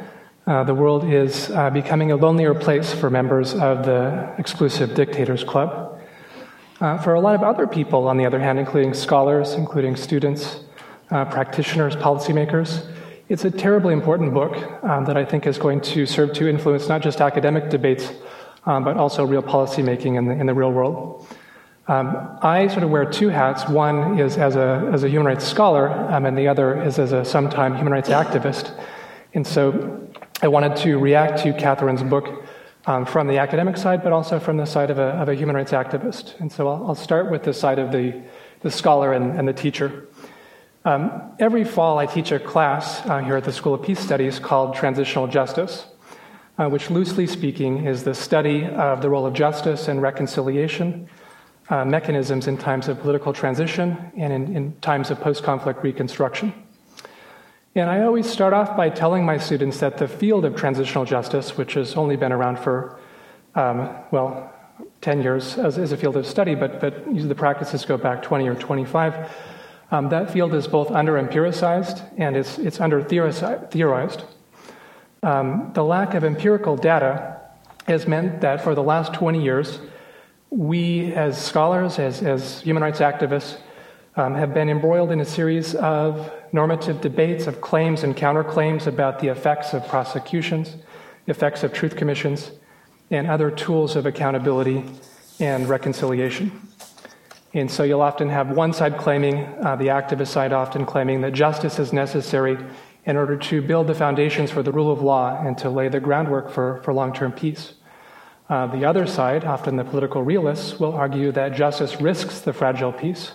uh, 0.48 0.66
the 0.66 0.74
world 0.74 1.06
is 1.06 1.50
uh, 1.52 1.70
becoming 1.70 2.12
a 2.12 2.18
lonelier 2.18 2.54
place 2.54 2.94
for 2.94 3.10
members 3.10 3.54
of 3.54 3.86
the 3.86 4.36
exclusive 4.38 4.96
dictators 4.96 5.46
club. 5.46 5.98
Uh, 6.82 6.98
for 6.98 7.14
a 7.14 7.22
lot 7.22 7.36
of 7.36 7.42
other 7.42 7.68
people, 7.68 8.06
on 8.10 8.18
the 8.18 8.26
other 8.26 8.40
hand, 8.40 8.60
including 8.60 8.94
scholars, 8.94 9.54
including 9.54 9.96
students, 9.96 10.60
uh, 11.10 11.24
practitioners, 11.24 11.96
policymakers, 11.96 12.86
it's 13.30 13.44
a 13.44 13.52
terribly 13.52 13.94
important 13.94 14.34
book 14.34 14.56
um, 14.84 15.06
that 15.06 15.18
I 15.18 15.26
think 15.26 15.46
is 15.48 15.58
going 15.58 15.82
to 15.82 16.06
serve 16.06 16.34
to 16.34 16.48
influence 16.48 16.88
not 16.88 17.02
just 17.02 17.20
academic 17.20 17.70
debates, 17.70 18.14
um, 18.66 18.84
but 18.84 18.96
also 18.96 19.26
real 19.26 19.44
policymaking 19.44 20.18
in 20.18 20.26
the, 20.26 20.34
in 20.34 20.46
the 20.46 20.54
real 20.54 20.72
world. 20.72 21.28
Um, 21.90 22.38
I 22.42 22.68
sort 22.68 22.84
of 22.84 22.90
wear 22.90 23.06
two 23.06 23.30
hats. 23.30 23.68
One 23.68 24.20
is 24.20 24.38
as 24.38 24.56
a, 24.56 24.90
as 24.94 25.04
a 25.04 25.10
human 25.10 25.28
rights 25.28 25.46
scholar, 25.46 25.90
um, 25.90 26.26
and 26.26 26.38
the 26.38 26.48
other 26.48 26.82
is 26.82 27.00
as 27.00 27.12
a 27.12 27.24
sometime 27.26 27.76
human 27.76 27.94
rights 27.94 28.10
activist. 28.10 28.78
And 29.34 29.46
so 29.46 30.10
I 30.42 30.48
wanted 30.48 30.76
to 30.78 30.98
react 30.98 31.40
to 31.44 31.54
Kathryn's 31.54 32.04
book 32.04 32.46
um, 32.86 33.06
from 33.06 33.28
the 33.28 33.38
academic 33.38 33.76
side, 33.76 34.04
but 34.04 34.14
also 34.14 34.40
from 34.40 34.58
the 34.58 34.66
side 34.66 34.90
of 34.90 35.00
a, 35.00 35.10
of 35.22 35.28
a 35.28 35.36
human 35.36 35.56
rights 35.56 35.72
activist. 35.72 36.40
And 36.40 36.52
so 36.52 36.68
I'll, 36.70 36.88
I'll, 36.88 36.96
start 36.96 37.30
with 37.30 37.44
the 37.44 37.54
side 37.54 37.80
of 37.80 37.92
the, 37.92 38.22
the 38.62 38.72
scholar 38.72 39.12
and, 39.14 39.38
and 39.38 39.48
the 39.48 39.54
teacher. 39.54 40.08
Um, 40.88 41.34
every 41.38 41.66
fall, 41.66 41.98
I 41.98 42.06
teach 42.06 42.32
a 42.32 42.40
class 42.40 43.06
uh, 43.06 43.18
here 43.18 43.36
at 43.36 43.44
the 43.44 43.52
School 43.52 43.74
of 43.74 43.84
Peace 43.84 44.00
Studies 44.00 44.40
called 44.40 44.74
Transitional 44.74 45.28
Justice, 45.28 45.86
uh, 46.58 46.70
which, 46.70 46.90
loosely 46.90 47.28
speaking, 47.28 47.86
is 47.86 48.06
the 48.06 48.16
study 48.16 48.66
of 48.66 49.02
the 49.02 49.10
role 49.10 49.26
of 49.26 49.34
justice 49.34 49.90
and 49.90 50.02
reconciliation 50.02 51.10
uh, 51.70 51.84
mechanisms 51.84 52.48
in 52.48 52.58
times 52.58 52.88
of 52.88 53.02
political 53.02 53.34
transition 53.34 53.98
and 54.16 54.32
in, 54.32 54.56
in 54.56 54.80
times 54.80 55.12
of 55.12 55.20
post 55.20 55.44
conflict 55.44 55.84
reconstruction. 55.84 56.54
And 57.76 57.90
I 57.90 58.04
always 58.04 58.26
start 58.26 58.54
off 58.54 58.78
by 58.78 58.88
telling 58.88 59.26
my 59.26 59.38
students 59.38 59.82
that 59.82 59.98
the 59.98 60.08
field 60.08 60.46
of 60.46 60.56
transitional 60.56 61.04
justice, 61.04 61.58
which 61.58 61.74
has 61.74 61.96
only 61.96 62.16
been 62.16 62.32
around 62.32 62.60
for, 62.60 62.98
um, 63.56 63.94
well, 64.12 64.54
10 65.02 65.22
years 65.22 65.58
as, 65.58 65.78
as, 65.78 65.92
a 65.92 65.98
field 65.98 66.16
of 66.16 66.26
study, 66.26 66.56
but, 66.56 66.80
but 66.80 67.14
the 67.14 67.36
practices 67.36 67.84
go 67.84 67.98
back 67.98 68.22
20 68.22 68.48
or 68.48 68.56
25 68.56 69.30
um, 69.92 70.10
that 70.10 70.32
field 70.32 70.54
is 70.54 70.68
both 70.68 70.92
under 70.92 71.14
empiricized 71.14 72.04
and 72.18 72.36
it's, 72.36 72.58
it's 72.60 72.80
under 72.80 73.02
theorized. 73.02 74.24
Um, 75.24 75.72
the 75.74 75.84
lack 75.84 76.14
of 76.14 76.24
empirical 76.24 76.76
data 76.76 77.40
has 77.88 78.06
meant 78.08 78.42
that 78.42 78.62
for 78.62 78.76
the 78.76 78.84
last 78.84 79.14
20 79.14 79.42
years, 79.42 79.80
we 80.50 81.14
as 81.14 81.42
scholars, 81.42 82.00
as, 82.00 82.22
as 82.22 82.62
human 82.62 82.84
rights 82.84 83.00
activists, 83.00 83.58
um, 84.16 84.34
have 84.34 84.54
been 84.54 84.70
embroiled 84.70 85.12
in 85.12 85.22
a 85.22 85.26
series 85.26 85.76
of 85.76 86.32
normative 86.52 87.02
debates 87.02 87.48
of 87.48 87.62
claims 87.62 88.04
and 88.04 88.16
counterclaims 88.16 88.88
about 88.88 89.20
the 89.20 89.28
effects 89.28 89.74
of 89.74 89.88
prosecutions, 89.88 90.76
the 91.26 91.32
effects 91.32 91.64
of 91.64 91.72
truth 91.72 91.96
commissions, 91.96 92.52
and 93.12 93.28
other 93.28 93.52
tools 93.52 93.96
of 93.96 94.06
accountability 94.06 94.84
and 95.40 95.70
reconciliation. 95.70 96.68
And 97.58 97.72
so 97.72 97.82
you'll 97.82 98.02
often 98.02 98.30
have 98.30 98.52
one 98.52 98.72
side 98.72 99.00
claiming, 99.00 99.44
uh, 99.66 99.76
the 99.76 99.88
activist 99.88 100.28
side 100.28 100.54
often 100.54 100.86
claiming 100.86 101.22
that 101.22 101.34
justice 101.34 101.80
is 101.80 101.92
necessary 101.92 102.56
in 103.06 103.18
order 103.18 103.36
to 103.36 103.64
build 103.64 103.88
the 103.88 103.96
foundations 103.96 104.52
for 104.52 104.62
the 104.62 104.72
rule 104.72 104.92
of 104.92 105.02
law 105.02 105.42
and 105.44 105.58
to 105.58 105.70
lay 105.72 105.88
the 105.88 106.00
groundwork 106.00 106.52
for, 106.52 106.80
for 106.84 106.94
long 106.94 107.12
term 107.12 107.32
peace. 107.32 107.74
Uh, 108.48 108.68
the 108.68 108.86
other 108.86 109.08
side, 109.08 109.44
often 109.44 109.76
the 109.76 109.84
political 109.84 110.22
realists, 110.22 110.80
will 110.80 110.94
argue 110.94 111.32
that 111.32 111.56
justice 111.56 112.00
risks 112.00 112.42
the 112.42 112.54
fragile 112.54 112.94
peace 112.94 113.32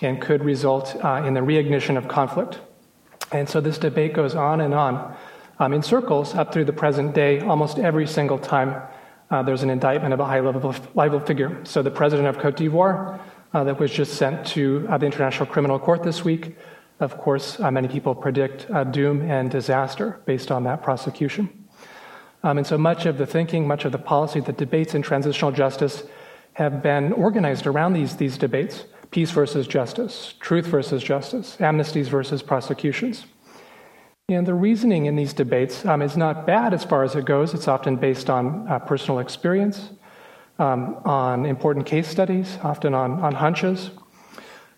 and 0.00 0.22
could 0.22 0.42
result 0.42 0.96
uh, 1.04 1.22
in 1.26 1.34
the 1.34 1.40
reignition 1.40 1.98
of 1.98 2.08
conflict. 2.08 2.60
And 3.30 3.46
so 3.46 3.60
this 3.60 3.76
debate 3.76 4.14
goes 4.14 4.34
on 4.34 4.62
and 4.62 4.72
on 4.72 5.14
um, 5.58 5.74
in 5.74 5.82
circles 5.82 6.34
up 6.34 6.50
through 6.50 6.64
the 6.64 6.72
present 6.72 7.14
day, 7.14 7.40
almost 7.40 7.78
every 7.78 8.06
single 8.06 8.38
time 8.38 8.80
uh, 9.30 9.42
there's 9.42 9.62
an 9.62 9.68
indictment 9.68 10.14
of 10.14 10.20
a 10.20 10.24
high 10.24 10.40
level, 10.40 10.74
level 10.94 11.20
figure. 11.20 11.60
So 11.64 11.82
the 11.82 11.90
president 11.90 12.26
of 12.26 12.38
Cote 12.38 12.56
d'Ivoire 12.56 13.20
uh, 13.52 13.64
that 13.64 13.78
was 13.78 13.90
just 13.90 14.14
sent 14.14 14.46
to 14.46 14.86
uh, 14.88 14.98
the 14.98 15.06
International 15.06 15.46
Criminal 15.46 15.78
Court 15.78 16.02
this 16.02 16.24
week 16.24 16.56
Of 17.00 17.16
course, 17.16 17.58
uh, 17.58 17.70
many 17.70 17.88
people 17.88 18.14
predict 18.14 18.70
uh, 18.70 18.84
doom 18.84 19.22
and 19.22 19.50
disaster 19.50 20.20
based 20.26 20.50
on 20.50 20.64
that 20.64 20.82
prosecution. 20.82 21.48
Um, 22.42 22.58
and 22.58 22.66
so 22.66 22.76
much 22.76 23.06
of 23.06 23.16
the 23.16 23.26
thinking, 23.26 23.66
much 23.66 23.86
of 23.86 23.92
the 23.92 23.98
policy, 23.98 24.40
the 24.40 24.52
debates 24.52 24.94
in 24.94 25.00
transitional 25.00 25.50
justice 25.50 26.02
have 26.54 26.82
been 26.82 27.12
organized 27.12 27.66
around 27.66 27.94
these, 27.94 28.16
these 28.16 28.36
debates 28.36 28.84
peace 29.10 29.30
versus 29.32 29.66
justice, 29.66 30.34
truth 30.38 30.66
versus 30.66 31.02
justice, 31.02 31.56
amnesties 31.58 32.06
versus 32.06 32.42
prosecutions. 32.42 33.24
And 34.28 34.46
the 34.46 34.54
reasoning 34.54 35.06
in 35.06 35.16
these 35.16 35.32
debates 35.32 35.84
um, 35.84 36.00
is 36.00 36.16
not 36.16 36.46
bad 36.46 36.72
as 36.72 36.84
far 36.84 37.02
as 37.02 37.16
it 37.16 37.24
goes. 37.24 37.52
It's 37.52 37.66
often 37.66 37.96
based 37.96 38.30
on 38.30 38.68
uh, 38.68 38.78
personal 38.78 39.18
experience, 39.18 39.90
um, 40.60 41.00
on 41.06 41.46
important 41.46 41.86
case 41.86 42.06
studies, 42.06 42.58
often 42.62 42.94
on, 42.94 43.12
on 43.20 43.34
hunches. 43.34 43.90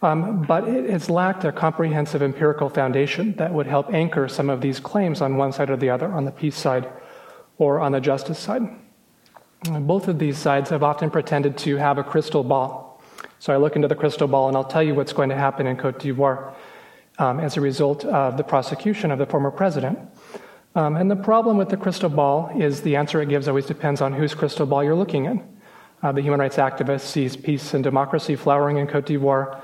Um, 0.01 0.43
but 0.43 0.69
it 0.69 0.89
has 0.89 1.11
lacked 1.11 1.45
a 1.45 1.53
comprehensive 1.53 2.23
empirical 2.23 2.69
foundation 2.69 3.35
that 3.37 3.53
would 3.53 3.67
help 3.67 3.93
anchor 3.93 4.29
some 4.29 4.49
of 4.49 4.61
these 4.61 4.81
claims 4.81 5.21
on 5.21 5.37
one 5.37 5.53
side 5.53 5.71
or 5.71 5.77
the 5.77 5.91
other, 5.91 6.11
on 6.13 6.25
the 6.25 6.31
peace 6.31 6.57
side 6.57 6.89
or 7.59 7.81
on 7.81 7.93
the 7.93 8.01
justice 8.01 8.39
side. 8.39 8.63
Both 9.71 10.09
of 10.09 10.19
these 10.19 10.39
sides 10.39 10.71
have 10.71 10.83
often 10.83 11.11
pretended 11.11 11.57
to 11.59 11.77
have 11.77 11.99
a 11.99 12.05
crystal 12.05 12.43
ball. 12.43 13.01
So 13.39 13.53
I 13.53 13.57
look 13.57 13.77
into 13.77 13.89
the 13.89 13.95
crystal 13.95 14.29
ball 14.29 14.49
and 14.49 14.57
I'll 14.57 14.65
tell 14.65 14.83
you 14.83 14.95
what's 14.95 15.13
going 15.13 15.29
to 15.29 15.37
happen 15.37 15.67
in 15.67 15.77
Cote 15.77 15.99
d'Ivoire 15.99 16.55
um, 17.19 17.39
as 17.41 17.57
a 17.57 17.61
result 17.61 18.05
of 18.05 18.37
the 18.37 18.45
prosecution 18.45 19.11
of 19.11 19.19
the 19.19 19.27
former 19.27 19.51
president. 19.51 19.99
Um, 20.75 20.97
and 20.97 21.11
the 21.11 21.17
problem 21.17 21.59
with 21.59 21.69
the 21.69 21.77
crystal 21.77 22.09
ball 22.09 22.51
is 22.57 22.83
the 22.83 22.97
answer 22.97 23.21
it 23.21 23.29
gives 23.29 23.47
always 23.47 23.67
depends 23.67 24.01
on 24.01 24.13
whose 24.13 24.35
crystal 24.35 24.67
ball 24.67 24.83
you're 24.83 24.97
looking 24.97 25.27
in. 25.27 25.52
Uh, 26.03 26.11
the 26.11 26.21
human 26.21 26.41
rights 26.41 26.57
activist 26.57 27.03
sees 27.03 27.37
peace 27.37 27.75
and 27.75 27.85
democracy 27.85 28.35
flowering 28.35 28.79
in 28.79 28.87
Cote 28.87 29.07
d'Ivoire. 29.07 29.61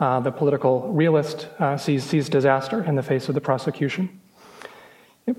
Uh, 0.00 0.20
the 0.20 0.32
political 0.32 0.88
realist 0.92 1.48
uh, 1.58 1.76
sees, 1.76 2.02
sees 2.02 2.28
disaster 2.28 2.82
in 2.84 2.94
the 2.96 3.02
face 3.02 3.28
of 3.28 3.34
the 3.34 3.40
prosecution. 3.40 4.20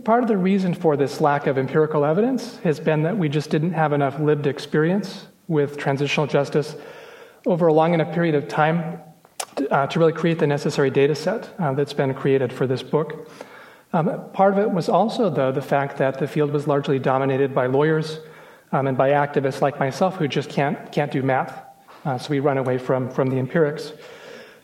Part 0.05 0.23
of 0.23 0.29
the 0.29 0.37
reason 0.37 0.73
for 0.73 0.95
this 0.95 1.19
lack 1.19 1.47
of 1.47 1.57
empirical 1.57 2.05
evidence 2.05 2.57
has 2.59 2.79
been 2.79 3.03
that 3.03 3.17
we 3.17 3.27
just 3.27 3.49
didn't 3.49 3.73
have 3.73 3.91
enough 3.91 4.17
lived 4.19 4.47
experience 4.47 5.27
with 5.47 5.75
transitional 5.77 6.27
justice 6.27 6.75
over 7.45 7.67
a 7.67 7.73
long 7.73 7.93
enough 7.93 8.13
period 8.13 8.35
of 8.35 8.47
time 8.47 8.99
uh, 9.71 9.87
to 9.87 9.99
really 9.99 10.13
create 10.13 10.39
the 10.39 10.47
necessary 10.47 10.89
data 10.89 11.13
set 11.15 11.53
uh, 11.59 11.73
that's 11.73 11.93
been 11.93 12.13
created 12.13 12.53
for 12.53 12.65
this 12.65 12.81
book. 12.81 13.29
Um, 13.91 14.29
part 14.31 14.53
of 14.53 14.59
it 14.59 14.71
was 14.71 14.87
also, 14.87 15.29
though, 15.29 15.51
the 15.51 15.61
fact 15.61 15.97
that 15.97 16.17
the 16.17 16.27
field 16.27 16.51
was 16.51 16.67
largely 16.67 16.97
dominated 16.97 17.53
by 17.53 17.65
lawyers 17.65 18.19
um, 18.73 18.87
and 18.87 18.97
by 18.97 19.11
activists 19.11 19.61
like 19.61 19.79
myself 19.79 20.17
who 20.17 20.27
just 20.27 20.49
can't, 20.49 20.91
can't 20.91 21.11
do 21.11 21.21
math. 21.21 21.63
Uh, 22.03 22.17
so 22.17 22.29
we 22.31 22.41
run 22.41 22.57
away 22.57 22.77
from, 22.77 23.09
from 23.09 23.29
the 23.29 23.37
empirics. 23.37 23.93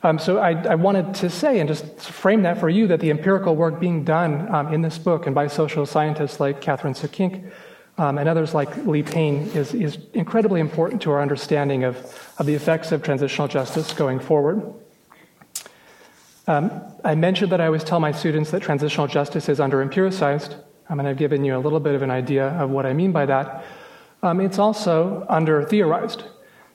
Um, 0.02 0.18
so 0.18 0.40
I, 0.40 0.52
I, 0.64 0.76
wanted 0.76 1.14
to 1.16 1.30
say 1.30 1.60
and 1.60 1.68
just 1.68 1.86
frame 2.00 2.44
that 2.44 2.58
for 2.58 2.70
you 2.70 2.88
that 2.88 3.02
the 3.02 3.10
empirical 3.10 3.56
work 3.56 3.80
being 3.80 4.06
done 4.06 4.54
um, 4.54 4.74
in 4.74 4.82
this 4.82 4.98
book 4.98 5.26
and 5.26 5.36
by 5.36 5.48
social 5.48 5.86
scientists 5.86 6.40
like 6.40 6.62
Kathryn 6.62 6.96
Sikkink 6.98 7.52
um, 7.98 8.18
and 8.18 8.30
others 8.30 8.54
like 8.54 8.76
Leigh 8.86 9.04
Payne 9.04 9.48
is, 9.50 9.74
is 9.74 9.98
incredibly 10.14 10.62
important 10.62 11.02
to 11.02 11.12
our 11.12 11.22
understanding 11.22 11.84
of, 11.84 11.98
of 12.40 12.46
the 12.46 12.56
effects 12.56 12.94
of 12.94 13.04
transitional 13.04 13.50
justice 13.50 13.92
going 13.94 14.20
forward. 14.20 14.74
Um, 16.48 16.82
I 17.04 17.14
mentioned 17.16 17.52
that 17.52 17.60
I 17.60 17.66
always 17.66 17.84
tell 17.84 18.00
my 18.00 18.14
students 18.14 18.52
that 18.52 18.62
transitional 18.62 19.08
justice 19.08 19.50
is 19.50 19.60
under 19.60 19.86
empiricized, 19.86 20.56
um, 20.88 21.00
and 21.00 21.08
I've 21.08 21.18
given 21.18 21.44
you 21.44 21.58
a 21.58 21.60
little 21.60 21.82
bit 21.82 21.94
of 21.94 22.02
an 22.02 22.10
idea 22.10 22.48
of 22.48 22.70
what 22.70 22.86
I 22.86 22.94
mean 22.94 23.12
by 23.12 23.26
that. 23.26 23.66
Um, 24.22 24.42
it's 24.42 24.60
also 24.60 25.26
under 25.30 25.64
theorized. 25.64 26.24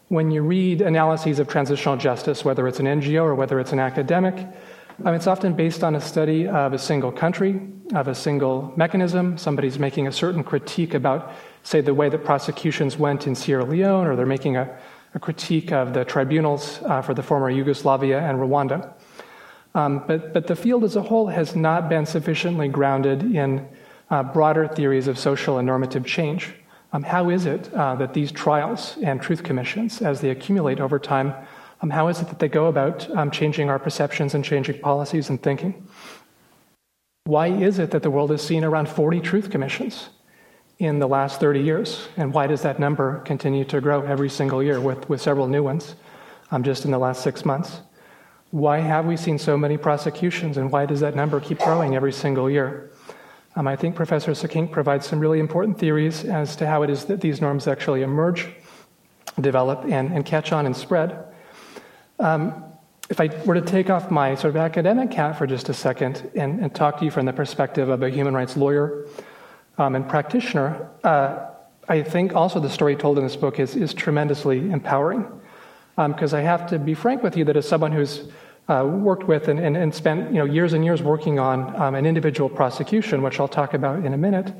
When 0.09 0.31
you 0.31 0.43
read 0.43 0.81
analyses 0.81 1.39
of 1.39 1.49
transitional 1.49 1.97
justice, 1.97 2.45
whether 2.45 2.67
it's 2.67 2.81
an 2.81 2.87
NGO 2.87 3.23
or 3.23 3.35
whether 3.35 3.61
it's 3.61 3.73
an 3.73 3.81
academic, 3.81 4.47
um, 5.05 5.15
it's 5.15 5.27
often 5.27 5.55
based 5.55 5.83
on 5.83 5.97
a 5.97 6.01
study 6.01 6.47
of 6.47 6.73
a 6.73 6.79
single 6.79 7.11
country, 7.11 7.61
of 7.95 8.09
a 8.09 8.15
single 8.15 8.73
mechanism. 8.77 9.37
Somebody's 9.37 9.79
making 9.79 10.07
a 10.07 10.13
certain 10.13 10.45
critique 10.45 10.95
about, 10.95 11.33
say, 11.65 11.81
the 11.81 11.93
way 11.93 12.09
that 12.09 12.25
prosecutions 12.25 12.97
went 12.97 13.27
in 13.27 13.35
Sierra 13.35 13.65
Leone, 13.65 14.07
or 14.07 14.15
they're 14.15 14.25
making 14.25 14.57
a, 14.57 14.79
a 15.15 15.19
critique 15.19 15.73
of 15.73 15.93
the 15.93 16.05
tribunals 16.05 16.81
uh, 16.85 17.03
for 17.03 17.13
the 17.13 17.23
former 17.23 17.51
Yugoslavia 17.51 18.21
and 18.21 18.39
Rwanda. 18.39 18.93
Um, 19.75 20.05
but, 20.07 20.33
but 20.33 20.47
the 20.47 20.55
field 20.57 20.85
as 20.85 20.97
a 20.97 21.03
whole 21.03 21.27
has 21.27 21.57
not 21.57 21.89
been 21.89 22.07
sufficiently 22.07 22.69
grounded 22.69 23.35
in 23.35 23.69
uh, 24.11 24.23
broader 24.23 24.69
theories 24.69 25.09
of 25.09 25.19
social 25.19 25.59
and 25.59 25.67
normative 25.67 26.07
change. 26.07 26.55
Um, 26.95 27.03
how 27.03 27.29
is 27.29 27.45
it 27.45 27.75
uh, 27.75 27.97
that 27.97 28.15
these 28.15 28.31
trials 28.31 28.97
and 29.03 29.21
truth 29.21 29.43
commissions, 29.43 30.01
as 30.01 30.21
they 30.21 30.31
accumulate 30.31 30.79
over 30.79 31.01
time, 31.01 31.35
um, 31.81 31.91
how 31.91 32.07
is 32.07 32.21
it 32.21 32.29
that 32.29 32.39
they 32.39 32.49
go 32.49 32.67
about 32.67 33.11
um, 33.17 33.33
changing 33.33 33.69
our 33.69 33.81
perceptions 33.81 34.33
and 34.33 34.45
changing 34.45 34.79
policies 34.79 35.29
and 35.29 35.43
thinking? 35.43 35.89
Why 37.25 37.49
is 37.49 37.81
it 37.81 37.91
that 37.91 38.05
the 38.05 38.11
world 38.11 38.31
has 38.31 38.43
seen 38.43 38.63
around 38.63 38.89
40 38.89 39.19
truth 39.21 39.51
commissions 39.51 40.11
in 40.79 41.01
the 41.01 41.09
last 41.09 41.41
30 41.41 41.63
years? 41.63 42.07
And 42.17 42.33
why 42.33 42.47
does 42.47 42.63
that 42.63 42.79
number 42.79 43.19
continue 43.25 43.65
to 43.65 43.81
grow 43.81 44.03
every 44.03 44.31
single 44.31 44.63
year 44.63 44.81
with, 44.81 45.09
with 45.09 45.21
several 45.21 45.49
new 45.49 45.65
ones 45.65 45.97
um, 46.53 46.63
just 46.63 46.85
in 46.85 46.93
the 46.93 46.99
last 46.99 47.25
six 47.25 47.45
months? 47.45 47.81
Why 48.53 48.79
have 48.79 49.05
we 49.05 49.17
seen 49.17 49.39
so 49.39 49.59
many 49.59 49.77
prosecutions 49.77 50.59
and 50.59 50.71
why 50.71 50.87
does 50.87 51.01
that 51.01 51.17
number 51.17 51.41
keep 51.41 51.59
growing 51.59 51.97
every 51.97 52.13
single 52.13 52.49
year? 52.49 52.93
Um, 53.57 53.69
I 53.69 53.77
think 53.77 53.95
Professor 53.95 54.33
Sikkink 54.33 54.73
provides 54.73 55.07
some 55.07 55.21
really 55.21 55.39
important 55.39 55.79
theories 55.79 56.25
as 56.25 56.57
to 56.57 56.67
how 56.67 56.83
it 56.83 56.91
is 56.91 57.05
that 57.05 57.21
these 57.21 57.41
norms 57.41 57.69
actually 57.69 58.03
emerge, 58.03 58.49
develop, 59.41 59.85
and, 59.85 60.13
and 60.13 60.25
catch 60.27 60.51
on 60.51 60.67
and 60.67 60.77
spread. 60.77 61.25
Um, 62.19 62.65
if 63.11 63.21
I 63.21 63.29
were 63.45 63.55
to 63.55 63.61
take 63.61 63.91
off 63.91 64.11
my 64.11 64.35
sort 64.35 64.51
of 64.51 64.57
academic 64.57 65.13
hat 65.13 65.39
for 65.39 65.47
just 65.47 65.69
a 65.69 65.75
second 65.75 66.31
and, 66.35 66.61
and 66.61 66.75
talk 66.75 66.99
to 66.99 67.05
you 67.05 67.11
from 67.11 67.27
the 67.27 67.33
perspective 67.33 67.89
of 67.89 68.03
a 68.03 68.11
human 68.11 68.35
rights 68.35 68.57
lawyer 68.57 69.07
um, 69.79 69.95
and 69.95 70.09
practitioner, 70.09 70.91
uh, 71.05 71.47
I 71.89 72.03
think 72.03 72.35
also 72.35 72.59
the 72.59 72.71
story 72.71 72.97
told 72.97 73.19
in 73.19 73.25
this 73.25 73.37
book 73.37 73.61
is, 73.61 73.77
is 73.77 73.95
tremendously 73.95 74.71
empowering. 74.71 75.27
Because 75.97 76.35
um, 76.35 76.41
I 76.41 76.43
have 76.43 76.67
to 76.71 76.79
be 76.79 76.95
frank 76.95 77.23
with 77.23 77.37
you 77.37 77.45
that 77.45 77.57
as 77.57 77.69
someone 77.69 77.93
who's 77.93 78.25
uh, 78.69 78.85
worked 78.85 79.25
with 79.25 79.49
and, 79.49 79.59
and, 79.59 79.77
and, 79.77 79.95
spent 79.95 80.31
you 80.33 80.39
know, 80.39 80.45
years 80.45 80.73
and 80.73 80.85
years 80.85 81.03
working 81.03 81.39
on 81.39 81.75
um, 81.77 81.95
an 81.95 82.07
individual 82.07 82.49
prosecution, 82.49 83.23
which 83.23 83.39
I'll 83.39 83.49
talk 83.49 83.75
about 83.75 84.05
in 84.05 84.15
a 84.15 84.17
minute, 84.17 84.53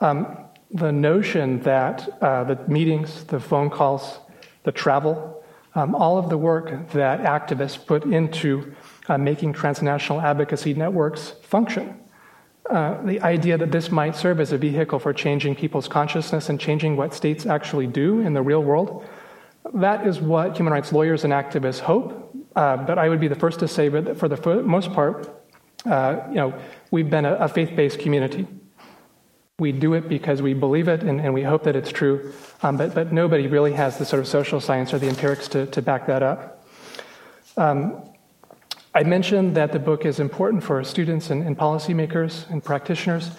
um, 0.00 0.38
the 0.70 0.92
notion 0.92 1.60
that 1.62 2.08
uh, 2.22 2.44
the 2.44 2.56
meetings, 2.68 3.24
the 3.24 3.40
phone 3.40 3.70
calls, 3.70 4.18
the 4.64 4.72
travel, 4.72 5.42
um, 5.74 5.94
all 5.94 6.18
of 6.18 6.28
the 6.28 6.38
work 6.38 6.90
that 6.92 7.20
activists 7.20 7.84
put 7.84 8.04
into 8.04 8.74
uh, 9.08 9.18
making 9.18 9.52
transnational 9.52 10.20
advocacy 10.20 10.74
networks 10.74 11.30
function. 11.42 11.98
Uh, 12.68 13.00
the 13.02 13.20
idea 13.22 13.56
that 13.56 13.72
this 13.72 13.90
might 13.90 14.14
serve 14.14 14.40
as 14.40 14.52
a 14.52 14.58
vehicle 14.58 14.98
for 14.98 15.12
changing 15.12 15.54
people's 15.54 15.88
consciousness 15.88 16.50
and 16.50 16.60
changing 16.60 16.96
what 16.96 17.14
states 17.14 17.46
actually 17.46 17.86
do 17.86 18.20
in 18.20 18.34
the 18.34 18.42
real 18.42 18.62
world, 18.62 19.06
that 19.74 20.06
is 20.06 20.20
what 20.20 20.56
human 20.56 20.72
rights 20.72 20.92
lawyers 20.92 21.24
and 21.24 21.32
activists 21.32 21.80
hope. 21.80 22.27
Uh, 22.58 22.76
but 22.76 22.98
I 22.98 23.08
would 23.08 23.20
be 23.20 23.28
the 23.28 23.36
first 23.36 23.60
to 23.60 23.68
say 23.68 23.88
that 23.88 24.18
for 24.18 24.26
the 24.26 24.62
most 24.64 24.92
part, 24.92 25.16
uh, 25.86 26.22
you 26.28 26.34
know, 26.34 26.60
we've 26.90 27.08
been 27.08 27.24
a, 27.24 27.34
a 27.34 27.46
faith-based 27.46 28.00
community. 28.00 28.48
We 29.60 29.70
do 29.70 29.94
it 29.94 30.08
because 30.08 30.42
we 30.42 30.54
believe 30.54 30.88
it 30.88 31.04
and, 31.04 31.20
and 31.20 31.32
we 31.32 31.44
hope 31.44 31.62
that 31.62 31.76
it's 31.76 31.92
true, 31.92 32.32
um, 32.64 32.76
but, 32.76 32.96
but 32.96 33.12
nobody 33.12 33.46
really 33.46 33.74
has 33.74 33.96
the 33.98 34.04
sort 34.04 34.18
of 34.18 34.26
social 34.26 34.60
science 34.60 34.92
or 34.92 34.98
the 34.98 35.06
empirics 35.06 35.46
to, 35.50 35.66
to 35.66 35.80
back 35.80 36.08
that 36.08 36.24
up. 36.24 36.66
Um, 37.56 38.02
I 38.92 39.04
mentioned 39.04 39.56
that 39.56 39.70
the 39.70 39.78
book 39.78 40.04
is 40.04 40.18
important 40.18 40.64
for 40.64 40.82
students 40.82 41.30
and, 41.30 41.44
and 41.46 41.56
policymakers 41.56 42.50
and 42.50 42.64
practitioners, 42.64 43.30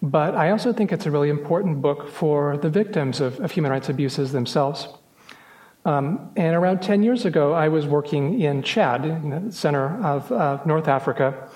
but 0.00 0.34
I 0.34 0.48
also 0.48 0.72
think 0.72 0.92
it's 0.92 1.04
a 1.04 1.10
really 1.10 1.28
important 1.28 1.82
book 1.82 2.08
for 2.08 2.56
the 2.56 2.70
victims 2.70 3.20
of, 3.20 3.38
of 3.40 3.50
human 3.50 3.70
rights 3.70 3.90
abuses 3.90 4.32
themselves. 4.32 4.88
Um, 5.84 6.30
and 6.36 6.54
around 6.54 6.80
10 6.80 7.02
years 7.02 7.24
ago, 7.24 7.52
I 7.52 7.68
was 7.68 7.86
working 7.86 8.40
in 8.40 8.62
Chad, 8.62 9.04
in 9.04 9.30
the 9.30 9.52
center 9.52 10.00
of 10.04 10.30
uh, 10.30 10.60
North 10.64 10.86
Africa, 10.86 11.48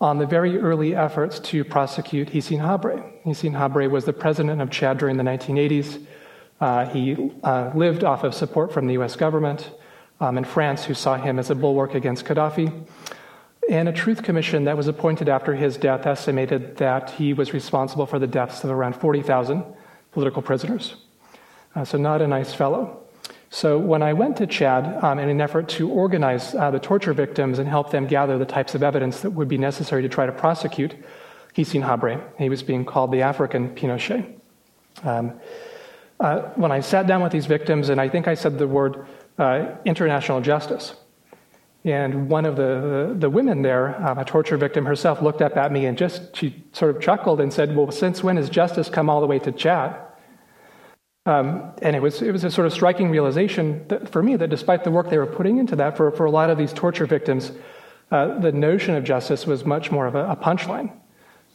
on 0.00 0.18
the 0.18 0.26
very 0.26 0.58
early 0.58 0.94
efforts 0.94 1.38
to 1.40 1.64
prosecute 1.64 2.28
Hissène 2.28 2.60
Habré. 2.60 3.02
Hissène 3.24 3.52
Habré 3.52 3.90
was 3.90 4.04
the 4.04 4.12
president 4.12 4.60
of 4.60 4.70
Chad 4.70 4.98
during 4.98 5.16
the 5.16 5.22
1980s. 5.22 6.04
Uh, 6.60 6.84
he 6.86 7.32
uh, 7.42 7.70
lived 7.74 8.04
off 8.04 8.22
of 8.22 8.34
support 8.34 8.72
from 8.72 8.86
the 8.86 8.94
US 8.94 9.16
government 9.16 9.70
um, 10.20 10.36
and 10.36 10.46
France, 10.46 10.84
who 10.84 10.94
saw 10.94 11.16
him 11.16 11.38
as 11.38 11.48
a 11.48 11.54
bulwark 11.54 11.94
against 11.94 12.26
Gaddafi. 12.26 12.86
And 13.70 13.88
a 13.88 13.92
truth 13.92 14.22
commission 14.22 14.64
that 14.64 14.76
was 14.76 14.88
appointed 14.88 15.28
after 15.28 15.54
his 15.54 15.76
death 15.76 16.06
estimated 16.06 16.76
that 16.78 17.10
he 17.10 17.32
was 17.32 17.54
responsible 17.54 18.04
for 18.04 18.18
the 18.18 18.26
deaths 18.26 18.64
of 18.64 18.70
around 18.70 18.96
40,000 18.96 19.64
political 20.12 20.42
prisoners. 20.42 20.96
Uh, 21.74 21.84
so, 21.84 21.96
not 21.96 22.20
a 22.20 22.26
nice 22.26 22.52
fellow. 22.52 23.00
So 23.52 23.78
when 23.78 24.00
I 24.00 24.12
went 24.12 24.36
to 24.36 24.46
Chad 24.46 25.02
um, 25.02 25.18
in 25.18 25.28
an 25.28 25.40
effort 25.40 25.68
to 25.70 25.90
organize 25.90 26.54
uh, 26.54 26.70
the 26.70 26.78
torture 26.78 27.12
victims 27.12 27.58
and 27.58 27.68
help 27.68 27.90
them 27.90 28.06
gather 28.06 28.38
the 28.38 28.46
types 28.46 28.76
of 28.76 28.82
evidence 28.82 29.20
that 29.20 29.30
would 29.30 29.48
be 29.48 29.58
necessary 29.58 30.02
to 30.02 30.08
try 30.08 30.24
to 30.24 30.32
prosecute 30.32 30.94
Hissène 31.56 31.84
Habré, 31.84 32.22
he 32.38 32.48
was 32.48 32.62
being 32.62 32.84
called 32.84 33.10
the 33.12 33.22
African 33.22 33.74
Pinochet. 33.74 34.34
Um, 35.02 35.40
uh, 36.20 36.42
when 36.54 36.70
I 36.70 36.80
sat 36.80 37.06
down 37.06 37.22
with 37.22 37.32
these 37.32 37.46
victims, 37.46 37.88
and 37.88 38.00
I 38.00 38.08
think 38.08 38.28
I 38.28 38.34
said 38.34 38.58
the 38.58 38.68
word 38.68 39.06
uh, 39.38 39.74
international 39.84 40.40
justice, 40.40 40.94
And 41.84 42.28
one 42.28 42.44
of 42.44 42.56
the, 42.56 43.08
the, 43.08 43.14
the 43.20 43.30
women 43.30 43.62
there, 43.62 43.96
um, 44.06 44.18
a 44.18 44.24
torture 44.24 44.58
victim 44.58 44.84
herself, 44.84 45.22
looked 45.22 45.42
up 45.42 45.56
at 45.56 45.72
me 45.72 45.86
and 45.86 45.96
just, 45.96 46.36
she 46.36 46.62
sort 46.72 46.94
of 46.94 47.02
chuckled 47.02 47.40
and 47.40 47.52
said, 47.52 47.74
Well, 47.74 47.90
since 47.90 48.22
when 48.22 48.36
has 48.36 48.50
justice 48.50 48.88
come 48.88 49.08
all 49.08 49.20
the 49.20 49.26
way 49.26 49.38
to 49.40 49.50
Chad? 49.50 49.96
Um, 51.26 51.72
and 51.82 51.94
it 51.94 52.00
was, 52.00 52.22
it 52.22 52.32
was 52.32 52.44
a 52.44 52.50
sort 52.50 52.66
of 52.66 52.72
striking 52.72 53.10
realization 53.10 53.86
for 54.06 54.22
me 54.22 54.36
that 54.36 54.48
despite 54.48 54.84
the 54.84 54.90
work 54.90 55.10
they 55.10 55.18
were 55.18 55.26
putting 55.26 55.58
into 55.58 55.76
that, 55.76 55.96
for, 55.96 56.10
for 56.12 56.24
a 56.24 56.30
lot 56.30 56.48
of 56.48 56.56
these 56.56 56.72
torture 56.72 57.04
victims, 57.04 57.52
uh, 58.10 58.38
the 58.38 58.52
notion 58.52 58.94
of 58.96 59.04
justice 59.04 59.46
was 59.46 59.64
much 59.64 59.90
more 59.90 60.06
of 60.06 60.14
a, 60.14 60.30
a 60.30 60.36
punchline 60.36 60.90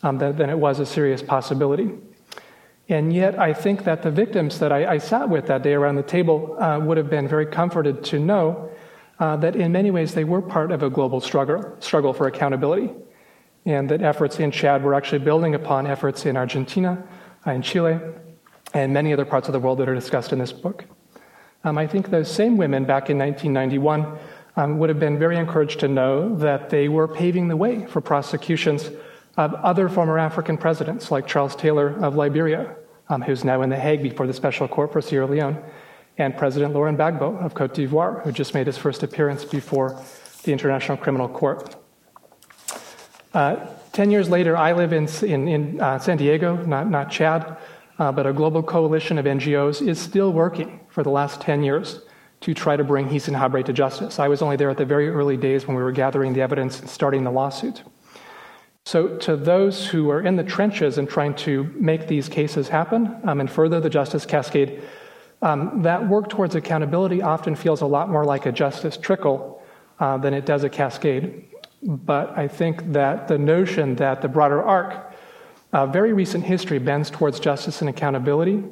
um, 0.03 0.20
than, 0.20 0.36
than, 0.38 0.49
it 0.49 0.57
was 0.57 0.80
a 0.80 0.86
serious 0.86 1.24
possibility. 1.24 1.89
And 2.89 3.11
yet, 3.11 3.39
I 3.39 3.53
think 3.53 3.84
that 3.86 4.03
the 4.03 4.11
victims 4.11 4.59
that 4.59 4.72
I, 4.72 4.93
I 4.93 4.97
sat 4.99 5.28
with 5.28 5.47
that 5.47 5.63
day 5.63 5.74
around 5.74 5.95
the 5.95 6.03
table 6.03 6.55
uh, 6.61 6.80
would 6.80 6.97
have 6.97 7.09
been 7.09 7.28
very 7.28 7.47
comforted 7.47 8.03
to 8.05 8.20
know 8.20 8.70
uh, 9.20 9.36
that 9.38 9.55
in 9.55 9.72
many 9.72 9.89
ways 9.89 10.13
they 10.13 10.24
were 10.24 10.41
part 10.41 10.72
of 10.72 10.84
a 10.84 10.89
global 10.91 11.20
struggle, 11.20 11.76
struggle 11.80 12.13
for 12.13 12.28
accountability, 12.28 12.91
and 13.66 13.89
that 13.89 14.03
efforts 14.03 14.39
in 14.39 14.51
Chad 14.51 14.84
were 14.84 14.93
actually 14.93 15.20
building 15.20 15.55
upon 15.55 15.88
efforts 15.88 16.28
in 16.28 16.38
Argentina, 16.38 17.03
uh, 17.47 17.51
in 17.51 17.63
Chile, 17.63 17.99
and 18.76 18.93
many 18.93 19.13
other 19.13 19.26
parts 19.26 19.47
of 19.47 19.53
the 19.53 19.59
world 19.59 19.80
that 19.80 19.88
are 19.88 19.95
discussed 19.95 20.34
in 20.34 20.38
this 20.38 20.51
book. 20.51 20.84
Um, 21.63 21.78
I 21.78 21.88
think 21.88 22.09
those 22.09 22.30
same 22.30 22.57
women 22.57 22.84
back 22.84 23.09
in 23.09 23.17
1991 23.17 24.19
um, 24.57 24.78
would 24.78 24.89
have 24.89 24.99
been 24.99 25.17
very 25.17 25.38
encouraged 25.38 25.80
to 25.80 25.88
know 25.88 26.36
that 26.36 26.69
they 26.69 26.89
were 26.89 27.07
paving 27.07 27.47
the 27.47 27.55
way 27.55 27.86
for 27.86 28.01
prosecutions 28.01 28.91
of 29.38 29.53
other 29.55 29.88
former 29.88 30.19
African 30.19 30.57
presidents, 30.57 31.09
like 31.09 31.26
Charles 31.26 31.55
Taylor 31.55 31.95
of 32.03 32.15
Liberia, 32.15 32.76
um, 33.07 33.21
who's 33.21 33.45
now 33.45 33.61
in 33.61 33.69
The 33.69 33.78
Hague 33.78 34.03
before 34.03 34.28
the 34.28 34.34
Special 34.34 34.67
Court 34.67 34.91
for 34.91 35.01
Sierra 35.01 35.26
Leone, 35.26 35.57
and 36.17 36.36
President 36.38 36.73
Laurent 36.73 36.97
Gbagbo 36.97 37.43
of 37.43 37.53
Cote 37.53 37.73
d'Ivoire, 37.73 38.23
who 38.23 38.32
just 38.32 38.53
made 38.53 38.67
his 38.67 38.78
first 38.78 39.03
appearance 39.03 39.45
before 39.45 40.01
the 40.43 40.51
International 40.51 40.97
Criminal 40.97 41.30
Court. 41.30 41.76
Uh, 43.34 43.67
ten 43.93 44.11
years 44.11 44.30
later, 44.30 44.55
I 44.55 44.73
live 44.73 44.91
in, 44.91 45.07
in, 45.23 45.47
in 45.47 45.82
uh, 45.82 45.99
San 45.99 46.17
Diego, 46.17 46.57
not, 46.65 46.89
not 46.89 47.11
Chad, 47.11 47.57
uh, 47.99 48.11
but 48.11 48.27
a 48.27 48.33
global 48.33 48.61
coalition 48.61 49.17
of 49.17 49.25
NGOs 49.25 49.85
is 49.85 49.99
still 49.99 50.33
working 50.33 50.79
for 50.89 51.03
the 51.03 51.09
last 51.09 51.41
10 51.41 51.63
years 51.63 52.01
to 52.41 52.53
try 52.53 52.75
to 52.75 52.83
bring 52.83 53.07
Hissène 53.07 53.37
Habré 53.37 53.63
to 53.65 53.73
justice. 53.73 54.19
I 54.19 54.27
was 54.27 54.41
only 54.41 54.57
there 54.57 54.69
at 54.69 54.77
the 54.77 54.85
very 54.85 55.09
early 55.09 55.37
days 55.37 55.67
when 55.67 55.75
we 55.75 55.83
were 55.83 55.91
gathering 55.91 56.33
the 56.33 56.41
evidence 56.41 56.79
and 56.79 56.89
starting 56.89 57.23
the 57.23 57.31
lawsuit. 57.31 57.83
So, 58.85 59.17
to 59.17 59.35
those 59.35 59.87
who 59.87 60.11
are 60.11 60.21
in 60.21 60.35
the 60.35 60.43
trenches 60.43 60.99
and 60.99 61.09
trying 61.09 61.33
to 61.37 61.63
make 61.75 62.07
these 62.07 62.29
cases 62.29 62.69
happen 62.69 63.19
um, 63.23 63.39
and 63.39 63.49
further 63.49 63.79
the 63.79 63.89
justice 63.89 64.27
cascade, 64.27 64.83
um, 65.41 65.81
that 65.81 66.07
work 66.07 66.29
towards 66.29 66.53
accountability 66.53 67.21
often 67.21 67.55
feels 67.55 67.81
a 67.81 67.85
lot 67.85 68.09
more 68.09 68.23
like 68.23 68.45
a 68.45 68.51
justice 68.51 68.95
trickle 68.95 69.63
uh, 69.99 70.17
than 70.17 70.35
it 70.35 70.45
does 70.45 70.63
a 70.63 70.69
cascade. 70.69 71.45
But 71.81 72.37
I 72.37 72.47
think 72.47 72.91
that 72.93 73.27
the 73.27 73.39
notion 73.39 73.95
that 73.95 74.21
the 74.21 74.27
broader 74.27 74.61
arc, 74.61 75.14
uh, 75.74 75.86
very 75.86 76.13
recent 76.13 76.43
history, 76.43 76.80
bends 76.80 77.09
towards 77.09 77.39
justice 77.39 77.82
and 77.82 77.89
accountability, 77.89 78.63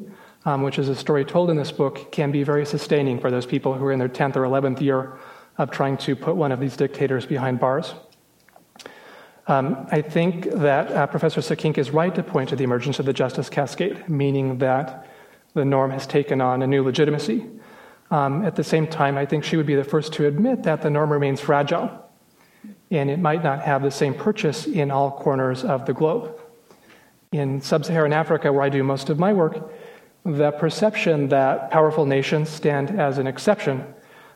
um, 0.45 0.61
which 0.61 0.79
is 0.79 0.89
a 0.89 0.95
story 0.95 1.25
told 1.25 1.49
in 1.49 1.57
this 1.57 1.71
book, 1.71 2.11
can 2.11 2.31
be 2.31 2.43
very 2.43 2.65
sustaining 2.65 3.19
for 3.19 3.31
those 3.31 3.45
people 3.45 3.73
who 3.73 3.85
are 3.85 3.91
in 3.91 3.99
their 3.99 4.09
10th 4.09 4.35
or 4.35 4.41
11th 4.41 4.81
year 4.81 5.17
of 5.57 5.71
trying 5.71 5.97
to 5.97 6.15
put 6.15 6.35
one 6.35 6.51
of 6.51 6.59
these 6.59 6.75
dictators 6.75 7.25
behind 7.25 7.59
bars. 7.59 7.93
Um, 9.47 9.87
I 9.91 10.01
think 10.01 10.45
that 10.51 10.91
uh, 10.91 11.07
Professor 11.07 11.41
Sikkink 11.41 11.77
is 11.77 11.91
right 11.91 12.15
to 12.15 12.23
point 12.23 12.49
to 12.49 12.55
the 12.55 12.63
emergence 12.63 12.99
of 12.99 13.05
the 13.05 13.13
justice 13.13 13.49
cascade, 13.49 14.07
meaning 14.07 14.59
that 14.59 15.07
the 15.53 15.65
norm 15.65 15.91
has 15.91 16.07
taken 16.07 16.39
on 16.39 16.61
a 16.61 16.67
new 16.67 16.83
legitimacy. 16.83 17.45
Um, 18.09 18.45
at 18.45 18.55
the 18.55 18.63
same 18.63 18.87
time, 18.87 19.17
I 19.17 19.25
think 19.25 19.43
she 19.43 19.57
would 19.57 19.65
be 19.65 19.75
the 19.75 19.83
first 19.83 20.13
to 20.13 20.27
admit 20.27 20.63
that 20.63 20.81
the 20.81 20.89
norm 20.89 21.11
remains 21.11 21.41
fragile 21.41 22.03
and 22.91 23.09
it 23.09 23.19
might 23.19 23.43
not 23.43 23.61
have 23.61 23.81
the 23.81 23.91
same 23.91 24.13
purchase 24.13 24.65
in 24.65 24.91
all 24.91 25.11
corners 25.11 25.63
of 25.63 25.85
the 25.85 25.93
globe. 25.93 26.39
In 27.33 27.61
sub 27.61 27.83
Saharan 27.83 28.13
Africa, 28.13 28.53
where 28.53 28.61
I 28.61 28.69
do 28.69 28.83
most 28.83 29.09
of 29.09 29.17
my 29.17 29.33
work, 29.33 29.71
the 30.23 30.51
perception 30.51 31.29
that 31.29 31.71
powerful 31.71 32.05
nations 32.05 32.47
stand 32.47 32.91
as 32.91 33.17
an 33.17 33.25
exception 33.25 33.91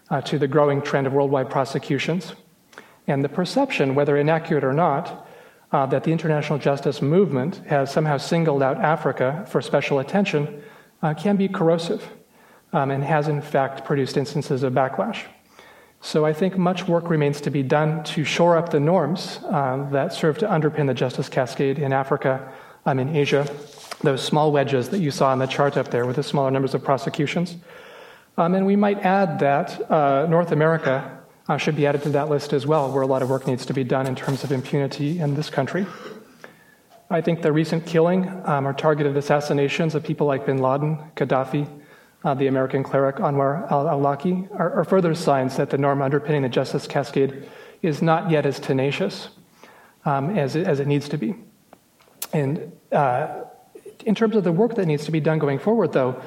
uh, 0.09 0.21
to 0.21 0.39
the 0.39 0.47
growing 0.47 0.81
trend 0.81 1.05
of 1.05 1.13
worldwide 1.13 1.47
prosecutions, 1.47 2.33
and 3.05 3.23
the 3.23 3.29
perception, 3.29 3.93
whether 3.93 4.17
inaccurate 4.17 4.63
or 4.63 4.73
not, 4.73 5.27
uh, 5.71 5.85
that 5.85 6.05
the 6.05 6.11
international 6.11 6.57
justice 6.57 6.99
movement 6.99 7.57
has 7.67 7.91
somehow 7.91 8.17
singled 8.17 8.63
out 8.63 8.77
Africa 8.77 9.45
for 9.47 9.61
special 9.61 9.99
attention 9.99 10.63
uh, 11.03 11.13
can 11.13 11.35
be 11.35 11.47
corrosive 11.47 12.03
um, 12.73 12.89
and 12.89 13.03
has, 13.03 13.27
in 13.27 13.43
fact, 13.43 13.85
produced 13.85 14.17
instances 14.17 14.63
of 14.63 14.73
backlash. 14.73 15.25
So 16.01 16.25
I 16.25 16.33
think 16.33 16.57
much 16.57 16.87
work 16.87 17.11
remains 17.11 17.41
to 17.41 17.51
be 17.51 17.61
done 17.61 18.03
to 18.05 18.23
shore 18.23 18.57
up 18.57 18.69
the 18.69 18.79
norms 18.79 19.39
uh, 19.43 19.87
that 19.91 20.13
serve 20.13 20.39
to 20.39 20.47
underpin 20.47 20.87
the 20.87 20.95
justice 20.95 21.29
cascade 21.29 21.77
in 21.77 21.93
Africa, 21.93 22.51
um, 22.88 22.99
in 22.99 23.15
Asia, 23.15 23.45
those 24.01 24.23
small 24.23 24.51
wedges 24.51 24.89
that 24.89 24.99
you 24.99 25.11
saw 25.11 25.31
on 25.31 25.39
the 25.39 25.45
chart 25.45 25.75
up 25.75 25.91
there 25.91 26.05
with 26.05 26.15
the 26.15 26.23
smaller 26.23 26.49
numbers 26.49 26.73
of 26.73 26.83
prosecutions. 26.83 27.57
Um, 28.38 28.55
and 28.55 28.65
we 28.65 28.75
might 28.75 28.99
add 28.99 29.39
that 29.39 29.91
uh, 29.91 30.25
North 30.27 30.51
America 30.51 31.19
uh, 31.49 31.57
should 31.57 31.75
be 31.75 31.85
added 31.85 32.03
to 32.03 32.09
that 32.09 32.29
list 32.29 32.53
as 32.53 32.65
well, 32.65 32.91
where 32.91 33.01
a 33.01 33.07
lot 33.07 33.21
of 33.21 33.29
work 33.29 33.45
needs 33.45 33.65
to 33.65 33.73
be 33.73 33.83
done 33.83 34.07
in 34.07 34.15
terms 34.15 34.43
of 34.43 34.51
impunity 34.51 35.19
in 35.19 35.35
this 35.35 35.49
country. 35.49 35.85
I 37.09 37.21
think 37.21 37.41
the 37.41 37.51
recent 37.51 37.85
killing 37.85 38.29
um, 38.45 38.67
or 38.67 38.73
targeted 38.73 39.17
assassinations 39.17 39.93
of 39.95 40.03
people 40.03 40.27
like 40.27 40.45
bin 40.45 40.57
Laden, 40.57 40.97
Gaddafi, 41.15 41.67
uh, 42.23 42.33
the 42.33 42.47
American 42.47 42.83
cleric 42.83 43.17
Anwar 43.17 43.69
al 43.71 43.85
Awlaki 43.85 44.49
are, 44.57 44.73
are, 44.73 44.83
further 44.83 45.13
signs 45.13 45.55
that 45.57 45.69
the 45.69 45.77
norm 45.77 46.01
underpinning 46.01 46.41
the 46.41 46.49
justice 46.49 46.88
cascade 46.88 47.47
is 47.81 48.01
not 48.01 48.29
yet 48.31 48.45
as 48.45 48.59
tenacious 48.59 49.29
um, 50.03 50.38
as, 50.38 50.55
it, 50.55 50.67
as 50.67 50.79
it 50.79 50.88
needs 50.88 51.07
to 51.09 51.17
be. 51.17 51.35
And 52.34 52.71
uh, 52.91 53.43
in 54.05 54.15
terms 54.15 54.36
of 54.36 54.43
the 54.43 54.51
work 54.51 54.75
that 54.75 54.86
needs 54.86 55.05
to 55.05 55.11
be 55.11 55.19
done 55.19 55.39
going 55.39 55.59
forward, 55.59 55.93
though, 55.93 56.21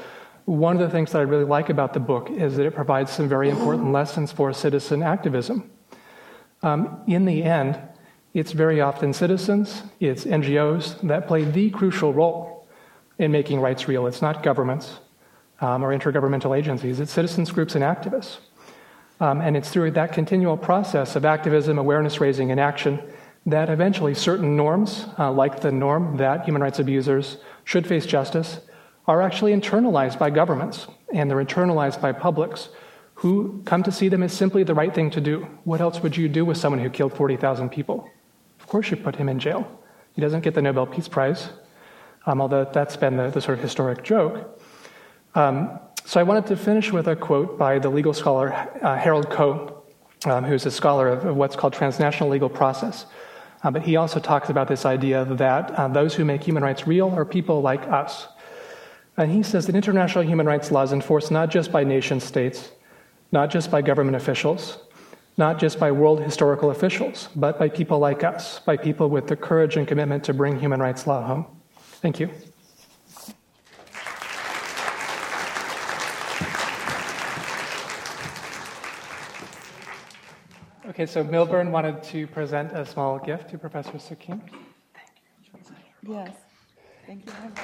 one 0.44 0.76
of 0.76 0.82
the 0.82 0.90
things 0.90 1.12
that 1.12 1.18
I 1.18 1.22
really 1.22 1.44
like 1.44 1.68
about 1.68 1.92
the 1.92 2.00
book 2.00 2.30
is 2.30 2.56
that 2.56 2.66
it 2.66 2.74
provides 2.74 3.12
some 3.12 3.28
very 3.28 3.48
important 3.48 3.92
lessons 3.92 4.32
for 4.32 4.52
citizen 4.52 5.02
activism. 5.02 5.70
Um, 6.62 7.02
in 7.06 7.24
the 7.24 7.44
end, 7.44 7.78
it's 8.34 8.52
very 8.52 8.80
often 8.80 9.12
citizens, 9.12 9.82
it's 9.98 10.24
NGOs 10.24 11.00
that 11.08 11.26
play 11.26 11.44
the 11.44 11.70
crucial 11.70 12.12
role 12.12 12.68
in 13.18 13.32
making 13.32 13.60
rights 13.60 13.88
real. 13.88 14.06
It's 14.06 14.22
not 14.22 14.42
governments 14.42 14.98
um, 15.60 15.82
or 15.82 15.96
intergovernmental 15.96 16.56
agencies, 16.56 17.00
it's 17.00 17.12
citizens 17.12 17.50
groups 17.50 17.74
and 17.74 17.84
activists. 17.84 18.38
Um, 19.20 19.40
and 19.42 19.56
it's 19.56 19.68
through 19.68 19.90
that 19.92 20.12
continual 20.12 20.56
process 20.56 21.14
of 21.14 21.24
activism, 21.24 21.78
awareness 21.78 22.20
raising, 22.20 22.50
and 22.50 22.58
action 22.58 23.02
that 23.46 23.70
eventually 23.70 24.14
certain 24.14 24.56
norms, 24.56 25.06
uh, 25.18 25.30
like 25.32 25.60
the 25.60 25.72
norm 25.72 26.16
that 26.18 26.44
human 26.44 26.62
rights 26.62 26.78
abusers 26.78 27.38
should 27.64 27.86
face 27.86 28.06
justice, 28.06 28.60
are 29.06 29.22
actually 29.22 29.52
internalized 29.52 30.18
by 30.18 30.30
governments 30.30 30.86
and 31.12 31.30
they're 31.30 31.44
internalized 31.44 32.00
by 32.00 32.12
publics 32.12 32.68
who 33.14 33.60
come 33.64 33.82
to 33.82 33.92
see 33.92 34.08
them 34.08 34.22
as 34.22 34.32
simply 34.32 34.62
the 34.62 34.74
right 34.74 34.94
thing 34.94 35.10
to 35.10 35.20
do. 35.20 35.46
What 35.64 35.80
else 35.80 36.02
would 36.02 36.16
you 36.16 36.28
do 36.28 36.44
with 36.44 36.56
someone 36.56 36.80
who 36.80 36.88
killed 36.88 37.14
40,000 37.14 37.68
people? 37.68 38.08
Of 38.60 38.66
course, 38.66 38.90
you 38.90 38.96
put 38.96 39.16
him 39.16 39.28
in 39.28 39.38
jail. 39.38 39.66
He 40.14 40.22
doesn't 40.22 40.40
get 40.42 40.54
the 40.54 40.62
Nobel 40.62 40.86
Peace 40.86 41.08
Prize, 41.08 41.50
um, 42.26 42.40
although 42.40 42.64
that's 42.64 42.96
been 42.96 43.16
the, 43.16 43.28
the, 43.28 43.40
sort 43.40 43.58
of 43.58 43.62
historic 43.62 44.02
joke. 44.04 44.60
Um, 45.34 45.78
so 46.04 46.18
I 46.18 46.22
wanted 46.22 46.46
to 46.46 46.56
finish 46.56 46.92
with 46.92 47.08
a 47.08 47.16
quote 47.16 47.58
by 47.58 47.78
the 47.78 47.88
legal 47.88 48.14
scholar 48.14 48.52
uh, 48.82 48.96
Harold 48.96 49.28
Koh, 49.30 49.82
um, 50.24 50.44
who's 50.44 50.66
a 50.66 50.70
scholar 50.70 51.08
of, 51.08 51.24
of 51.24 51.36
what's 51.36 51.56
called 51.56 51.72
transnational 51.72 52.30
legal 52.30 52.48
process. 52.48 53.06
Uh, 53.62 53.70
but 53.70 53.82
he 53.82 53.96
also 53.96 54.18
talks 54.18 54.48
about 54.48 54.68
this 54.68 54.86
idea 54.86 55.24
that 55.24 55.70
uh, 55.72 55.88
those 55.88 56.14
who 56.14 56.24
make 56.24 56.42
human 56.42 56.62
rights 56.62 56.86
real 56.86 57.10
are 57.10 57.24
people 57.24 57.60
like 57.60 57.82
us. 57.88 58.26
And 59.16 59.30
he 59.30 59.42
says 59.42 59.66
that 59.66 59.74
international 59.74 60.24
human 60.24 60.46
rights 60.46 60.70
laws 60.70 60.92
enforced 60.92 61.30
not 61.30 61.50
just 61.50 61.70
by 61.70 61.84
nation 61.84 62.20
states, 62.20 62.70
not 63.32 63.50
just 63.50 63.70
by 63.70 63.82
government 63.82 64.16
officials, 64.16 64.78
not 65.36 65.58
just 65.58 65.78
by 65.78 65.90
world 65.92 66.22
historical 66.22 66.70
officials, 66.70 67.28
but 67.36 67.58
by 67.58 67.68
people 67.68 67.98
like 67.98 68.24
us, 68.24 68.60
by 68.60 68.76
people 68.76 69.10
with 69.10 69.26
the 69.26 69.36
courage 69.36 69.76
and 69.76 69.86
commitment 69.86 70.24
to 70.24 70.34
bring 70.34 70.58
human 70.58 70.80
rights 70.80 71.06
law 71.06 71.22
home. 71.22 71.46
Thank 72.00 72.18
you. 72.18 72.30
Okay, 81.00 81.10
so 81.10 81.24
Milburn 81.24 81.72
wanted 81.72 82.02
to 82.02 82.26
present 82.26 82.72
a 82.72 82.84
small 82.84 83.18
gift 83.18 83.48
to 83.48 83.56
Professor 83.56 83.92
Sikkink. 83.92 84.42
Yes, 86.06 86.30
thank 87.06 87.24
you 87.24 87.32
very 87.32 87.48
much. 87.48 87.56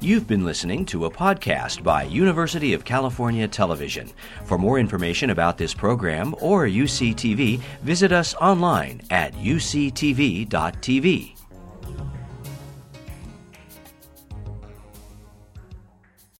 You've 0.00 0.28
been 0.28 0.44
listening 0.44 0.86
to 0.86 1.06
a 1.06 1.10
podcast 1.10 1.82
by 1.82 2.04
University 2.04 2.72
of 2.74 2.84
California 2.84 3.48
Television. 3.48 4.12
For 4.44 4.56
more 4.56 4.78
information 4.78 5.30
about 5.30 5.58
this 5.58 5.74
program 5.74 6.32
or 6.40 6.64
UCTV, 6.66 7.58
visit 7.82 8.12
us 8.12 8.36
online 8.36 9.00
at 9.10 9.34
uctv.tv. 9.34 10.46